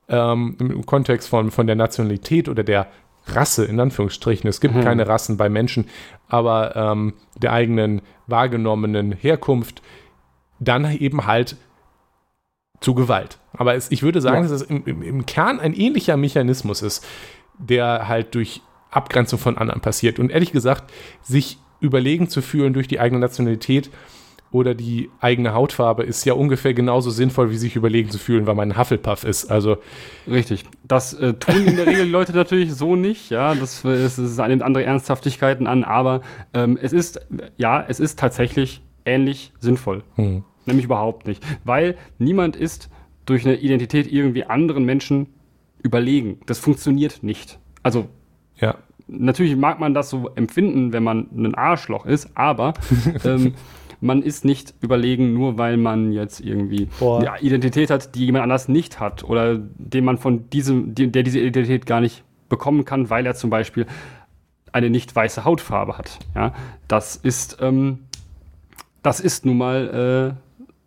ähm, 0.09 0.55
im, 0.59 0.85
Kontext 0.85 1.29
von, 1.29 1.51
von 1.51 1.67
der 1.67 1.75
Nationalität 1.75 2.49
oder 2.49 2.63
der 2.63 2.87
Rasse, 3.27 3.65
in 3.65 3.79
Anführungsstrichen. 3.79 4.49
Es 4.49 4.59
gibt 4.61 4.75
Mhm. 4.75 4.81
keine 4.81 5.07
Rassen 5.07 5.37
bei 5.37 5.49
Menschen, 5.49 5.85
aber 6.27 6.75
ähm, 6.75 7.13
der 7.37 7.53
eigenen 7.53 8.01
wahrgenommenen 8.27 9.11
Herkunft, 9.11 9.81
dann 10.59 10.91
eben 10.97 11.25
halt 11.25 11.55
zu 12.81 12.93
Gewalt. 12.95 13.37
Aber 13.53 13.75
es, 13.75 13.91
ich 13.91 14.03
würde 14.03 14.21
sagen, 14.21 14.37
Ja. 14.37 14.41
dass 14.43 14.51
es 14.51 14.61
im, 14.63 14.83
im, 14.85 15.01
im 15.01 15.25
Kern 15.25 15.59
ein 15.59 15.73
ähnlicher 15.73 16.17
Mechanismus 16.17 16.81
ist, 16.81 17.05
der 17.57 18.07
halt 18.07 18.35
durch 18.35 18.61
Abgrenzung 18.89 19.37
von 19.37 19.57
anderen 19.57 19.81
passiert. 19.81 20.17
Und 20.17 20.31
ehrlich 20.31 20.51
gesagt, 20.51 20.91
sich 21.21 21.59
überlegen 21.81 22.29
zu 22.29 22.41
fühlen 22.41 22.73
durch 22.73 22.87
die 22.87 22.99
eigene 22.99 23.19
Nationalität 23.19 23.89
oder 24.51 24.73
die 24.73 25.09
eigene 25.19 25.53
Hautfarbe 25.53 26.03
ist 26.03 26.25
ja 26.25 26.33
ungefähr 26.33 26.73
genauso 26.73 27.11
sinnvoll, 27.11 27.51
wie 27.51 27.57
sich 27.57 27.75
überlegen 27.75 28.09
zu 28.09 28.17
fühlen, 28.17 28.47
weil 28.47 28.55
man 28.55 28.71
ein 28.71 28.77
Hufflepuff 28.77 29.23
ist. 29.23 29.51
Also, 29.51 29.77
Richtig. 30.27 30.63
Das 30.87 31.13
äh, 31.13 31.33
tun 31.35 31.65
in 31.65 31.75
der 31.75 31.85
Regel 31.85 32.05
die 32.05 32.11
Leute 32.11 32.33
natürlich 32.33 32.73
so 32.73 32.95
nicht. 32.95 33.29
Ja, 33.29 33.53
das, 33.53 33.85
äh, 33.85 33.89
es, 33.89 34.17
es 34.17 34.37
nimmt 34.37 34.63
andere 34.63 34.83
Ernsthaftigkeiten 34.83 35.67
an, 35.67 35.83
aber 35.83 36.21
ähm, 36.53 36.79
es 36.81 36.93
ist, 36.93 37.27
ja, 37.57 37.85
es 37.87 37.99
ist 37.99 38.17
tatsächlich 38.17 38.81
ähnlich 39.05 39.53
sinnvoll. 39.59 40.03
hm, 40.15 40.43
Nämlich 40.65 40.85
überhaupt 40.85 41.27
nicht. 41.27 41.43
Weil 41.63 41.95
niemand 42.17 42.55
ist 42.55 42.89
durch 43.25 43.45
eine 43.45 43.55
Identität 43.57 44.11
irgendwie 44.11 44.43
anderen 44.45 44.85
Menschen 44.85 45.27
überlegen. 45.83 46.39
Das 46.45 46.59
funktioniert 46.59 47.23
nicht. 47.23 47.59
Also 47.83 48.09
ja. 48.59 48.75
natürlich 49.07 49.55
mag 49.55 49.79
man 49.79 49.93
das 49.93 50.09
so 50.09 50.29
empfinden, 50.35 50.91
wenn 50.93 51.03
man 51.03 51.29
ein 51.35 51.55
Arschloch 51.55 52.05
ist, 52.05 52.29
aber 52.35 52.73
ähm, 53.23 53.53
man 54.01 54.21
ist 54.21 54.45
nicht 54.45 54.73
überlegen, 54.81 55.33
nur 55.33 55.57
weil 55.57 55.77
man 55.77 56.11
jetzt 56.11 56.39
irgendwie 56.39 56.87
Boah. 56.99 57.19
eine 57.19 57.41
Identität 57.41 57.89
hat, 57.89 58.15
die 58.15 58.25
jemand 58.25 58.43
anders 58.43 58.67
nicht 58.69 58.99
hat 58.99 59.23
oder 59.23 59.57
den 59.57 60.05
man 60.05 60.17
von 60.17 60.49
diesem, 60.49 60.95
die, 60.95 61.11
der 61.11 61.23
diese 61.23 61.39
Identität 61.39 61.85
gar 61.85 61.99
nicht 62.01 62.23
bekommen 62.47 62.85
kann, 62.85 63.09
weil 63.09 63.25
er 63.25 63.35
zum 63.35 63.49
Beispiel 63.49 63.85
eine 64.71 64.89
nicht 64.89 65.15
weiße 65.15 65.43
Hautfarbe 65.45 65.97
hat. 65.97 66.19
Ja, 66.35 66.53
das 66.87 67.15
ist, 67.15 67.57
ähm, 67.61 67.99
das 69.03 69.19
ist 69.19 69.45
nun 69.45 69.57
mal 69.57 70.35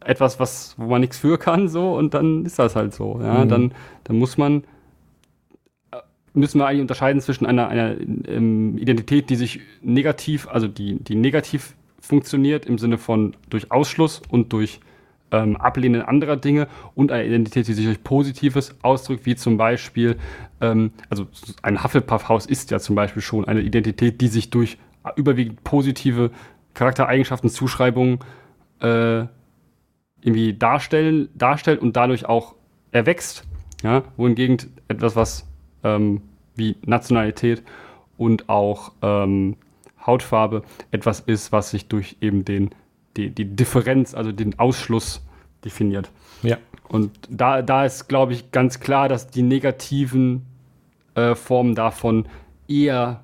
äh, 0.03 0.09
etwas, 0.11 0.41
was, 0.41 0.75
wo 0.79 0.87
man 0.87 1.01
nichts 1.01 1.19
für 1.19 1.39
kann, 1.39 1.69
so 1.69 1.95
und 1.95 2.15
dann 2.15 2.45
ist 2.45 2.59
das 2.59 2.77
halt 2.77 2.95
so. 2.95 3.21
Ja, 3.23 3.45
Mhm. 3.45 3.49
dann, 3.49 3.73
dann 4.05 4.17
muss 4.19 4.39
man 4.39 4.65
müssen 6.35 6.59
wir 6.59 6.67
eigentlich 6.67 6.81
unterscheiden 6.81 7.21
zwischen 7.21 7.45
einer, 7.45 7.69
einer 7.69 7.95
ähm, 8.01 8.79
Identität, 8.79 9.29
die 9.29 9.37
sich 9.37 9.61
negativ, 9.83 10.49
also 10.49 10.67
die, 10.67 11.03
die 11.03 11.15
negativ 11.15 11.75
funktioniert 12.03 12.66
im 12.66 12.78
Sinne 12.78 12.98
von 12.98 13.34
durch 13.48 13.70
Ausschluss 13.70 14.20
und 14.28 14.53
durch 14.53 14.80
ähm, 15.30 15.57
Ablehnen 15.57 16.03
anderer 16.03 16.36
Dinge 16.36 16.68
und 16.94 17.11
einer 17.11 17.24
Identität, 17.24 17.66
die 17.68 17.72
sich 17.72 17.86
durch 17.86 18.05
Positives 18.05 18.74
ausdrückt, 18.82 19.24
wie 19.24 19.36
zum 19.36 19.57
Beispiel, 19.57 20.18
ähm, 20.61 20.90
also 21.09 21.26
ein 21.62 21.82
Hufflepuff-Haus 21.82 22.46
ist 22.46 22.70
ja 22.70 22.80
zum 22.80 22.96
Beispiel 22.96 23.22
schon 23.22 23.46
eine 23.46 23.61
Identität, 23.61 24.20
die 24.20 24.28
sich 24.28 24.50
durch 24.50 24.78
überwiegend 25.16 25.64
positive 25.64 26.30
Charaktereigenschaften, 26.74 27.50
Zuschreibungen 27.50 28.18
äh, 28.80 29.24
irgendwie 30.20 30.55
darstellen, 30.55 31.28
darstellt 31.34 31.80
und 31.80 31.96
dadurch 31.96 32.26
auch 32.26 32.55
erwächst. 32.90 33.44
Ja, 33.82 34.05
wohingegen 34.16 34.59
etwas, 34.86 35.16
was 35.16 35.48
ähm, 35.82 36.22
wie 36.55 36.76
Nationalität 36.84 37.64
und 38.16 38.48
auch 38.48 38.92
ähm, 39.03 39.57
Hautfarbe 40.07 40.62
etwas 40.90 41.20
ist, 41.20 41.53
was 41.53 41.70
sich 41.70 41.88
durch 41.88 42.16
eben 42.20 42.44
den, 42.44 42.70
die, 43.16 43.30
die 43.30 43.44
Differenz, 43.44 44.14
also 44.14 44.32
den 44.32 44.59
Ausschluss 44.59 45.24
definiert. 45.64 46.11
Ja. 46.42 46.59
Und 46.88 47.12
da, 47.30 47.62
da 47.62 47.84
ist, 47.84 48.09
glaube 48.09 48.32
ich, 48.32 48.50
ganz 48.50 48.80
klar, 48.80 49.09
dass 49.09 49.28
die 49.28 49.42
negativen 49.42 50.44
äh, 51.14 51.34
Formen 51.34 51.74
davon 51.74 52.26
eher 52.68 53.22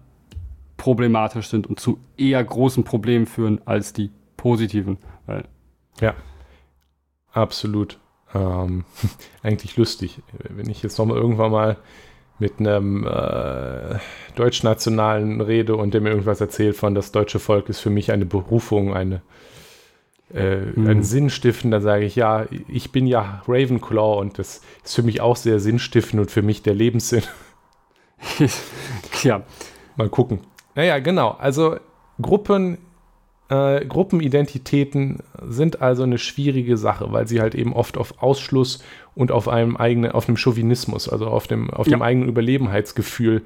problematisch 0.76 1.48
sind 1.48 1.66
und 1.66 1.80
zu 1.80 1.98
eher 2.16 2.42
großen 2.42 2.84
Problemen 2.84 3.26
führen 3.26 3.60
als 3.64 3.92
die 3.92 4.10
positiven. 4.36 4.98
Weil, 5.26 5.44
Ja, 6.00 6.14
absolut. 7.32 7.98
Ähm, 8.34 8.84
eigentlich 9.42 9.76
lustig. 9.76 10.22
Wenn 10.48 10.70
ich 10.70 10.82
jetzt 10.82 10.98
noch 10.98 11.06
mal 11.06 11.16
irgendwann 11.16 11.50
mal 11.50 11.76
mit 12.38 12.60
einem 12.60 13.06
äh, 13.06 13.98
Deutschnationalen 14.36 15.40
rede 15.40 15.76
und 15.76 15.94
der 15.94 16.00
mir 16.00 16.10
irgendwas 16.10 16.40
erzählt 16.40 16.76
von 16.76 16.94
das 16.94 17.12
deutsche 17.12 17.38
Volk 17.38 17.68
ist 17.68 17.80
für 17.80 17.90
mich 17.90 18.12
eine 18.12 18.26
Berufung, 18.26 18.94
eine 18.94 19.22
äh, 20.32 20.58
ein 20.76 21.02
Sinnstiften, 21.02 21.70
dann 21.70 21.80
sage 21.80 22.04
ich, 22.04 22.14
ja, 22.14 22.46
ich 22.68 22.92
bin 22.92 23.06
ja 23.06 23.42
Ravenclaw 23.48 24.20
und 24.20 24.38
das 24.38 24.60
ist 24.84 24.94
für 24.94 25.02
mich 25.02 25.22
auch 25.22 25.36
sehr 25.36 25.58
sinnstiftend 25.58 26.20
und 26.20 26.30
für 26.30 26.42
mich 26.42 26.62
der 26.62 26.74
Lebenssinn. 26.74 27.22
ja, 29.22 29.42
Mal 29.98 30.08
gucken. 30.08 30.38
Naja, 30.76 31.00
genau. 31.00 31.30
Also 31.40 31.76
Gruppen, 32.22 32.78
äh, 33.48 33.84
Gruppenidentitäten 33.84 35.24
sind 35.42 35.82
also 35.82 36.04
eine 36.04 36.18
schwierige 36.18 36.76
Sache, 36.76 37.12
weil 37.12 37.26
sie 37.26 37.40
halt 37.40 37.56
eben 37.56 37.72
oft 37.72 37.98
auf 37.98 38.22
Ausschluss 38.22 38.84
und 39.18 39.32
auf 39.32 39.48
einem 39.48 39.76
eigenen, 39.76 40.12
auf 40.12 40.28
einem 40.28 40.36
Chauvinismus, 40.36 41.08
also 41.08 41.26
auf 41.26 41.48
dem, 41.48 41.70
auf 41.70 41.86
dem 41.88 41.98
Ja. 41.98 42.04
eigenen 42.06 42.28
Überlebenheitsgefühl, 42.28 43.42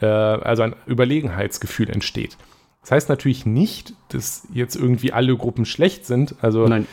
äh, 0.00 0.06
also 0.06 0.62
ein 0.62 0.74
Überlegenheitsgefühl 0.86 1.90
entsteht. 1.90 2.38
Das 2.80 2.90
heißt 2.90 3.08
natürlich 3.10 3.44
nicht, 3.44 3.92
dass 4.08 4.48
jetzt 4.52 4.76
irgendwie 4.76 5.12
alle 5.12 5.36
Gruppen 5.36 5.66
schlecht 5.66 6.06
sind. 6.06 6.36
Also 6.40 6.66
nein, 6.66 6.86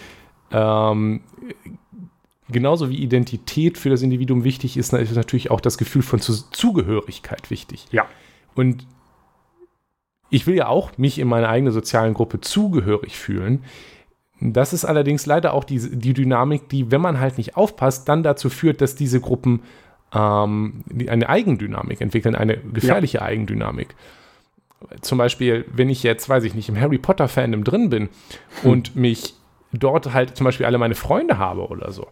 ähm, 0.52 1.22
genauso 2.50 2.90
wie 2.90 2.98
Identität 2.98 3.78
für 3.78 3.90
das 3.90 4.02
Individuum 4.02 4.44
wichtig 4.44 4.76
ist, 4.76 4.92
ist 4.92 5.16
natürlich 5.16 5.50
auch 5.50 5.62
das 5.62 5.78
Gefühl 5.78 6.02
von 6.02 6.20
Zu 6.20 6.34
Zugehörigkeit 6.52 7.50
wichtig. 7.50 7.88
ja, 7.92 8.06
Und 8.56 8.86
ich 10.30 10.48
will 10.48 10.56
ja 10.56 10.68
auch 10.68 10.98
mich 10.98 11.18
in 11.18 11.30
meiner 11.30 11.48
eigenen 11.48 11.72
sozialen 11.72 12.14
Gruppe 12.14 12.42
zugehörig 12.42 13.18
fühlen. 13.18 13.64
Das 14.42 14.74
ist 14.74 14.86
allerdings 14.86 15.28
leider 15.28 15.54
auch 15.54 15.64
die, 15.64 15.80
die 15.80 16.14
Dynamik, 16.14 16.68
die, 16.70 16.90
wenn 16.92 17.00
man 17.02 17.20
halt 17.20 17.38
nicht 17.38 17.56
aufpasst, 17.56 18.10
dann 18.10 18.24
dazu 18.24 18.50
führt, 18.50 18.82
dass 18.82 18.96
diese 18.96 19.22
Gruppen 19.22 19.62
ähm, 20.14 20.84
eine 21.08 21.30
Eigendynamik 21.30 22.02
entwickeln, 22.02 22.36
eine 22.36 22.58
gefährliche 22.58 23.22
Eigendynamik. 23.22 23.96
Zum 25.02 25.20
Beispiel, 25.20 25.66
wenn 25.72 25.90
ich 25.90 26.02
jetzt, 26.02 26.28
weiß 26.28 26.44
ich 26.44 26.56
nicht, 26.56 26.70
im 26.70 26.80
Harry 26.80 26.98
Potter-Fandom 26.98 27.64
drin 27.64 27.90
bin 27.92 28.10
und 28.64 28.96
mich 28.96 29.36
dort 29.72 30.12
halt 30.12 30.36
zum 30.36 30.46
Beispiel 30.46 30.66
alle 30.66 30.80
meine 30.80 30.96
Freunde 30.96 31.38
habe 31.38 31.68
oder 31.68 31.92
so, 31.92 32.08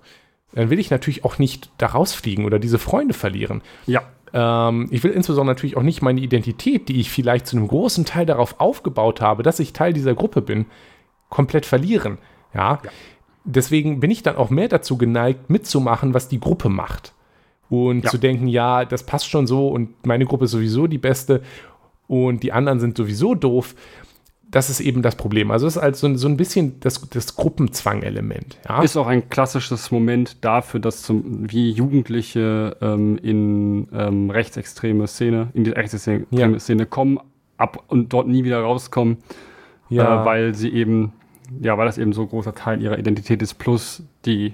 dann 0.53 0.69
will 0.69 0.79
ich 0.79 0.91
natürlich 0.91 1.25
auch 1.25 1.39
nicht 1.39 1.71
da 1.79 1.87
rausfliegen 1.87 2.45
oder 2.45 2.59
diese 2.59 2.77
Freunde 2.77 3.15
verlieren. 3.15 3.61
ja, 3.87 4.03
Ähm, 4.33 4.87
ich 4.91 5.03
will 5.03 5.11
insbesondere 5.11 5.55
natürlich 5.55 5.77
auch 5.77 5.83
nicht 5.83 6.03
meine 6.03 6.21
Identität, 6.21 6.89
die 6.89 6.99
ich 6.99 7.09
vielleicht 7.09 7.47
zu 7.47 7.57
einem 7.57 7.67
großen 7.67 8.05
Teil 8.05 8.27
darauf 8.27 8.59
aufgebaut 8.59 9.21
habe, 9.21 9.41
dass 9.41 9.59
ich 9.59 9.73
Teil 9.73 9.93
dieser 9.93 10.13
Gruppe 10.13 10.41
bin, 10.41 10.67
komplett 11.29 11.65
verlieren. 11.65 12.17
Ja. 12.53 12.79
Deswegen 13.45 13.99
bin 13.99 14.11
ich 14.11 14.23
dann 14.23 14.35
auch 14.35 14.49
mehr 14.49 14.67
dazu 14.67 14.97
geneigt, 14.97 15.49
mitzumachen, 15.49 16.13
was 16.13 16.27
die 16.27 16.39
Gruppe 16.39 16.69
macht. 16.69 17.13
Und 17.69 18.03
Ja. 18.03 18.09
zu 18.09 18.17
denken, 18.17 18.47
ja, 18.47 18.83
das 18.85 19.03
passt 19.03 19.29
schon 19.29 19.45
so 19.47 19.69
und 19.69 20.05
meine 20.05 20.25
Gruppe 20.25 20.45
ist 20.45 20.51
sowieso 20.51 20.87
die 20.87 20.97
beste 20.97 21.41
und 22.07 22.41
die 22.43 22.51
anderen 22.51 22.79
sind 22.79 22.97
sowieso 22.97 23.35
doof. 23.35 23.75
das 24.51 24.71
ist 24.71 24.79
eben 24.79 25.03
das 25.03 25.15
Problem. 25.15 25.51
Also 25.51 25.67
es 25.67 25.75
ist 25.75 25.81
halt 25.83 25.95
so, 25.95 26.11
so 26.15 26.27
ein 26.27 26.35
bisschen 26.35 26.79
das, 26.79 27.07
das 27.11 27.35
Gruppenzwang-Element. 27.35 28.57
Ja? 28.67 28.81
Ist 28.81 28.97
auch 28.97 29.05
ein 29.05 29.29
klassisches 29.29 29.91
Moment 29.91 30.43
dafür, 30.43 30.79
dass 30.79 31.03
zum, 31.03 31.51
wie 31.51 31.69
Jugendliche 31.69 32.75
ähm, 32.81 33.19
in 33.21 33.87
ähm, 33.93 34.31
rechtsextreme 34.31 35.05
Szene, 35.05 35.49
in 35.53 35.65
die 35.65 35.69
rechtsextreme 35.69 36.25
ja. 36.31 36.59
Szene 36.59 36.87
kommen 36.87 37.19
ab 37.57 37.83
und 37.89 38.11
dort 38.11 38.27
nie 38.27 38.43
wieder 38.43 38.61
rauskommen, 38.61 39.17
ja. 39.89 40.23
äh, 40.23 40.25
weil 40.25 40.55
sie 40.55 40.69
eben, 40.69 41.13
ja, 41.61 41.77
weil 41.77 41.85
das 41.85 41.97
eben 41.97 42.13
so 42.13 42.21
ein 42.23 42.29
großer 42.29 42.55
Teil 42.55 42.81
ihrer 42.81 42.97
Identität 42.97 43.41
ist, 43.41 43.55
plus 43.55 44.03
die 44.25 44.53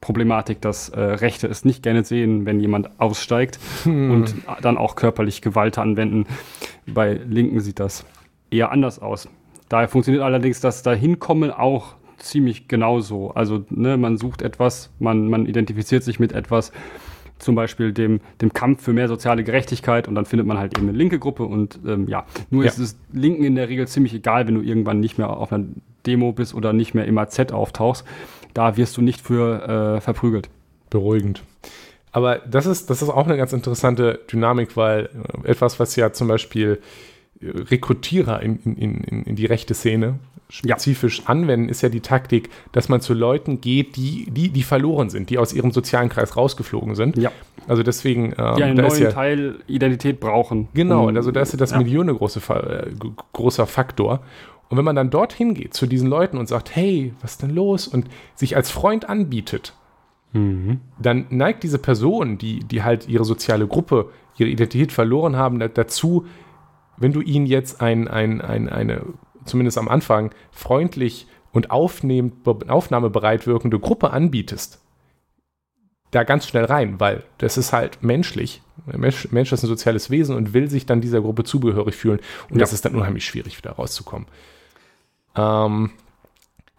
Problematik, 0.00 0.60
dass 0.60 0.90
äh, 0.90 1.00
Rechte 1.00 1.48
es 1.48 1.64
nicht 1.64 1.82
gerne 1.82 2.04
sehen, 2.04 2.46
wenn 2.46 2.60
jemand 2.60 3.00
aussteigt 3.00 3.58
hm. 3.82 4.10
und 4.10 4.34
dann 4.62 4.78
auch 4.78 4.94
körperlich 4.94 5.42
Gewalt 5.42 5.76
anwenden. 5.78 6.26
Bei 6.86 7.14
Linken 7.14 7.60
sieht 7.60 7.80
das 7.80 8.04
eher 8.50 8.70
anders 8.70 9.00
aus. 9.00 9.28
Daher 9.68 9.88
funktioniert 9.88 10.22
allerdings 10.22 10.60
das 10.60 10.82
Dahinkommen 10.82 11.50
auch 11.50 11.96
ziemlich 12.18 12.68
genauso. 12.68 13.30
Also 13.32 13.64
ne, 13.70 13.96
man 13.96 14.16
sucht 14.18 14.42
etwas, 14.42 14.90
man, 14.98 15.28
man 15.28 15.46
identifiziert 15.46 16.04
sich 16.04 16.20
mit 16.20 16.32
etwas, 16.32 16.72
zum 17.38 17.54
Beispiel 17.54 17.92
dem, 17.92 18.20
dem 18.40 18.52
Kampf 18.52 18.82
für 18.82 18.92
mehr 18.92 19.08
soziale 19.08 19.44
Gerechtigkeit 19.44 20.08
und 20.08 20.14
dann 20.14 20.24
findet 20.24 20.46
man 20.46 20.58
halt 20.58 20.76
eben 20.76 20.88
eine 20.88 20.96
linke 20.96 21.18
Gruppe 21.18 21.44
und 21.44 21.78
ähm, 21.86 22.08
ja, 22.08 22.26
nur 22.50 22.64
ja. 22.64 22.68
ist 22.68 22.78
es 22.78 22.98
Linken 23.12 23.44
in 23.44 23.54
der 23.54 23.68
Regel 23.68 23.86
ziemlich 23.86 24.14
egal, 24.14 24.46
wenn 24.46 24.54
du 24.54 24.60
irgendwann 24.60 25.00
nicht 25.00 25.18
mehr 25.18 25.30
auf 25.30 25.52
einer 25.52 25.66
Demo 26.08 26.32
bist 26.32 26.54
oder 26.54 26.72
nicht 26.72 26.94
mehr 26.94 27.04
im 27.04 27.18
AZ 27.18 27.38
auftauchst. 27.52 28.04
Da 28.54 28.76
wirst 28.76 28.96
du 28.96 29.02
nicht 29.02 29.20
für 29.20 29.96
äh, 29.96 30.00
verprügelt. 30.00 30.48
Beruhigend. 30.90 31.42
Aber 32.12 32.38
das 32.38 32.66
ist, 32.66 32.88
das 32.88 33.02
ist 33.02 33.10
auch 33.10 33.26
eine 33.26 33.36
ganz 33.36 33.52
interessante 33.52 34.20
Dynamik, 34.32 34.76
weil 34.76 35.10
äh, 35.44 35.50
etwas, 35.50 35.78
was 35.78 35.94
ja 35.96 36.12
zum 36.12 36.28
Beispiel 36.28 36.80
Rekrutierer 37.40 38.42
in, 38.42 38.58
in, 38.64 38.76
in, 39.04 39.22
in 39.24 39.36
die 39.36 39.46
rechte 39.46 39.74
Szene 39.74 40.18
spezifisch 40.50 41.20
ja. 41.20 41.26
anwenden, 41.26 41.68
ist 41.68 41.82
ja 41.82 41.88
die 41.88 42.00
Taktik, 42.00 42.48
dass 42.72 42.88
man 42.88 43.00
zu 43.00 43.12
Leuten 43.12 43.60
geht, 43.60 43.96
die, 43.96 44.26
die, 44.30 44.48
die 44.48 44.62
verloren 44.62 45.10
sind, 45.10 45.30
die 45.30 45.38
aus 45.38 45.52
ihrem 45.52 45.72
sozialen 45.72 46.08
Kreis 46.08 46.36
rausgeflogen 46.36 46.94
sind. 46.94 47.18
Ja. 47.18 47.30
Also 47.66 47.82
deswegen. 47.82 48.34
Ähm, 48.38 48.56
die 48.56 48.62
einen 48.64 48.76
neuen 48.76 49.02
ja, 49.02 49.12
Teil 49.12 49.56
Identität 49.66 50.20
brauchen. 50.20 50.68
Genau, 50.72 51.08
um, 51.08 51.16
also 51.16 51.30
da 51.30 51.42
ist 51.42 51.52
ja 51.52 51.58
das 51.58 51.72
ja. 51.72 51.78
Milieu 51.78 52.00
ein 52.00 52.08
große, 52.08 52.40
äh, 52.54 52.90
großer 53.32 53.66
Faktor. 53.66 54.20
Und 54.68 54.76
wenn 54.76 54.84
man 54.84 54.96
dann 54.96 55.10
dorthin 55.10 55.54
geht 55.54 55.74
zu 55.74 55.86
diesen 55.86 56.08
Leuten 56.08 56.36
und 56.36 56.48
sagt, 56.48 56.74
hey, 56.74 57.14
was 57.20 57.32
ist 57.32 57.42
denn 57.42 57.50
los? 57.50 57.88
Und 57.88 58.08
sich 58.34 58.54
als 58.56 58.70
Freund 58.70 59.08
anbietet, 59.08 59.74
mhm. 60.32 60.80
dann 61.00 61.26
neigt 61.30 61.62
diese 61.62 61.78
Person, 61.78 62.38
die, 62.38 62.60
die 62.60 62.82
halt 62.82 63.08
ihre 63.08 63.24
soziale 63.24 63.66
Gruppe, 63.66 64.10
ihre 64.36 64.50
Identität 64.50 64.92
verloren 64.92 65.36
haben, 65.36 65.58
dazu, 65.58 66.26
wenn 66.96 67.12
du 67.12 67.20
ihnen 67.20 67.46
jetzt 67.46 67.80
ein, 67.80 68.08
ein, 68.08 68.40
ein, 68.40 68.68
eine, 68.68 69.02
zumindest 69.44 69.78
am 69.78 69.88
Anfang, 69.88 70.32
freundlich 70.50 71.26
und 71.52 71.70
aufnehmend, 71.70 72.46
aufnahmebereit 72.46 73.46
wirkende 73.46 73.78
Gruppe 73.78 74.10
anbietest, 74.10 74.82
da 76.10 76.24
ganz 76.24 76.46
schnell 76.46 76.64
rein, 76.64 77.00
weil 77.00 77.24
das 77.38 77.58
ist 77.58 77.72
halt 77.72 78.02
menschlich. 78.02 78.62
Mensch, 78.86 79.30
Mensch 79.30 79.52
ist 79.52 79.62
ein 79.62 79.68
soziales 79.68 80.10
Wesen 80.10 80.36
und 80.36 80.54
will 80.54 80.70
sich 80.70 80.86
dann 80.86 81.00
dieser 81.00 81.20
Gruppe 81.20 81.44
zugehörig 81.44 81.96
fühlen. 81.96 82.20
Und 82.48 82.56
ja. 82.56 82.60
das 82.60 82.72
ist 82.72 82.84
dann 82.84 82.94
unheimlich 82.94 83.24
schwierig, 83.24 83.58
wieder 83.58 83.72
rauszukommen. 83.72 84.26
Ähm, 85.38 85.90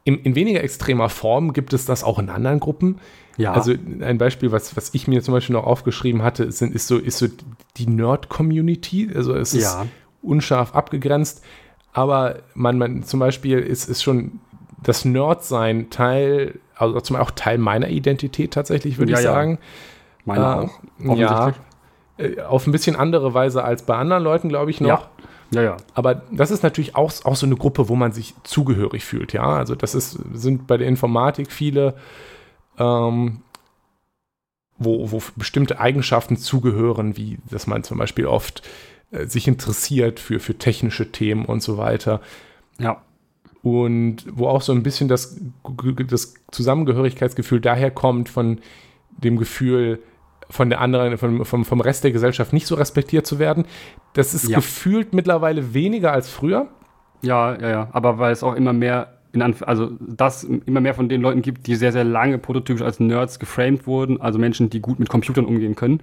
in, 0.03 0.19
in, 0.19 0.35
weniger 0.35 0.63
extremer 0.63 1.09
Form 1.09 1.53
gibt 1.53 1.73
es 1.73 1.85
das 1.85 2.03
auch 2.03 2.19
in 2.19 2.29
anderen 2.29 2.59
Gruppen. 2.59 2.99
Ja. 3.37 3.53
Also 3.53 3.73
ein 4.01 4.17
Beispiel, 4.17 4.51
was, 4.51 4.75
was 4.75 4.93
ich 4.93 5.07
mir 5.07 5.21
zum 5.21 5.33
Beispiel 5.33 5.53
noch 5.53 5.65
aufgeschrieben 5.65 6.23
hatte, 6.23 6.51
sind, 6.51 6.75
ist, 6.75 6.87
so, 6.87 6.97
ist 6.97 7.19
so 7.19 7.27
die 7.77 7.87
Nerd-Community. 7.87 9.11
Also 9.15 9.33
es 9.33 9.53
ist 9.53 9.63
ja 9.63 9.85
unscharf 10.21 10.75
abgegrenzt. 10.75 11.43
Aber 11.93 12.39
man, 12.53 12.77
man 12.77 13.03
zum 13.03 13.19
Beispiel 13.19 13.59
ist, 13.59 13.89
ist 13.89 14.03
schon 14.03 14.39
das 14.83 15.05
Nerd-Sein 15.05 15.89
Teil, 15.89 16.59
also 16.75 16.99
zum 16.99 17.15
Beispiel 17.15 17.31
auch 17.31 17.35
Teil 17.35 17.57
meiner 17.57 17.89
Identität 17.89 18.53
tatsächlich, 18.53 18.97
würde 18.97 19.13
ja, 19.13 19.19
ich 19.19 19.23
sagen. 19.23 19.59
Meine 20.25 20.69
äh, 21.01 21.09
auch. 21.09 21.17
Ja. 21.17 21.53
Auf 22.47 22.67
ein 22.67 22.73
bisschen 22.73 22.97
andere 22.97 23.33
Weise 23.33 23.63
als 23.63 23.83
bei 23.83 23.95
anderen 23.95 24.23
Leuten, 24.23 24.49
glaube 24.49 24.71
ich, 24.71 24.81
noch. 24.81 25.07
Ja. 25.51 25.61
Ja. 25.61 25.77
Aber 25.93 26.15
das 26.31 26.51
ist 26.51 26.63
natürlich 26.63 26.95
auch, 26.95 27.11
auch 27.23 27.35
so 27.35 27.45
eine 27.45 27.55
Gruppe, 27.55 27.89
wo 27.89 27.95
man 27.95 28.11
sich 28.11 28.35
zugehörig 28.43 29.03
fühlt, 29.03 29.33
ja. 29.33 29.43
Also 29.43 29.75
das 29.75 29.95
ist, 29.95 30.19
sind 30.33 30.67
bei 30.67 30.77
der 30.77 30.87
Informatik 30.87 31.51
viele, 31.51 31.95
ähm, 32.77 33.41
wo, 34.77 35.11
wo 35.11 35.21
bestimmte 35.35 35.79
Eigenschaften 35.79 36.37
zugehören, 36.37 37.17
wie 37.17 37.39
dass 37.49 37.67
man 37.67 37.83
zum 37.83 37.97
Beispiel 37.97 38.27
oft 38.27 38.61
äh, 39.11 39.25
sich 39.25 39.47
interessiert 39.47 40.19
für, 40.19 40.39
für 40.39 40.57
technische 40.57 41.11
Themen 41.11 41.45
und 41.45 41.61
so 41.63 41.77
weiter. 41.77 42.21
Ja. 42.77 43.01
Und 43.61 44.25
wo 44.31 44.47
auch 44.47 44.61
so 44.61 44.71
ein 44.71 44.83
bisschen 44.83 45.09
das, 45.09 45.37
das 46.07 46.33
Zusammengehörigkeitsgefühl 46.51 47.59
daherkommt 47.59 48.29
von 48.29 48.59
dem 49.17 49.37
Gefühl, 49.37 50.01
von 50.49 50.69
der 50.69 50.81
anderen, 50.81 51.17
vom, 51.17 51.45
vom, 51.45 51.65
vom 51.65 51.81
Rest 51.81 52.03
der 52.03 52.11
Gesellschaft 52.11 52.53
nicht 52.53 52.67
so 52.67 52.75
respektiert 52.75 53.27
zu 53.27 53.39
werden. 53.39 53.65
Das 54.13 54.33
ist 54.33 54.49
ja. 54.49 54.57
gefühlt 54.57 55.13
mittlerweile 55.13 55.73
weniger 55.73 56.11
als 56.11 56.29
früher. 56.29 56.67
Ja, 57.21 57.59
ja, 57.59 57.69
ja. 57.69 57.89
Aber 57.91 58.17
weil 58.17 58.31
es 58.31 58.43
auch 58.43 58.55
immer 58.55 58.73
mehr 58.73 59.19
in 59.31 59.41
Anf 59.41 59.61
also 59.61 59.91
das 59.99 60.43
immer 60.43 60.81
mehr 60.81 60.95
von 60.95 61.07
den 61.07 61.21
Leuten 61.21 61.41
gibt, 61.41 61.67
die 61.67 61.75
sehr, 61.75 61.91
sehr 61.91 62.03
lange 62.03 62.37
prototypisch 62.39 62.81
als 62.81 62.99
Nerds 62.99 63.39
geframed 63.39 63.85
wurden, 63.85 64.19
also 64.19 64.39
Menschen, 64.39 64.69
die 64.69 64.79
gut 64.79 64.99
mit 64.99 65.09
Computern 65.09 65.45
umgehen 65.45 65.75
können 65.75 66.01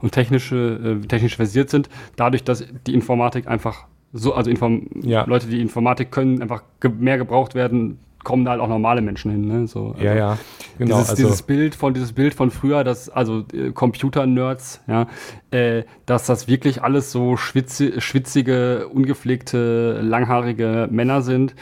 und 0.00 0.12
technische, 0.12 1.00
äh, 1.02 1.06
technisch 1.06 1.36
versiert 1.36 1.70
sind, 1.70 1.88
dadurch, 2.16 2.44
dass 2.44 2.64
die 2.86 2.94
Informatik 2.94 3.48
einfach 3.48 3.86
so, 4.12 4.32
also 4.32 4.50
Inform 4.50 4.86
ja. 5.02 5.24
Leute, 5.24 5.48
die 5.48 5.60
Informatik 5.60 6.10
können, 6.10 6.40
einfach 6.40 6.62
ge 6.80 6.90
mehr 6.96 7.18
gebraucht 7.18 7.54
werden, 7.54 7.98
kommen 8.24 8.44
da 8.44 8.52
halt 8.52 8.60
auch 8.60 8.68
normale 8.68 9.00
Menschen 9.00 9.30
hin. 9.30 9.46
Ne? 9.46 9.66
So, 9.66 9.92
also 9.92 10.04
ja, 10.04 10.14
ja, 10.14 10.38
genau. 10.78 10.96
Dieses, 10.96 11.10
also 11.10 11.22
dieses, 11.22 11.42
Bild 11.42 11.74
von 11.74 11.94
dieses 11.94 12.12
Bild 12.12 12.34
von 12.34 12.50
früher, 12.50 12.84
dass 12.84 13.08
also 13.08 13.44
äh, 13.52 13.70
Computer-Nerds, 13.72 14.82
ja, 14.86 15.06
äh, 15.50 15.84
dass 16.06 16.26
das 16.26 16.48
wirklich 16.48 16.82
alles 16.82 17.12
so 17.12 17.36
schwitzi 17.36 18.00
schwitzige, 18.00 18.88
ungepflegte, 18.88 20.00
langhaarige 20.02 20.88
Männer 20.90 21.22
sind 21.22 21.54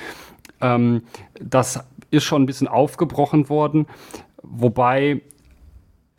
ähm, 0.60 1.02
das 1.40 1.80
ist 2.10 2.24
schon 2.24 2.42
ein 2.42 2.46
bisschen 2.46 2.68
aufgebrochen 2.68 3.48
worden, 3.48 3.86
wobei 4.42 5.22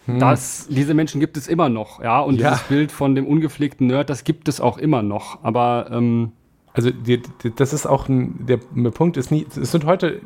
hm. 0.05 0.19
das, 0.19 0.67
diese 0.69 0.93
Menschen 0.93 1.19
gibt 1.19 1.37
es 1.37 1.47
immer 1.47 1.69
noch, 1.69 2.01
ja. 2.03 2.19
Und 2.19 2.39
ja. 2.39 2.51
dieses 2.51 2.63
Bild 2.65 2.91
von 2.91 3.15
dem 3.15 3.25
ungepflegten 3.25 3.87
Nerd, 3.87 4.09
das 4.09 4.23
gibt 4.23 4.47
es 4.47 4.61
auch 4.61 4.77
immer 4.77 5.01
noch. 5.01 5.43
Aber 5.43 5.89
ähm, 5.91 6.33
also 6.77 6.91
die, 6.91 7.21
die, 7.43 7.55
das 7.55 7.73
ist 7.73 7.85
auch 7.87 8.07
ein, 8.07 8.45
der, 8.45 8.59
der 8.75 8.91
Punkt 8.91 9.17
ist 9.17 9.31
nie, 9.31 9.45
es 9.49 9.71
sind 9.71 9.85
heute 9.85 10.21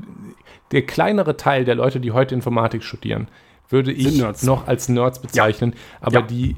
der 0.72 0.82
kleinere 0.84 1.38
Teil 1.38 1.64
der 1.64 1.76
Leute, 1.76 2.00
die 2.00 2.12
heute 2.12 2.36
Informatik 2.36 2.84
studieren, 2.84 3.30
würde 3.70 3.92
ich 3.92 4.22
noch 4.44 4.68
als 4.68 4.90
Nerds 4.90 5.22
bezeichnen. 5.22 5.72
Ja. 5.72 6.08
Aber 6.08 6.20
ja. 6.20 6.22
die 6.24 6.56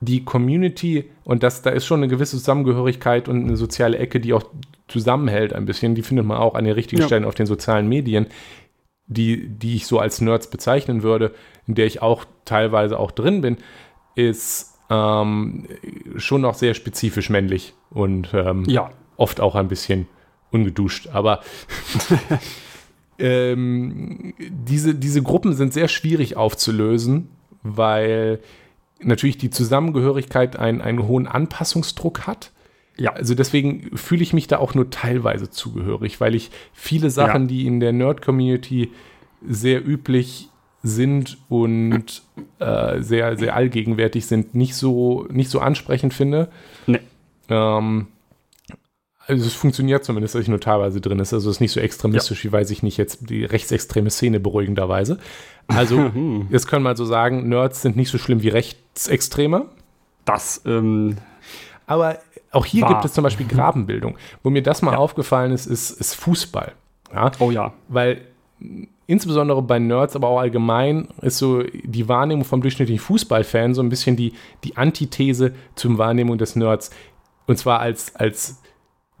die 0.00 0.24
Community 0.24 1.10
und 1.24 1.42
das, 1.42 1.62
da 1.62 1.70
ist 1.70 1.84
schon 1.84 2.00
eine 2.00 2.08
gewisse 2.08 2.36
Zusammengehörigkeit 2.36 3.28
und 3.28 3.44
eine 3.44 3.56
soziale 3.56 3.98
Ecke, 3.98 4.20
die 4.20 4.32
auch 4.32 4.44
zusammenhält 4.86 5.52
ein 5.52 5.64
bisschen. 5.64 5.94
Die 5.94 6.02
findet 6.02 6.24
man 6.24 6.38
auch 6.38 6.54
an 6.54 6.64
den 6.64 6.74
richtigen 6.74 7.02
ja. 7.02 7.08
Stellen 7.08 7.24
auf 7.24 7.34
den 7.34 7.46
sozialen 7.46 7.88
Medien, 7.88 8.26
die, 9.06 9.48
die 9.48 9.74
ich 9.74 9.86
so 9.86 9.98
als 9.98 10.20
Nerds 10.20 10.50
bezeichnen 10.50 11.02
würde, 11.02 11.34
in 11.66 11.74
der 11.74 11.86
ich 11.86 12.00
auch 12.00 12.24
teilweise 12.44 12.98
auch 12.98 13.10
drin 13.10 13.40
bin, 13.40 13.56
ist 14.14 14.78
ähm, 14.88 15.66
schon 16.16 16.42
noch 16.42 16.54
sehr 16.54 16.74
spezifisch 16.74 17.28
männlich 17.28 17.74
und 17.90 18.32
ähm, 18.32 18.64
ja. 18.68 18.90
Oft 19.18 19.40
auch 19.40 19.54
ein 19.54 19.68
bisschen 19.68 20.08
ungeduscht. 20.50 21.08
Aber 21.12 21.42
ähm, 23.18 24.32
diese, 24.38 24.94
diese 24.94 25.22
Gruppen 25.22 25.52
sind 25.52 25.74
sehr 25.74 25.88
schwierig 25.88 26.38
aufzulösen, 26.38 27.28
weil 27.62 28.40
natürlich 29.00 29.36
die 29.36 29.50
Zusammengehörigkeit 29.50 30.56
einen, 30.56 30.80
einen 30.80 31.06
hohen 31.06 31.26
Anpassungsdruck 31.26 32.26
hat. 32.26 32.52
Ja. 32.96 33.12
Also 33.12 33.34
deswegen 33.34 33.96
fühle 33.96 34.22
ich 34.22 34.32
mich 34.32 34.48
da 34.48 34.58
auch 34.58 34.74
nur 34.74 34.90
teilweise 34.90 35.50
zugehörig, 35.50 36.20
weil 36.20 36.34
ich 36.34 36.50
viele 36.72 37.10
Sachen, 37.10 37.42
ja. 37.42 37.48
die 37.48 37.66
in 37.66 37.80
der 37.80 37.92
Nerd-Community 37.92 38.90
sehr 39.46 39.86
üblich 39.86 40.48
sind 40.82 41.38
und 41.48 42.22
äh, 42.58 43.00
sehr, 43.00 43.36
sehr 43.36 43.54
allgegenwärtig 43.54 44.26
sind, 44.26 44.54
nicht 44.54 44.74
so, 44.74 45.26
nicht 45.30 45.50
so 45.50 45.60
ansprechend 45.60 46.14
finde. 46.14 46.48
Nee. 46.86 47.00
Ähm, 47.48 48.08
also 49.28 49.46
es 49.46 49.54
funktioniert 49.54 50.04
zumindest, 50.04 50.34
dass 50.34 50.42
ich 50.42 50.48
nur 50.48 50.60
teilweise 50.60 51.00
drin 51.02 51.18
ist. 51.18 51.34
Also 51.34 51.50
es 51.50 51.56
ist 51.56 51.60
nicht 51.60 51.72
so 51.72 51.80
extremistisch, 51.80 52.44
ja. 52.44 52.50
wie 52.50 52.52
weiß 52.54 52.70
ich 52.70 52.82
nicht 52.82 52.96
jetzt 52.96 53.28
die 53.28 53.44
rechtsextreme 53.44 54.10
Szene 54.10 54.40
beruhigenderweise. 54.40 55.18
Also 55.66 55.98
jetzt 56.50 56.66
können 56.66 56.82
wir 56.82 56.90
mal 56.90 56.96
so 56.96 57.04
sagen, 57.04 57.48
Nerds 57.48 57.82
sind 57.82 57.94
nicht 57.94 58.10
so 58.10 58.16
schlimm 58.16 58.42
wie 58.42 58.48
Rechtsextreme. 58.48 59.66
Das, 60.24 60.62
ähm, 60.64 61.18
Aber 61.86 62.18
auch 62.52 62.64
hier 62.64 62.82
war. 62.82 62.88
gibt 62.88 63.04
es 63.04 63.12
zum 63.12 63.22
Beispiel 63.22 63.46
Grabenbildung. 63.48 64.16
Wo 64.42 64.48
mir 64.48 64.62
das 64.62 64.80
mal 64.80 64.92
ja. 64.92 64.98
aufgefallen 64.98 65.52
ist, 65.52 65.66
ist, 65.66 65.90
ist 65.90 66.14
Fußball. 66.14 66.72
Ja? 67.12 67.30
Oh 67.38 67.50
ja. 67.50 67.74
Weil 67.88 68.22
insbesondere 69.06 69.60
bei 69.62 69.78
Nerds, 69.78 70.16
aber 70.16 70.28
auch 70.28 70.40
allgemein, 70.40 71.08
ist 71.20 71.36
so 71.36 71.62
die 71.62 72.08
Wahrnehmung 72.08 72.44
vom 72.44 72.62
durchschnittlichen 72.62 73.02
Fußballfan 73.02 73.74
so 73.74 73.82
ein 73.82 73.90
bisschen 73.90 74.16
die, 74.16 74.32
die 74.64 74.78
Antithese 74.78 75.52
zur 75.74 75.98
Wahrnehmung 75.98 76.38
des 76.38 76.56
Nerds. 76.56 76.90
Und 77.46 77.58
zwar 77.58 77.80
als, 77.80 78.16
als 78.16 78.60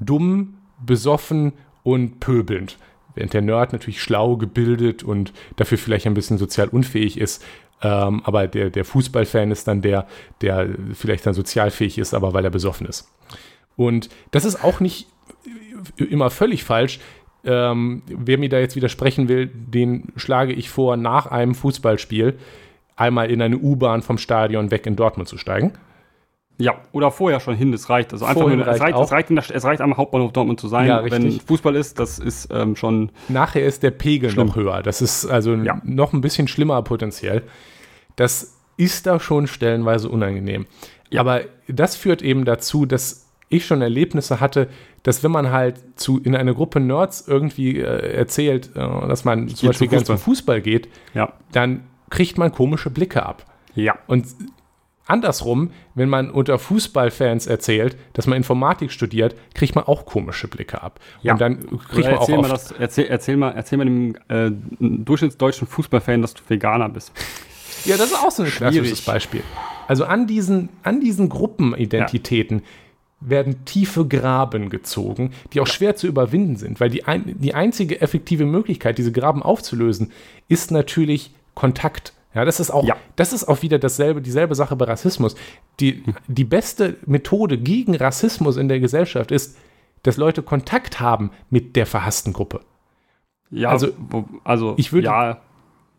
dumm, 0.00 0.58
besoffen 0.84 1.52
und 1.82 2.20
pöbelnd. 2.20 2.78
Während 3.14 3.32
der 3.32 3.42
Nerd 3.42 3.72
natürlich 3.72 4.00
schlau, 4.02 4.36
gebildet 4.36 5.02
und 5.02 5.32
dafür 5.56 5.78
vielleicht 5.78 6.06
ein 6.06 6.14
bisschen 6.14 6.38
sozial 6.38 6.68
unfähig 6.68 7.18
ist. 7.18 7.44
Ähm, 7.82 8.22
aber 8.24 8.46
der, 8.48 8.70
der 8.70 8.84
Fußballfan 8.84 9.50
ist 9.50 9.68
dann 9.68 9.82
der, 9.82 10.06
der 10.40 10.68
vielleicht 10.94 11.26
dann 11.26 11.34
sozialfähig 11.34 11.98
ist, 11.98 12.14
aber 12.14 12.32
weil 12.32 12.44
er 12.44 12.50
besoffen 12.50 12.86
ist. 12.86 13.10
Und 13.76 14.08
das 14.32 14.44
ist 14.44 14.62
auch 14.64 14.80
nicht 14.80 15.08
immer 15.96 16.30
völlig 16.30 16.64
falsch. 16.64 16.98
Ähm, 17.44 18.02
wer 18.08 18.38
mir 18.38 18.48
da 18.48 18.58
jetzt 18.58 18.76
widersprechen 18.76 19.28
will, 19.28 19.46
den 19.46 20.12
schlage 20.16 20.52
ich 20.52 20.70
vor, 20.70 20.96
nach 20.96 21.26
einem 21.26 21.54
Fußballspiel 21.54 22.38
einmal 22.96 23.30
in 23.30 23.40
eine 23.40 23.58
U-Bahn 23.58 24.02
vom 24.02 24.18
Stadion 24.18 24.70
weg 24.70 24.86
in 24.86 24.96
Dortmund 24.96 25.28
zu 25.28 25.38
steigen. 25.38 25.72
Ja, 26.60 26.74
oder 26.90 27.12
vorher 27.12 27.38
schon 27.38 27.54
hin, 27.54 27.70
das 27.70 27.88
reicht. 27.88 28.12
Also 28.12 28.24
einfach 28.24 28.40
nur, 28.48 28.66
reicht 28.66 28.74
es, 28.74 28.80
reicht, 28.80 28.98
es, 28.98 29.12
reicht 29.12 29.50
es 29.52 29.64
reicht 29.64 29.80
am 29.80 29.96
Hauptbahnhof 29.96 30.32
Dortmund 30.32 30.58
zu 30.58 30.66
sein. 30.66 30.88
Ja, 30.88 31.08
Wenn. 31.08 31.38
Fußball 31.40 31.76
ist, 31.76 32.00
das 32.00 32.18
ist 32.18 32.48
ähm, 32.52 32.74
schon. 32.74 33.10
Nachher 33.28 33.64
ist 33.64 33.84
der 33.84 33.92
Pegel 33.92 34.30
Schlimm. 34.30 34.48
noch 34.48 34.56
höher. 34.56 34.82
Das 34.82 35.00
ist 35.00 35.24
also 35.26 35.54
Ja. 35.54 35.80
noch 35.84 36.12
ein 36.12 36.20
bisschen 36.20 36.48
schlimmer 36.48 36.82
potenziell. 36.82 37.44
Das 38.16 38.56
ist 38.76 39.06
da 39.06 39.20
schon 39.20 39.46
stellenweise 39.46 40.08
unangenehm. 40.08 40.66
Ja. 41.10 41.20
Aber 41.20 41.42
das 41.68 41.94
führt 41.96 42.22
eben 42.22 42.44
dazu, 42.44 42.86
dass 42.86 43.26
ich 43.48 43.64
schon 43.64 43.80
Erlebnisse 43.80 44.40
hatte, 44.40 44.68
dass 45.04 45.22
wenn 45.22 45.30
man 45.30 45.52
halt 45.52 45.76
zu, 45.98 46.20
in 46.20 46.34
eine 46.36 46.54
Gruppe 46.54 46.80
Nerds 46.80 47.26
irgendwie 47.28 47.78
äh, 47.78 48.14
erzählt, 48.14 48.70
äh, 48.74 48.80
dass 49.08 49.24
man 49.24 49.48
zum 49.48 49.68
Beispiel 49.68 49.88
ganz 49.88 50.06
zum 50.06 50.18
Fußball 50.18 50.60
geht, 50.60 50.88
Ja. 51.14 51.32
dann 51.52 51.84
kriegt 52.10 52.36
man 52.36 52.50
komische 52.52 52.90
Blicke 52.90 53.24
ab. 53.24 53.44
Ja. 53.74 53.96
Und 54.06 54.26
andersrum, 55.08 55.70
wenn 55.94 56.08
man 56.08 56.30
unter 56.30 56.58
Fußballfans 56.58 57.46
erzählt, 57.46 57.96
dass 58.12 58.26
man 58.26 58.36
Informatik 58.36 58.92
studiert, 58.92 59.34
kriegt 59.54 59.74
man 59.74 59.84
auch 59.84 60.06
komische 60.06 60.48
Blicke 60.48 60.82
ab. 60.82 61.00
Ja. 61.22 61.32
Und 61.32 61.40
dann 61.40 61.78
kriegt 61.78 62.08
man 62.08 62.18
auch 62.18 62.20
erzähl, 62.20 62.38
mal 62.38 62.48
das, 62.48 62.72
erzähl, 62.72 63.06
erzähl, 63.06 63.36
mal, 63.36 63.50
erzähl 63.50 63.78
mal 63.78 63.84
dem 63.84 64.16
äh, 64.28 64.50
durchschnittsdeutschen 64.78 65.66
Fußballfan, 65.66 66.22
dass 66.22 66.34
du 66.34 66.42
Veganer 66.46 66.88
bist. 66.88 67.12
Ja, 67.84 67.96
das 67.96 68.10
ist 68.10 68.16
auch 68.16 68.30
so 68.30 68.42
ein 68.42 68.50
klassisches 68.50 69.02
Beispiel. 69.02 69.42
Also 69.86 70.04
an 70.04 70.26
diesen, 70.26 70.68
an 70.82 71.00
diesen 71.00 71.28
Gruppenidentitäten 71.28 72.62
werden 73.20 73.64
tiefe 73.64 74.06
Graben 74.06 74.70
gezogen, 74.70 75.32
die 75.52 75.60
auch 75.60 75.66
schwer 75.66 75.96
zu 75.96 76.06
überwinden 76.06 76.56
sind, 76.56 76.80
weil 76.80 76.90
die, 76.90 77.04
ein, 77.04 77.34
die 77.38 77.54
einzige 77.54 78.00
effektive 78.00 78.44
Möglichkeit, 78.44 78.98
diese 78.98 79.12
Graben 79.12 79.42
aufzulösen, 79.42 80.12
ist 80.48 80.70
natürlich 80.70 81.32
Kontakt. 81.54 82.12
Ja, 82.34 82.44
das 82.44 82.60
ist 82.60 82.70
auch, 82.70 82.84
Ja. 82.84 82.96
das 83.16 83.32
ist 83.32 83.48
auch 83.48 83.62
wieder 83.62 83.78
dasselbe, 83.78 84.20
dieselbe 84.20 84.54
Sache 84.54 84.76
bei 84.76 84.84
Rassismus. 84.84 85.34
Die, 85.80 86.02
die 86.26 86.44
beste 86.44 86.96
Methode 87.06 87.58
gegen 87.58 87.94
Rassismus 87.96 88.56
in 88.56 88.68
der 88.68 88.80
Gesellschaft 88.80 89.30
ist, 89.32 89.56
dass 90.02 90.16
Leute 90.16 90.42
Kontakt 90.42 91.00
haben 91.00 91.30
mit 91.50 91.74
der 91.74 91.86
verhassten 91.86 92.32
Gruppe. 92.32 92.60
Ja, 93.50 93.70
Also, 93.70 93.88
also, 94.44 94.74
ich 94.76 94.92
würde- 94.92 95.06
ja, 95.06 95.38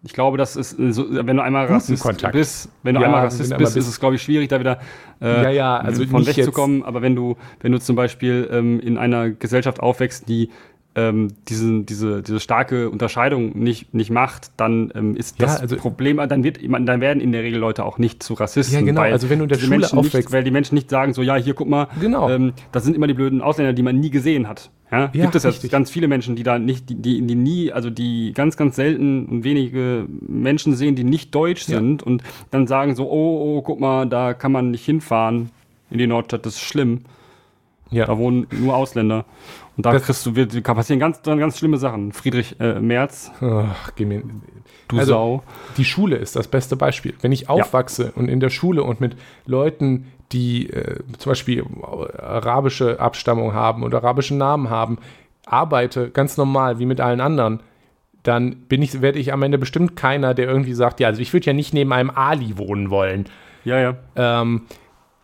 ich 0.03 0.13
glaube, 0.13 0.37
das 0.37 0.55
ist, 0.55 0.79
äh, 0.79 0.93
so, 0.93 1.05
wenn 1.09 1.35
du 1.35 1.43
einmal 1.43 1.65
Rassist 1.65 2.03
Kontakt. 2.03 2.33
bist, 2.33 2.69
wenn 2.83 2.95
du 2.95 3.01
Ja, 3.01 3.07
einmal 3.07 3.25
Rassist 3.25 3.49
bist, 3.49 3.57
bist. 3.57 3.75
ist 3.77 3.87
es, 3.89 3.99
glaube 3.99 4.15
ich, 4.15 4.21
schwierig, 4.21 4.47
da 4.47 4.59
wieder 4.59 4.79
äh, 5.21 5.43
Ja, 5.43 5.49
ja, 5.49 5.77
also 5.77 6.05
von 6.05 6.25
wegzukommen. 6.25 6.83
Aber 6.83 7.01
wenn 7.01 7.15
du, 7.15 7.35
wenn 7.59 7.71
du 7.73 7.79
zum 7.79 7.95
Beispiel 7.97 8.47
ähm, 8.51 8.79
in 8.79 8.97
einer 8.97 9.31
Gesellschaft 9.31 9.81
aufwächst, 9.81 10.29
die 10.29 10.51
ähm, 10.95 11.29
diese, 11.47 11.83
diese, 11.83 12.23
diese 12.23 12.39
starke 12.39 12.89
Unterscheidung 12.89 13.57
nicht, 13.57 13.93
nicht 13.93 14.09
macht, 14.09 14.51
dann 14.57 14.91
ähm, 14.95 15.15
ist 15.15 15.39
Ja, 15.39 15.45
das 15.45 15.61
also- 15.61 15.77
Problem, 15.77 16.17
dann, 16.17 16.43
wird, 16.43 16.59
dann 16.63 16.99
werden 16.99 17.21
in 17.21 17.31
der 17.31 17.43
Regel 17.43 17.59
Leute 17.59 17.85
auch 17.85 17.99
nicht 17.99 18.23
zu 18.23 18.33
Rassisten. 18.33 18.73
Ja, 18.79 18.83
genau, 18.83 19.01
weil 19.01 19.13
also 19.13 19.29
wenn 19.29 19.37
du 19.39 19.43
in 19.43 19.49
der 19.49 19.57
Schule 19.57 19.69
Menschen 19.77 19.99
aufwächst- 19.99 20.15
Nicht, 20.15 20.31
weil 20.31 20.43
die 20.43 20.51
Menschen 20.51 20.75
nicht 20.75 20.89
sagen 20.89 21.13
so, 21.13 21.21
ja, 21.21 21.35
hier, 21.35 21.53
guck 21.53 21.69
mal, 21.69 21.87
Genau. 22.01 22.29
ähm, 22.29 22.53
das 22.71 22.83
sind 22.83 22.95
immer 22.95 23.05
die 23.07 23.13
blöden 23.13 23.41
Ausländer, 23.41 23.73
die 23.73 23.83
man 23.83 23.99
nie 23.99 24.09
gesehen 24.09 24.47
hat. 24.47 24.71
Ja? 24.91 25.11
Ja, 25.13 25.23
Gibt 25.23 25.35
es 25.35 25.43
ja 25.43 25.51
richtig. 25.51 25.69
ganz 25.69 25.91
viele 25.91 26.07
Menschen, 26.07 26.35
die 26.35 26.41
da 26.43 26.57
nicht, 26.57 26.89
die, 26.89 26.95
die, 26.95 27.21
die 27.21 27.35
nie, 27.35 27.71
also 27.71 27.91
die 27.91 28.33
ganz, 28.33 28.57
ganz 28.57 28.75
selten 28.75 29.27
und 29.27 29.43
wenige 29.43 30.07
Menschen 30.27 30.75
sehen, 30.75 30.95
die 30.95 31.03
nicht 31.03 31.33
deutsch 31.35 31.69
Ja. 31.69 31.77
sind 31.77 32.01
und 32.01 32.23
dann 32.49 32.65
sagen 32.65 32.95
so, 32.95 33.07
oh, 33.09 33.57
oh, 33.57 33.61
guck 33.61 33.79
mal, 33.79 34.07
da 34.07 34.33
kann 34.33 34.51
man 34.51 34.71
nicht 34.71 34.83
hinfahren 34.85 35.51
in 35.91 35.99
die 35.99 36.07
Nordstadt, 36.07 36.47
das 36.47 36.55
ist 36.55 36.61
schlimm. 36.61 37.01
Ja. 37.91 38.05
Da 38.05 38.17
wohnen 38.19 38.45
nur 38.51 38.75
Ausländer. 38.75 39.25
Und 39.79 39.85
da 39.85 39.93
Das- 39.93 40.03
kriegst 40.03 40.25
du, 40.25 40.35
wird, 40.35 40.61
passieren 40.61 40.99
ganz, 40.99 41.21
dann 41.21 41.39
ganz 41.39 41.57
schlimme 41.57 41.77
Sachen. 41.77 42.11
Friedrich 42.11 42.59
äh, 42.59 42.81
Merz, 42.81 43.31
Ach, 43.39 43.91
geh 43.95 44.03
mir, 44.03 44.23
du 44.89 44.97
Also- 44.99 45.11
Sau. 45.13 45.43
die 45.77 45.85
Schule 45.85 46.17
ist 46.17 46.35
das 46.35 46.49
beste 46.49 46.75
Beispiel. 46.75 47.13
Wenn 47.21 47.31
ich 47.31 47.47
aufwachse 47.49 48.11
und 48.13 48.27
in 48.27 48.41
der 48.41 48.49
Schule 48.49 48.83
und 48.83 48.99
mit 48.99 49.15
Leuten, 49.45 50.07
die 50.33 50.69
äh, 50.69 50.99
zum 51.17 51.29
Beispiel 51.31 51.63
arabische 52.17 52.99
Abstammung 52.99 53.53
haben 53.53 53.83
und 53.83 53.95
arabischen 53.95 54.37
Namen 54.37 54.69
haben, 54.69 54.97
arbeite 55.45 56.09
ganz 56.09 56.35
normal 56.35 56.79
wie 56.79 56.85
mit 56.85 56.99
allen 56.99 57.21
anderen, 57.21 57.61
dann 58.23 58.57
bin 58.67 58.81
ich, 58.81 59.01
werde 59.01 59.17
ich 59.17 59.31
am 59.31 59.43
Ende 59.43 59.57
bestimmt 59.57 59.95
keiner, 59.95 60.33
der 60.33 60.47
irgendwie 60.49 60.73
sagt, 60.73 60.99
ja, 60.99 61.07
also 61.07 61.21
ich 61.21 61.31
würde 61.31 61.45
ja 61.45 61.53
nicht 61.53 61.73
neben 61.73 61.93
einem 61.93 62.09
Ali 62.09 62.57
wohnen 62.57 62.89
wollen. 62.89 63.27
Ja, 63.63 63.79
ja. 63.79 63.95
Ähm, 64.17 64.63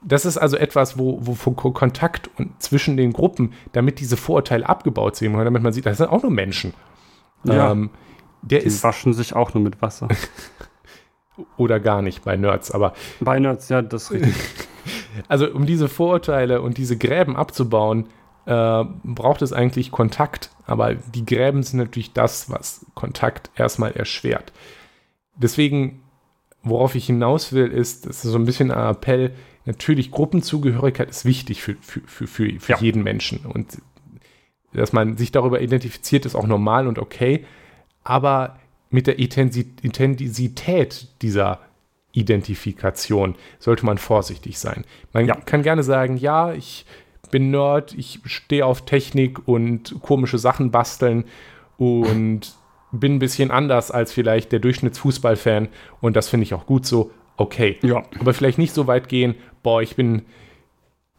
das 0.07 0.25
ist 0.25 0.37
also 0.37 0.55
etwas, 0.55 0.97
wo, 0.97 1.19
wo 1.21 1.35
wo 1.43 1.51
Ko- 1.51 1.71
Kontakt 1.71 2.29
und 2.37 2.61
zwischen 2.61 2.95
den 2.95 3.11
Gruppen, 3.11 3.53
damit 3.73 3.99
diese 3.99 4.15
Vorurteile 4.17 4.67
abgebaut 4.69 5.15
sind, 5.15 5.33
damit 5.33 5.63
man 5.63 5.73
sieht, 5.73 5.85
das 5.85 5.97
sind 5.97 6.09
auch 6.09 6.21
nur 6.21 6.31
Menschen. 6.31 6.73
Ja. 7.43 7.71
Ähm, 7.71 7.89
der 8.41 8.59
Die 8.59 8.67
ist 8.67 8.83
waschen 8.83 9.13
sich 9.13 9.35
auch 9.35 9.53
nur 9.53 9.63
mit 9.63 9.81
Wasser. 9.81 10.07
oder 11.57 11.79
gar 11.79 12.01
nicht 12.01 12.23
bei 12.23 12.37
Nerds, 12.37 12.71
aber 12.71 12.93
Bei 13.19 13.39
Nerds, 13.39 13.69
ja, 13.69 13.81
das 13.81 14.03
ist 14.03 14.11
richtig. 14.11 14.35
Also 15.29 15.47
um 15.49 15.65
diese 15.65 15.87
Vorurteile 15.87 16.61
und 16.61 16.77
diese 16.77 16.97
Gräben 16.97 17.37
abzubauen, 17.37 18.07
äh, 18.45 18.83
braucht 19.05 19.41
es 19.41 19.53
eigentlich 19.53 19.89
Kontakt. 19.89 20.49
Aber 20.67 20.93
die 20.93 21.25
Gräben 21.25 21.63
sind 21.63 21.79
natürlich 21.79 22.11
das, 22.11 22.49
was 22.51 22.85
Kontakt 22.95 23.49
erstmal 23.55 23.93
erschwert. 23.93 24.51
Deswegen, 25.37 26.03
worauf 26.63 26.95
ich 26.95 27.05
hinaus 27.05 27.53
will, 27.53 27.67
ist, 27.71 28.05
das 28.05 28.25
ist 28.25 28.31
so 28.31 28.37
ein 28.37 28.45
bisschen 28.45 28.71
ein 28.71 28.91
Appell, 28.91 29.33
natürlich 29.65 30.11
Gruppenzugehörigkeit 30.11 31.09
ist 31.09 31.25
wichtig 31.25 31.61
für, 31.61 31.75
für, 31.81 32.01
für, 32.05 32.27
für, 32.27 32.59
für 32.59 32.71
Ja. 32.73 32.79
jeden 32.79 33.03
Menschen. 33.03 33.39
Und 33.45 33.81
dass 34.73 34.93
man 34.93 35.17
sich 35.17 35.31
darüber 35.31 35.61
identifiziert, 35.61 36.25
ist 36.25 36.35
auch 36.35 36.47
normal 36.47 36.87
und 36.87 36.99
okay. 36.99 37.45
Aber 38.03 38.59
mit 38.89 39.07
der 39.07 39.17
Intensi- 39.19 39.67
Intensität 39.81 41.07
dieser 41.21 41.59
Identifikation 42.11 43.35
sollte 43.59 43.85
man 43.85 43.97
vorsichtig 43.97 44.57
sein. 44.59 44.85
Man 45.13 45.25
Ja. 45.25 45.35
kann 45.35 45.63
gerne 45.63 45.83
sagen, 45.83 46.17
ja, 46.17 46.53
ich 46.53 46.85
bin 47.31 47.51
Nerd, 47.51 47.93
ich 47.93 48.19
stehe 48.25 48.65
auf 48.65 48.85
Technik 48.85 49.47
und 49.47 49.95
komische 50.01 50.37
Sachen 50.37 50.71
basteln 50.71 51.25
und 51.77 52.55
bin 52.91 53.15
ein 53.15 53.19
bisschen 53.19 53.51
anders 53.51 53.91
als 53.91 54.13
vielleicht 54.13 54.51
der 54.51 54.59
Durchschnittsfußballfan 54.59 55.67
und 56.01 56.15
das 56.15 56.29
finde 56.29 56.43
ich 56.43 56.53
auch 56.53 56.65
gut 56.65 56.85
so. 56.85 57.11
Okay. 57.37 57.77
Ja. 57.81 58.03
Aber 58.19 58.33
vielleicht 58.33 58.57
nicht 58.57 58.73
so 58.73 58.87
weit 58.87 59.09
gehen, 59.09 59.35
boah, 59.63 59.81
ich 59.81 59.95
bin 59.95 60.23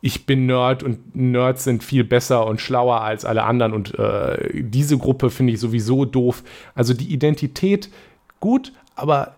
ich 0.00 0.26
bin 0.26 0.46
Nerd 0.46 0.82
und 0.82 1.16
Nerds 1.16 1.64
sind 1.64 1.82
viel 1.82 2.04
besser 2.04 2.46
und 2.46 2.60
schlauer 2.60 3.00
als 3.00 3.24
alle 3.24 3.44
anderen 3.44 3.72
und 3.72 3.98
äh, 3.98 4.62
diese 4.62 4.98
Gruppe 4.98 5.30
finde 5.30 5.54
ich 5.54 5.60
sowieso 5.60 6.04
doof. 6.04 6.44
Also 6.74 6.94
die 6.94 7.12
Identität 7.12 7.90
gut, 8.38 8.72
aber 8.94 9.34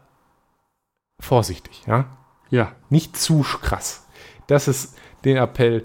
vorsichtig, 1.21 1.85
ja. 1.87 2.07
Ja. 2.51 2.73
Nicht 2.91 3.17
zu 3.17 3.41
krass. 3.41 4.07
Das 4.47 4.69
ist 4.69 4.97
den 5.25 5.37
Appell, 5.37 5.85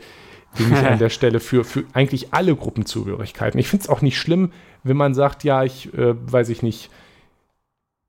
den 0.58 0.74
ich 0.74 0.80
an 0.80 1.00
der 1.00 1.10
Stelle 1.12 1.40
für, 1.40 1.64
für 1.64 1.86
eigentlich 1.94 2.34
alle 2.34 2.56
Gruppenzugehörigkeiten. 2.56 3.60
Ich 3.60 3.68
finde 3.68 3.84
es 3.84 3.90
auch 3.90 4.02
nicht 4.02 4.18
schlimm, 4.18 4.52
wenn 4.84 4.98
man 4.98 5.14
sagt, 5.14 5.44
ja, 5.44 5.64
ich 5.64 5.94
äh, 5.94 6.16
weiß 6.32 6.50
ich 6.50 6.62
nicht, 6.62 6.90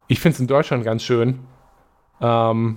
ich 0.08 0.20
finde 0.20 0.34
es 0.34 0.40
in 0.40 0.46
Deutschland 0.46 0.84
ganz 0.84 1.02
schön. 1.02 1.40
Ähm, 2.20 2.76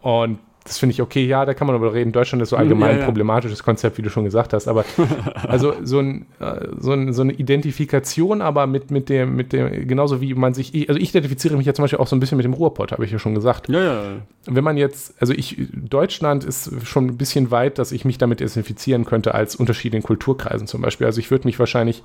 und 0.00 0.38
das 0.64 0.78
finde 0.78 0.94
ich 0.94 1.00
okay, 1.00 1.24
ja, 1.24 1.44
da 1.44 1.54
kann 1.54 1.68
man 1.68 1.74
darüber 1.74 1.94
reden. 1.94 2.10
Deutschland 2.10 2.42
ist 2.42 2.48
so 2.48 2.56
allgemein 2.56 2.94
Ja, 2.94 2.98
ja. 2.98 3.04
problematisches 3.04 3.62
Konzept, 3.62 3.98
wie 3.98 4.02
du 4.02 4.10
schon 4.10 4.24
gesagt 4.24 4.52
hast. 4.52 4.66
Aber 4.66 4.84
also 5.46 5.74
so, 5.84 6.00
ein, 6.00 6.26
äh, 6.40 6.66
so, 6.80 6.90
ein, 6.90 7.12
so 7.12 7.22
eine 7.22 7.34
Identifikation, 7.34 8.42
aber 8.42 8.66
mit, 8.66 8.90
mit 8.90 9.08
dem, 9.08 9.36
mit 9.36 9.52
dem, 9.52 9.86
genauso 9.86 10.20
wie 10.20 10.34
man 10.34 10.54
sich, 10.54 10.74
ich- 10.74 10.88
also 10.88 11.00
ich 11.00 11.10
identifiziere 11.10 11.56
mich 11.56 11.66
ja 11.66 11.72
zum 11.74 11.84
Beispiel 11.84 12.00
auch 12.00 12.08
so 12.08 12.16
ein 12.16 12.20
bisschen 12.20 12.36
mit 12.36 12.44
dem 12.44 12.52
Ruhrpott, 12.52 12.90
habe 12.90 13.04
ich 13.04 13.12
ja 13.12 13.20
schon 13.20 13.36
gesagt. 13.36 13.68
Ja, 13.68 13.80
ja. 13.80 14.02
Wenn 14.46 14.64
man 14.64 14.76
jetzt, 14.76 15.14
also 15.20 15.32
ich, 15.32 15.56
Deutschland 15.72 16.42
ist 16.42 16.72
schon 16.84 17.06
ein 17.06 17.16
bisschen 17.16 17.52
weit, 17.52 17.78
dass 17.78 17.92
ich 17.92 18.04
mich 18.04 18.18
damit 18.18 18.40
identifizieren 18.40 19.04
könnte 19.04 19.34
als 19.34 19.54
Unterschied 19.54 19.94
in 19.94 20.02
Kulturkreisen 20.02 20.66
zum 20.66 20.82
Beispiel. 20.82 21.06
Also 21.06 21.20
ich 21.20 21.30
würde 21.30 21.46
mich 21.46 21.60
wahrscheinlich, 21.60 22.02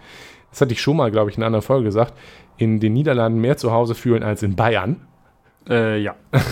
das 0.51 0.61
hatte 0.61 0.73
ich 0.73 0.81
schon 0.83 0.97
mal, 0.97 1.09
glaube 1.09 1.31
ich, 1.31 1.35
in 1.37 1.41
einer 1.41 1.47
anderen 1.47 1.65
Folge 1.65 1.85
gesagt, 1.85 2.13
in 2.57 2.79
den 2.79 2.93
Niederlanden 2.93 3.41
mehr 3.41 3.57
zu 3.57 3.71
Hause 3.71 3.95
fühlen 3.95 4.21
als 4.21 4.43
in 4.43 4.55
Bayern. 4.55 4.97
Äh, 5.69 5.99
ja. 6.01 6.15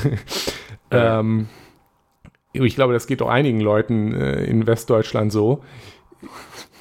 Ähm, 0.92 1.48
ich 2.52 2.74
glaube, 2.74 2.94
das 2.94 3.06
geht 3.06 3.22
auch 3.22 3.30
einigen 3.30 3.60
Leuten 3.62 4.12
äh, 4.12 4.44
in 4.46 4.66
Westdeutschland 4.66 5.32
so. 5.32 5.64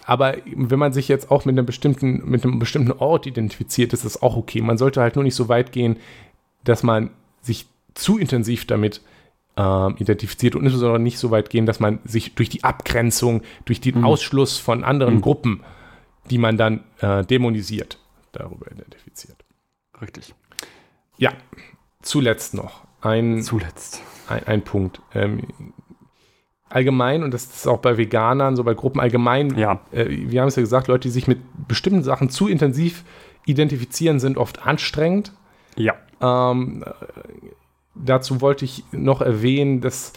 Aber 0.06 0.36
wenn 0.46 0.78
man 0.78 0.94
sich 0.94 1.08
jetzt 1.08 1.30
auch 1.30 1.44
mit 1.44 1.58
einem 1.58 1.66
bestimmten, 1.66 2.22
mit 2.24 2.42
einem 2.42 2.58
bestimmten 2.58 2.92
Ort 2.92 3.26
identifiziert, 3.26 3.92
ist 3.92 4.06
das 4.06 4.22
auch 4.22 4.34
okay. 4.38 4.62
Man 4.62 4.78
sollte 4.78 5.02
halt 5.02 5.16
nur 5.16 5.24
nicht 5.24 5.34
so 5.34 5.50
weit 5.50 5.72
gehen, 5.72 5.98
dass 6.64 6.82
man 6.82 7.10
sich 7.42 7.66
zu 7.92 8.16
intensiv 8.16 8.66
damit 8.66 9.02
ähm, 9.58 9.96
identifiziert 9.98 10.54
und 10.56 10.64
insbesondere 10.64 11.00
nicht 11.00 11.18
so 11.18 11.30
weit 11.30 11.50
gehen, 11.50 11.66
dass 11.66 11.78
man 11.80 11.98
sich 12.04 12.34
durch 12.34 12.48
die 12.48 12.64
Abgrenzung, 12.64 13.42
durch 13.66 13.82
den 13.82 13.98
Mhm. 13.98 14.04
Ausschluss 14.06 14.56
von 14.56 14.84
anderen 14.84 15.16
Mhm. 15.16 15.20
Gruppen, 15.20 15.64
die 16.30 16.38
man 16.38 16.56
dann 16.56 16.84
äh, 17.00 17.24
dämonisiert, 17.26 17.98
darüber 18.32 18.70
identifiziert. 18.72 19.44
Richtig. 20.00 20.34
Ja, 21.18 21.32
zuletzt 22.02 22.54
noch 22.54 22.82
ein, 23.00 23.42
Zuletzt. 23.42 24.02
ein, 24.28 24.46
ein 24.46 24.62
Punkt. 24.62 25.00
Ähm, 25.14 25.42
allgemein, 26.68 27.22
und 27.22 27.32
das 27.32 27.44
ist 27.44 27.66
auch 27.68 27.78
bei 27.78 27.96
Veganern, 27.96 28.56
so 28.56 28.64
bei 28.64 28.74
Gruppen 28.74 29.00
allgemein, 29.00 29.56
Ja. 29.56 29.80
äh, 29.92 30.06
wir 30.08 30.40
haben 30.40 30.48
es 30.48 30.56
ja 30.56 30.62
gesagt, 30.62 30.88
Leute, 30.88 31.02
die 31.08 31.10
sich 31.12 31.26
mit 31.26 31.38
bestimmten 31.68 32.02
Sachen 32.02 32.28
zu 32.30 32.48
intensiv 32.48 33.04
identifizieren, 33.46 34.20
sind 34.20 34.36
oft 34.36 34.66
anstrengend. 34.66 35.32
Ja. 35.76 35.94
Ähm, 36.20 36.84
äh, 36.84 36.90
dazu 37.94 38.40
wollte 38.40 38.64
ich 38.64 38.84
noch 38.92 39.22
erwähnen, 39.22 39.80
dass 39.80 40.12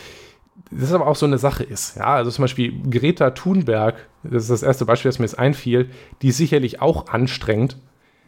das 0.70 0.92
aber 0.94 1.08
auch 1.08 1.16
so 1.16 1.26
eine 1.26 1.38
Sache 1.38 1.64
ist. 1.64 1.96
Ja, 1.98 2.06
also 2.16 2.32
zum 2.32 2.44
Beispiel 2.44 2.74
Greta 2.90 3.32
Thunberg, 3.32 4.08
das 4.24 4.44
ist 4.44 4.52
das 4.52 4.64
erste 4.64 4.86
Beispiel, 4.86 5.10
das 5.10 5.20
mir 5.20 5.26
jetzt 5.26 5.40
einfiel, 5.40 5.90
die 6.22 6.30
ist 6.30 6.38
sicherlich 6.38 6.82
auch 6.82 7.08
anstrengend. 7.08 7.78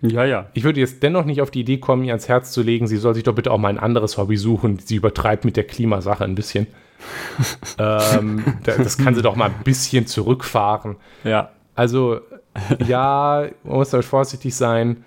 Ja, 0.06 0.26
ja. 0.26 0.48
Ich 0.54 0.64
würde 0.66 0.82
jetzt 0.82 1.02
dennoch 1.02 1.24
nicht 1.26 1.42
auf 1.42 1.50
die 1.50 1.62
Idee 1.62 1.78
kommen, 1.78 2.04
ihr 2.04 2.12
ans 2.12 2.28
Herz 2.28 2.52
zu 2.52 2.62
legen, 2.62 2.88
sie 2.88 2.98
soll 2.98 3.14
sich 3.16 3.24
doch 3.24 3.34
bitte 3.34 3.52
auch 3.52 3.58
mal 3.58 3.70
ein 3.70 3.80
anderes 3.80 4.18
Hobby 4.18 4.36
suchen. 4.36 4.78
Sie 4.80 4.96
übertreibt 4.98 5.46
mit 5.46 5.56
der 5.56 5.64
Klimasache 5.64 6.24
ein 6.26 6.36
bisschen. 6.36 6.68
ähm, 7.80 8.44
da- 8.64 8.78
das 8.78 8.98
kann 8.98 9.16
sie 9.16 9.22
doch 9.22 9.36
mal 9.36 9.46
ein 9.50 9.64
bisschen 9.64 10.06
zurückfahren. 10.06 10.98
Ja. 11.24 11.50
Also, 11.76 12.20
ja, 12.86 13.48
man 13.64 13.74
muss 13.78 13.90
damit 13.92 14.06
vorsichtig 14.06 14.56
sein. 14.56 15.04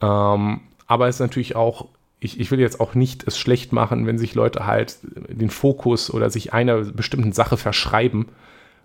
Ähm, 0.00 0.60
aber 0.86 1.08
es 1.08 1.16
ist 1.16 1.20
natürlich 1.20 1.54
auch, 1.56 1.86
ich, 2.18 2.40
ich 2.40 2.50
will 2.50 2.58
jetzt 2.60 2.80
auch 2.80 2.94
nicht 2.94 3.26
es 3.26 3.38
schlecht 3.38 3.72
machen, 3.72 4.06
wenn 4.06 4.18
sich 4.18 4.34
Leute 4.34 4.66
halt 4.66 4.98
den 5.28 5.50
Fokus 5.50 6.12
oder 6.12 6.28
sich 6.28 6.52
einer 6.52 6.78
bestimmten 6.82 7.32
Sache 7.32 7.56
verschreiben. 7.56 8.26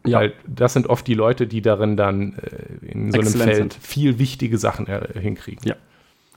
Ja. 0.05 0.19
Weil 0.19 0.33
das 0.47 0.73
sind 0.73 0.87
oft 0.87 1.05
die 1.07 1.13
Leute, 1.13 1.47
die 1.47 1.61
darin 1.61 1.97
dann 1.97 2.33
äh, 2.33 2.85
in 2.85 3.11
so 3.11 3.19
einem 3.19 3.27
Exzellent 3.27 3.43
Feld 3.43 3.73
sind. 3.73 3.83
viel 3.83 4.19
wichtige 4.19 4.57
Sachen 4.57 4.87
äh, 4.87 5.19
hinkriegen. 5.19 5.67
Ja. 5.67 5.75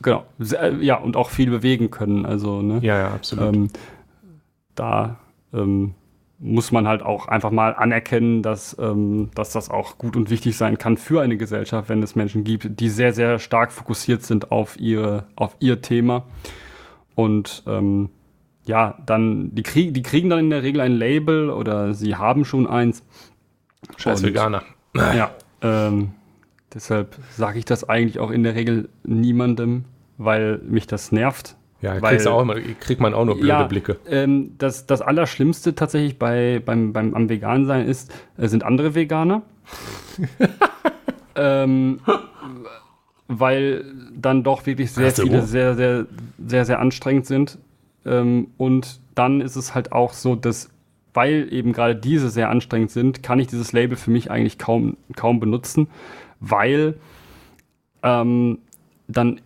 Genau. 0.02 0.24
Sehr, 0.38 0.74
ja, 0.76 0.96
und 0.96 1.16
auch 1.16 1.30
viel 1.30 1.50
bewegen 1.50 1.90
können. 1.90 2.24
Also, 2.24 2.62
ne? 2.62 2.78
Ja, 2.82 2.98
ja, 2.98 3.08
absolut. 3.08 3.54
Ähm, 3.54 3.68
da 4.74 5.18
ähm, 5.52 5.94
muss 6.38 6.70
man 6.70 6.86
halt 6.86 7.02
auch 7.02 7.26
einfach 7.26 7.50
mal 7.50 7.74
anerkennen, 7.74 8.42
dass, 8.42 8.76
ähm, 8.78 9.30
dass 9.34 9.52
das 9.52 9.70
auch 9.70 9.98
gut 9.98 10.16
und 10.16 10.30
wichtig 10.30 10.56
sein 10.56 10.78
kann 10.78 10.96
für 10.96 11.20
eine 11.20 11.36
Gesellschaft, 11.36 11.88
wenn 11.88 12.02
es 12.02 12.14
Menschen 12.14 12.44
gibt, 12.44 12.78
die 12.80 12.88
sehr, 12.88 13.12
sehr 13.12 13.38
stark 13.38 13.72
fokussiert 13.72 14.22
sind 14.22 14.52
auf, 14.52 14.78
ihre, 14.78 15.24
auf 15.34 15.56
ihr 15.58 15.82
Thema. 15.82 16.24
Und 17.16 17.64
ähm, 17.66 18.10
ja, 18.66 18.98
dann, 19.04 19.54
die, 19.54 19.62
krieg, 19.62 19.94
die 19.94 20.02
kriegen 20.02 20.30
dann 20.30 20.38
in 20.38 20.50
der 20.50 20.62
Regel 20.62 20.80
ein 20.80 20.92
Label 20.92 21.50
oder 21.50 21.94
sie 21.94 22.14
haben 22.14 22.44
schon 22.44 22.66
eins. 22.68 23.02
Scheiß 23.96 24.20
und- 24.22 24.28
Veganer. 24.28 24.62
Ja, 24.94 25.30
ähm, 25.62 26.10
deshalb 26.74 27.16
sage 27.30 27.58
ich 27.58 27.64
das 27.64 27.88
eigentlich 27.88 28.18
auch 28.18 28.30
in 28.30 28.42
der 28.42 28.54
Regel 28.54 28.88
niemandem, 29.04 29.84
weil 30.16 30.58
mich 30.58 30.86
das 30.86 31.12
nervt. 31.12 31.56
Ja, 31.80 32.02
Weil- 32.02 32.26
auch 32.26 32.42
immer, 32.42 32.56
kriegt 32.80 33.00
man 33.00 33.14
auch 33.14 33.24
nur 33.24 33.36
blöde 33.36 33.48
Ja, 33.48 33.62
Blicke. 33.64 33.98
Ähm, 34.08 34.56
das, 34.58 34.86
das 34.86 35.00
Allerschlimmste 35.00 35.76
tatsächlich 35.76 36.18
bei, 36.18 36.60
beim, 36.64 36.92
beim, 36.92 37.14
am 37.14 37.28
Vegan-Sein 37.28 37.86
ist, 37.86 38.12
äh, 38.36 38.48
sind 38.48 38.64
andere 38.64 38.96
Veganer. 38.96 39.42
ähm, 41.36 42.00
weil 43.28 43.84
dann 44.16 44.42
doch 44.42 44.66
wirklich 44.66 44.90
sehr 44.90 45.12
Ach 45.16 45.22
viele 45.22 45.42
sehr, 45.42 45.76
sehr, 45.76 46.06
sehr, 46.44 46.64
sehr 46.64 46.80
anstrengend 46.80 47.26
sind. 47.26 47.58
Ähm, 48.04 48.48
und 48.56 49.00
dann 49.14 49.40
ist 49.40 49.54
es 49.54 49.74
halt 49.74 49.92
auch 49.92 50.14
so, 50.14 50.34
dass, 50.34 50.70
weil 51.18 51.52
eben 51.52 51.72
gerade 51.72 51.96
diese 51.96 52.30
sehr 52.30 52.48
anstrengend 52.48 52.92
sind, 52.92 53.24
kann 53.24 53.40
ich 53.40 53.48
dieses 53.48 53.72
Label 53.72 53.96
für 53.96 54.12
mich 54.12 54.30
eigentlich 54.30 54.56
kaum, 54.56 54.96
kaum 55.16 55.40
benutzen, 55.40 55.88
weil 56.38 56.94
ähm, 58.04 58.58
dann 59.08 59.40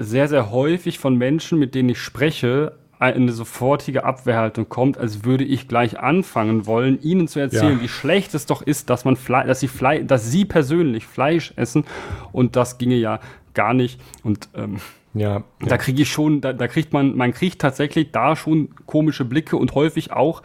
sehr, 0.00 0.26
sehr 0.26 0.50
häufig 0.50 0.98
von 0.98 1.16
Menschen, 1.16 1.60
mit 1.60 1.76
denen 1.76 1.90
ich 1.90 1.98
spreche, 2.00 2.72
eine 2.98 3.30
sofortige 3.32 4.04
Abwehrhaltung 4.04 4.68
kommt, 4.68 4.98
als 4.98 5.24
würde 5.24 5.44
ich 5.44 5.68
gleich 5.68 6.00
anfangen 6.00 6.66
wollen, 6.66 7.00
ihnen 7.02 7.28
zu 7.28 7.38
erzählen, 7.38 7.76
Ja. 7.78 7.82
wie 7.82 7.88
schlecht 7.88 8.34
es 8.34 8.46
doch 8.46 8.62
ist, 8.62 8.90
dass 8.90 9.04
man 9.04 9.14
Fle 9.14 9.44
dass 9.46 9.60
sie 9.60 9.68
Fle 9.68 10.04
dass 10.04 10.28
sie 10.30 10.44
persönlich 10.44 11.06
Fleisch 11.06 11.52
essen. 11.54 11.84
Und 12.32 12.56
das 12.56 12.78
ginge 12.78 12.96
ja 12.96 13.20
gar 13.54 13.74
nicht. 13.74 14.00
Und 14.24 14.48
ähm, 14.54 14.78
Ja, 15.14 15.44
da 15.60 15.78
kriege 15.78 16.02
ich 16.02 16.10
schon, 16.10 16.40
da, 16.40 16.52
da 16.52 16.66
kriegt 16.66 16.92
man, 16.92 17.16
man 17.16 17.32
kriegt 17.32 17.60
tatsächlich 17.60 18.10
da 18.10 18.34
schon 18.34 18.70
komische 18.86 19.24
Blicke 19.24 19.56
und 19.56 19.74
häufig 19.74 20.12
auch 20.12 20.42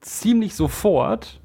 ziemlich 0.00 0.54
sofort. 0.54 1.40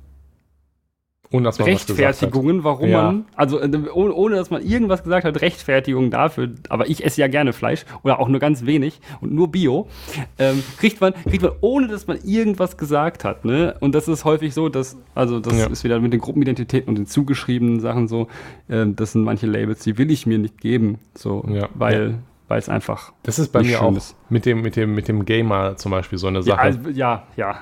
Rechtfertigungen, 1.31 2.63
warum 2.63 2.89
Ja. 2.89 3.03
man, 3.05 3.25
also 3.35 3.59
äh, 3.59 3.67
ohne, 3.91 4.13
ohne 4.13 4.35
dass 4.35 4.51
man 4.51 4.61
irgendwas 4.61 5.01
gesagt 5.01 5.25
hat, 5.25 5.41
Rechtfertigungen 5.41 6.11
dafür, 6.11 6.49
aber 6.69 6.87
ich 6.87 7.03
esse 7.03 7.21
ja 7.21 7.27
gerne 7.27 7.53
Fleisch 7.53 7.85
oder 8.03 8.19
auch 8.19 8.27
nur 8.27 8.39
ganz 8.39 8.67
wenig 8.67 9.01
und 9.19 9.33
nur 9.33 9.47
Bio, 9.51 9.87
ähm, 10.37 10.61
kriegt 10.77 11.01
man, 11.01 11.15
kriegt 11.27 11.41
man, 11.41 11.53
ohne 11.61 11.87
dass 11.87 12.05
man 12.05 12.19
irgendwas 12.23 12.77
gesagt 12.77 13.23
hat, 13.23 13.45
ne? 13.45 13.75
Und 13.79 13.95
das 13.95 14.07
ist 14.07 14.25
häufig 14.25 14.53
so, 14.53 14.69
dass, 14.69 14.95
also 15.15 15.39
das 15.39 15.57
Ja. 15.57 15.65
ist 15.65 15.83
wieder 15.83 15.99
mit 15.99 16.13
den 16.13 16.19
Gruppenidentitäten 16.21 16.87
und 16.87 16.99
den 16.99 17.07
zugeschriebenen 17.07 17.79
Sachen 17.79 18.07
so, 18.07 18.27
ähm, 18.69 18.95
das 18.95 19.13
sind 19.13 19.23
manche 19.23 19.47
Labels, 19.47 19.79
die 19.83 19.97
will 19.97 20.11
ich 20.11 20.27
mir 20.27 20.37
nicht 20.37 20.61
geben, 20.61 20.99
so, 21.15 21.43
Ja. 21.49 21.67
weil, 21.73 22.19
weil 22.47 22.59
es 22.59 22.69
einfach, 22.69 23.11
Das 23.23 23.39
ist 23.39 23.51
bei 23.51 23.63
mir 23.63 23.81
auch 23.81 23.95
ist. 23.97 24.15
mit 24.29 24.45
dem, 24.45 24.61
mit, 24.61 24.75
dem, 24.75 24.93
mit 24.93 25.07
dem 25.07 25.25
Gamer 25.25 25.77
zum 25.77 25.89
Beispiel 25.91 26.19
so 26.19 26.27
eine 26.27 26.39
ja, 26.39 26.43
Sache. 26.43 26.59
also, 26.61 26.89
ja, 26.91 27.23
ja, 27.35 27.55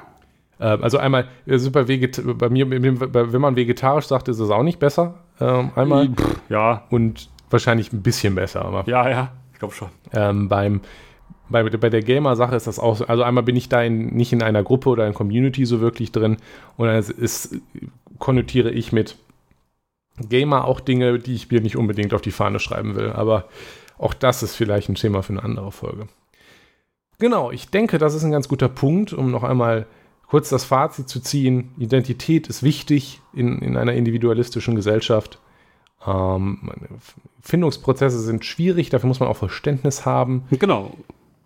also 0.65 0.97
einmal, 0.97 1.27
äh, 1.45 1.57
super 1.57 1.87
Veget 1.87 2.21
bei 2.37 2.49
mir, 2.49 2.69
wenn 2.69 3.41
man 3.41 3.55
vegetarisch 3.55 4.05
sagt, 4.05 4.27
ist 4.27 4.39
es 4.39 4.49
auch 4.49 4.63
nicht 4.63 4.79
besser. 4.79 5.15
Ähm, 5.39 5.71
einmal 5.75 6.09
ja, 6.49 6.83
und 6.89 7.29
wahrscheinlich 7.49 7.91
ein 7.91 8.01
bisschen 8.01 8.35
besser. 8.35 8.63
Aber 8.63 8.87
ja, 8.87 9.09
ja, 9.09 9.31
ich 9.53 9.59
glaube 9.59 9.73
schon. 9.73 9.89
ähm, 10.13 10.47
beim, 10.47 10.81
bei, 11.49 11.63
bei 11.63 11.89
der 11.89 12.01
Gamer-Sache 12.01 12.55
ist 12.55 12.67
das 12.67 12.79
auch 12.79 12.95
so. 12.95 13.07
Also 13.07 13.23
einmal 13.23 13.43
bin 13.43 13.55
ich 13.55 13.69
da 13.69 13.81
in, 13.81 14.15
nicht 14.15 14.33
in 14.33 14.41
einer 14.41 14.63
Gruppe 14.63 14.89
oder 14.89 15.07
in 15.07 15.13
Community 15.13 15.65
so 15.65 15.81
wirklich 15.81 16.11
drin. 16.11 16.37
Und 16.77 16.87
dann 16.87 16.97
ist, 16.97 17.55
konnotiere 18.19 18.71
ich 18.71 18.91
mit 18.91 19.17
Gamer 20.29 20.65
auch 20.65 20.79
Dinge, 20.79 21.19
die 21.19 21.33
ich 21.33 21.49
mir 21.49 21.61
nicht 21.61 21.75
unbedingt 21.75 22.13
auf 22.13 22.21
die 22.21 22.31
Fahne 22.31 22.59
schreiben 22.59 22.95
will. 22.95 23.11
Aber 23.11 23.45
auch 23.97 24.13
das 24.13 24.43
ist 24.43 24.55
vielleicht 24.55 24.89
ein 24.89 24.95
Thema 24.95 25.23
für 25.23 25.33
eine 25.33 25.43
andere 25.43 25.71
Folge. 25.71 26.07
Genau, 27.19 27.51
ich 27.51 27.69
denke, 27.69 27.97
das 27.97 28.15
ist 28.15 28.23
ein 28.23 28.31
ganz 28.31 28.47
guter 28.47 28.69
Punkt, 28.69 29.13
um 29.13 29.29
noch 29.29 29.43
einmal 29.43 29.85
kurz 30.31 30.47
das 30.47 30.63
Fazit 30.63 31.09
zu 31.09 31.19
ziehen. 31.19 31.71
Identität 31.77 32.47
ist 32.47 32.63
wichtig 32.63 33.19
in, 33.33 33.59
in 33.59 33.75
einer 33.75 33.91
individualistischen 33.91 34.75
Gesellschaft. 34.75 35.39
Ähm, 36.07 36.71
Findungsprozesse 37.41 38.17
sind 38.21 38.45
schwierig, 38.45 38.89
dafür 38.89 39.09
muss 39.09 39.19
man 39.19 39.27
auch 39.27 39.35
Verständnis 39.35 40.05
haben. 40.05 40.45
Genau. 40.49 40.95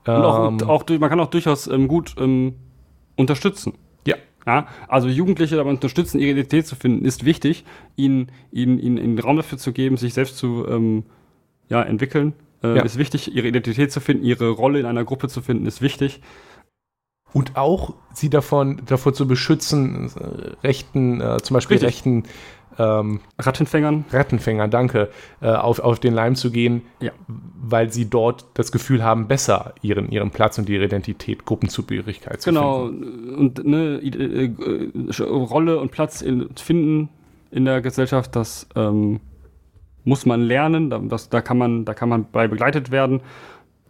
Und 0.05 0.13
auch, 0.13 0.47
Ähm, 0.49 0.69
auch 0.69 0.87
man 0.99 1.09
kann 1.09 1.19
auch 1.19 1.31
durchaus 1.31 1.65
ähm, 1.65 1.87
gut 1.87 2.13
ähm, 2.19 2.53
unterstützen. 3.15 3.73
Ja. 4.05 4.17
Ja, 4.45 4.67
also 4.87 5.07
Jugendliche 5.07 5.55
dabei 5.55 5.71
unterstützen, 5.71 6.19
ihre 6.19 6.33
Identität 6.33 6.67
zu 6.67 6.75
finden, 6.75 7.05
ist 7.05 7.25
wichtig, 7.25 7.65
ihnen, 7.95 8.31
ihnen, 8.51 8.77
ihnen, 8.77 8.97
ihnen 8.97 9.17
Raum 9.17 9.37
dafür 9.37 9.57
zu 9.57 9.73
geben, 9.73 9.97
sich 9.97 10.13
selbst 10.13 10.37
zu 10.37 10.63
ähm, 10.69 11.05
ja, 11.69 11.81
entwickeln. 11.81 12.33
Äh, 12.61 12.75
Ja. 12.75 12.83
Ist 12.83 12.99
wichtig, 12.99 13.33
ihre 13.35 13.47
Identität 13.47 13.91
zu 13.91 13.99
finden, 13.99 14.23
ihre 14.23 14.49
Rolle 14.49 14.79
in 14.79 14.85
einer 14.85 15.03
Gruppe 15.03 15.27
zu 15.27 15.41
finden, 15.41 15.65
ist 15.65 15.81
wichtig. 15.81 16.21
Und 17.35 17.57
auch 17.57 17.93
sie 18.13 18.29
davon, 18.29 18.81
davor 18.85 19.13
zu 19.13 19.27
beschützen, 19.27 20.09
äh, 20.17 20.65
rechten, 20.65 21.19
äh, 21.19 21.37
zum 21.43 21.55
Beispiel 21.55 21.75
Richtig. 21.75 21.87
rechten 21.89 22.23
ähm, 22.79 23.19
Rattenfängern. 23.37 24.05
Rattenfänger, 24.09 24.69
danke, 24.69 25.09
äh, 25.41 25.47
auf, 25.49 25.79
auf 25.79 25.99
den 25.99 26.13
Leim 26.13 26.35
zu 26.35 26.49
gehen, 26.49 26.83
Ja. 27.01 27.11
weil 27.27 27.91
sie 27.91 28.09
dort 28.09 28.45
das 28.53 28.71
Gefühl 28.71 29.03
haben, 29.03 29.27
besser 29.27 29.73
ihren, 29.81 30.09
ihren 30.11 30.31
Platz 30.31 30.57
und 30.59 30.69
ihre 30.69 30.85
Identität, 30.85 31.43
Gruppenzugehörigkeit 31.43 32.41
zu 32.41 32.51
Genau. 32.51 32.85
finden. 32.87 33.35
Und 33.35 33.65
ne, 33.65 33.99
äh, 34.01 34.45
äh, 34.45 35.23
Rolle 35.23 35.79
und 35.81 35.91
Platz 35.91 36.21
in, 36.21 36.47
finden 36.55 37.09
in 37.51 37.65
der 37.65 37.81
Gesellschaft, 37.81 38.33
das 38.37 38.65
ähm, 38.77 39.19
muss 40.05 40.25
man 40.25 40.41
lernen. 40.41 40.89
Da, 40.89 40.99
das, 40.99 41.27
da, 41.27 41.41
kann 41.41 41.57
man, 41.57 41.83
da 41.83 41.93
kann 41.93 42.07
man 42.07 42.27
bei 42.31 42.47
begleitet 42.47 42.91
werden. 42.91 43.19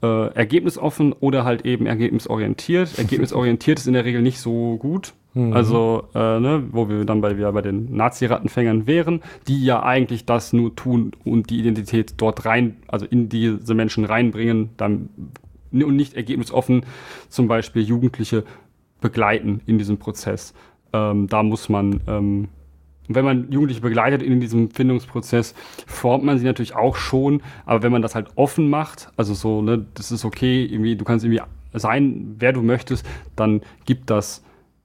Äh, 0.02 0.28
ergebnisoffen 0.34 1.14
oder 1.14 1.46
halt 1.46 1.66
eben 1.66 1.86
ergebnisorientiert. 1.86 2.90
Ergebnisorientiert 2.98 3.80
ist 3.80 3.88
in 3.88 3.94
der 3.94 4.06
Regel 4.06 4.22
nicht 4.22 4.40
so 4.40 4.78
gut. 4.78 5.14
Mhm. 5.34 5.54
Also, 5.54 6.08
äh, 6.14 6.40
ne, 6.40 6.64
wo 6.72 6.90
wir 6.90 7.06
dann 7.06 7.22
bei, 7.22 7.38
wieder 7.38 7.52
bei 7.54 7.62
den 7.62 7.96
Nazi-Rattenfängern 7.96 8.88
wären, 8.88 9.22
die 9.48 9.64
ja 9.64 9.84
eigentlich 9.84 10.26
das 10.26 10.54
nur 10.54 10.76
tun 10.76 11.12
und 11.24 11.50
die 11.50 11.60
Identität 11.60 12.16
dort 12.18 12.46
rein, 12.46 12.78
also 12.88 13.06
in 13.06 13.30
diese 13.30 13.74
Menschen 13.74 14.06
reinbringen, 14.06 14.72
dann 14.78 15.10
und 15.72 15.96
nicht 15.96 16.14
ergebnisoffen 16.14 16.86
zum 17.28 17.48
Beispiel 17.48 17.82
Jugendliche 17.82 18.44
begleiten 19.02 19.62
in 19.66 19.78
diesem 19.78 19.98
Prozess. 19.98 20.54
Ähm, 20.94 21.28
da 21.28 21.44
muss 21.44 21.70
man, 21.70 22.02
ähm, 22.08 22.48
wenn 23.08 23.26
man 23.26 23.52
Jugendliche 23.52 23.82
begleitet 23.82 24.22
in 24.22 24.40
diesem 24.40 24.72
Findungsprozess, 24.72 25.54
formt 25.88 26.24
man 26.24 26.38
sie 26.40 26.46
natürlich 26.46 26.76
auch 26.76 26.96
schon, 26.96 27.42
aber 27.66 27.84
wenn 27.84 27.92
man 27.92 28.02
das 28.02 28.16
halt 28.16 28.30
offen 28.36 28.70
macht, 28.70 29.10
also 29.18 29.34
so, 29.34 29.62
ne, 29.62 29.86
das 29.94 30.12
ist 30.12 30.26
okay, 30.26 30.66
irgendwie, 30.66 30.96
du 30.96 31.06
kannst 31.06 31.26
irgendwie 31.26 31.42
sein, 31.74 32.36
wer 32.40 32.54
du 32.54 32.62
möchtest, 32.62 33.06
dann 33.36 33.62
gibt 33.86 34.10
das 34.10 34.44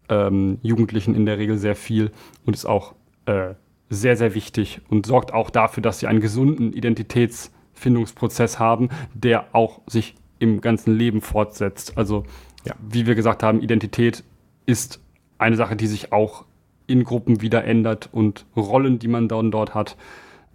ähm, 0.09 0.59
Jugendlichen 0.63 1.15
in 1.15 1.25
der 1.25 1.39
Regel 1.39 1.57
sehr 1.57 1.77
viel 1.77 2.11
und 2.45 2.55
ist 2.55 2.67
auch 2.67 2.95
äh, 3.27 3.55
sehr, 3.89 4.17
sehr 4.17 4.35
wichtig 4.35 4.81
und 4.89 5.07
sorgt 5.07 5.33
auch 5.33 5.51
dafür, 5.51 5.83
dass 5.83 5.99
sie 5.99 6.07
einen 6.07 6.21
gesunden 6.21 6.73
Identitätsfindungsprozess 6.73 8.59
haben, 8.59 8.89
der 9.15 9.55
auch 9.55 9.81
sich 9.87 10.15
im 10.39 10.61
ganzen 10.61 10.97
Leben 10.97 11.21
fortsetzt. 11.21 11.99
Also, 11.99 12.25
ja. 12.65 12.75
wie 12.81 13.07
wir 13.07 13.15
gesagt 13.15 13.43
haben, 13.43 13.61
Identität 13.61 14.25
ist 14.67 15.01
eine 15.39 15.57
Sache, 15.57 15.77
die 15.77 15.87
sich 15.87 16.13
auch 16.13 16.45
in 16.91 17.05
Gruppen 17.05 17.41
wieder 17.41 17.65
ändert 17.65 18.09
und 18.13 18.47
Rollen, 18.57 18.99
die 18.99 19.09
man 19.09 19.29
dann 19.29 19.51
dort 19.51 19.75
hat, 19.75 19.97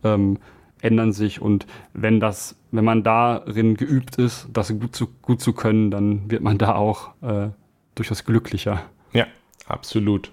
ähm, 0.03 0.37
ändern 0.81 1.11
sich. 1.13 1.41
Und 1.41 1.65
wenn 1.93 2.19
das, 2.19 2.55
wenn 2.71 2.85
man 2.85 3.03
darin 3.03 3.75
geübt 3.75 4.17
ist, 4.17 4.47
das 4.53 4.77
gut 4.79 4.95
zu, 4.95 5.07
gut 5.21 5.41
zu 5.41 5.53
können, 5.53 5.91
dann 5.91 6.29
wird 6.29 6.43
man 6.43 6.57
da 6.57 6.75
auch 6.75 7.09
äh, 7.21 7.49
durchaus 7.95 8.25
glücklicher. 8.25 8.83
Ja, 9.13 9.27
absolut. 9.67 10.31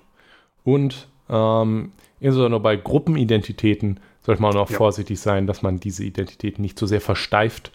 Und 0.65 1.09
ähm, 1.29 1.93
insbesondere 2.21 2.61
bei 2.61 2.77
Gruppenidentitäten 2.77 4.01
sollte 4.21 4.43
man 4.43 4.57
auch 4.57 4.71
ja. 4.71 4.77
vorsichtig 4.77 5.21
sein, 5.21 5.47
dass 5.47 5.63
man 5.63 5.81
diese 5.81 6.05
Identität 6.05 6.59
nicht 6.59 6.79
zu 6.79 6.87
so 6.87 6.91
sehr 6.91 7.01
versteift 7.01 7.73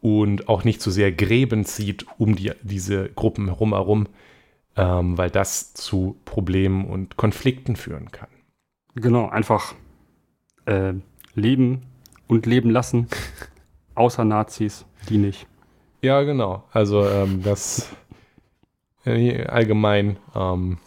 und 0.00 0.48
auch 0.48 0.64
nicht 0.64 0.80
zu 0.80 0.90
so 0.90 0.94
sehr 0.94 1.12
Gräben 1.12 1.64
zieht 1.64 2.06
um 2.18 2.36
die, 2.36 2.52
diese 2.62 3.08
Gruppen 3.10 3.46
herum, 3.46 3.72
herum 3.72 4.06
ähm, 4.80 5.18
weil 5.18 5.30
das 5.30 5.74
zu 5.74 6.16
Problemen 6.24 6.86
und 6.86 7.16
Konflikten 7.16 7.76
führen 7.76 8.10
kann. 8.10 8.28
Genau, 8.94 9.28
einfach 9.28 9.74
äh, 10.64 10.94
leben 11.34 11.82
und 12.28 12.46
leben 12.46 12.70
lassen, 12.70 13.08
außer 13.94 14.24
Nazis, 14.24 14.86
die 15.08 15.18
nicht. 15.18 15.46
Ja, 16.00 16.22
genau. 16.22 16.64
Also 16.72 17.06
ähm, 17.06 17.42
das 17.42 17.94
äh, 19.04 19.44
allgemein 19.44 20.16
ähm, 20.34 20.78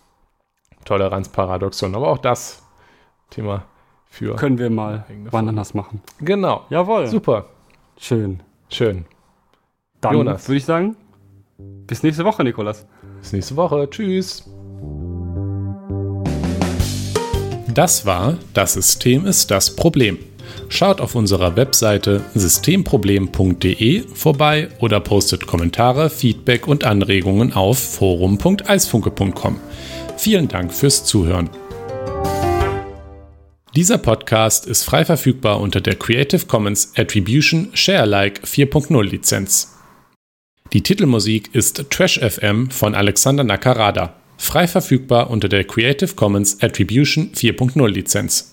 Toleranzparadoxon, 0.85 1.93
aber 1.93 2.07
auch 2.07 2.17
das 2.17 2.63
Thema 3.29 3.65
für. 4.07 4.35
Können 4.35 4.57
wir 4.57 4.71
mal 4.71 5.05
wann 5.29 5.49
anders 5.49 5.75
machen. 5.75 6.01
Genau. 6.19 6.65
Jawohl. 6.69 7.07
Super. 7.07 7.45
Schön. 7.97 8.41
Schön. 8.69 9.05
Dann 10.01 10.25
würde 10.25 10.55
ich 10.55 10.65
sagen, 10.65 10.97
bis 11.57 12.01
nächste 12.01 12.25
Woche, 12.25 12.43
Nikolas. 12.43 12.87
Bis 13.23 13.31
nächste 13.31 13.55
Woche. 13.55 13.89
Tschüss. 13.89 14.43
Das 17.73 18.05
war 18.05 18.37
Das 18.53 18.73
System 18.73 19.25
ist 19.25 19.49
das 19.49 19.77
Problem. 19.77 20.19
Schaut 20.67 20.99
auf 20.99 21.15
unserer 21.15 21.55
Webseite 21.55 22.21
systemproblem.de 22.35 24.03
vorbei 24.13 24.67
oder 24.79 24.99
postet 24.99 25.47
Kommentare, 25.47 26.09
Feedback 26.09 26.67
und 26.67 26.83
Anregungen 26.83 27.53
auf 27.53 27.79
forum.eisfunke.com. 27.79 29.57
Vielen 30.17 30.49
Dank 30.49 30.73
fürs 30.73 31.05
Zuhören. 31.05 31.49
Dieser 33.73 33.99
Podcast 33.99 34.67
ist 34.67 34.83
frei 34.83 35.05
verfügbar 35.05 35.61
unter 35.61 35.79
der 35.79 35.95
Creative 35.95 36.45
Commons 36.45 36.91
Attribution 36.97 37.69
Sharealike 37.73 38.41
4.0 38.45 39.01
Lizenz. 39.01 39.72
Die 40.73 40.81
Titelmusik 40.81 41.53
ist 41.53 41.85
Trash 41.91 42.19
FM 42.19 42.71
von 42.71 42.95
Alexander 42.95 43.43
Nakarada, 43.43 44.15
frei 44.37 44.67
verfügbar 44.67 45.29
unter 45.29 45.47
der 45.47 45.65
Creative 45.65 46.15
Commons 46.15 46.63
Attribution 46.63 47.31
4.0 47.35 47.87
Lizenz. 47.89 48.52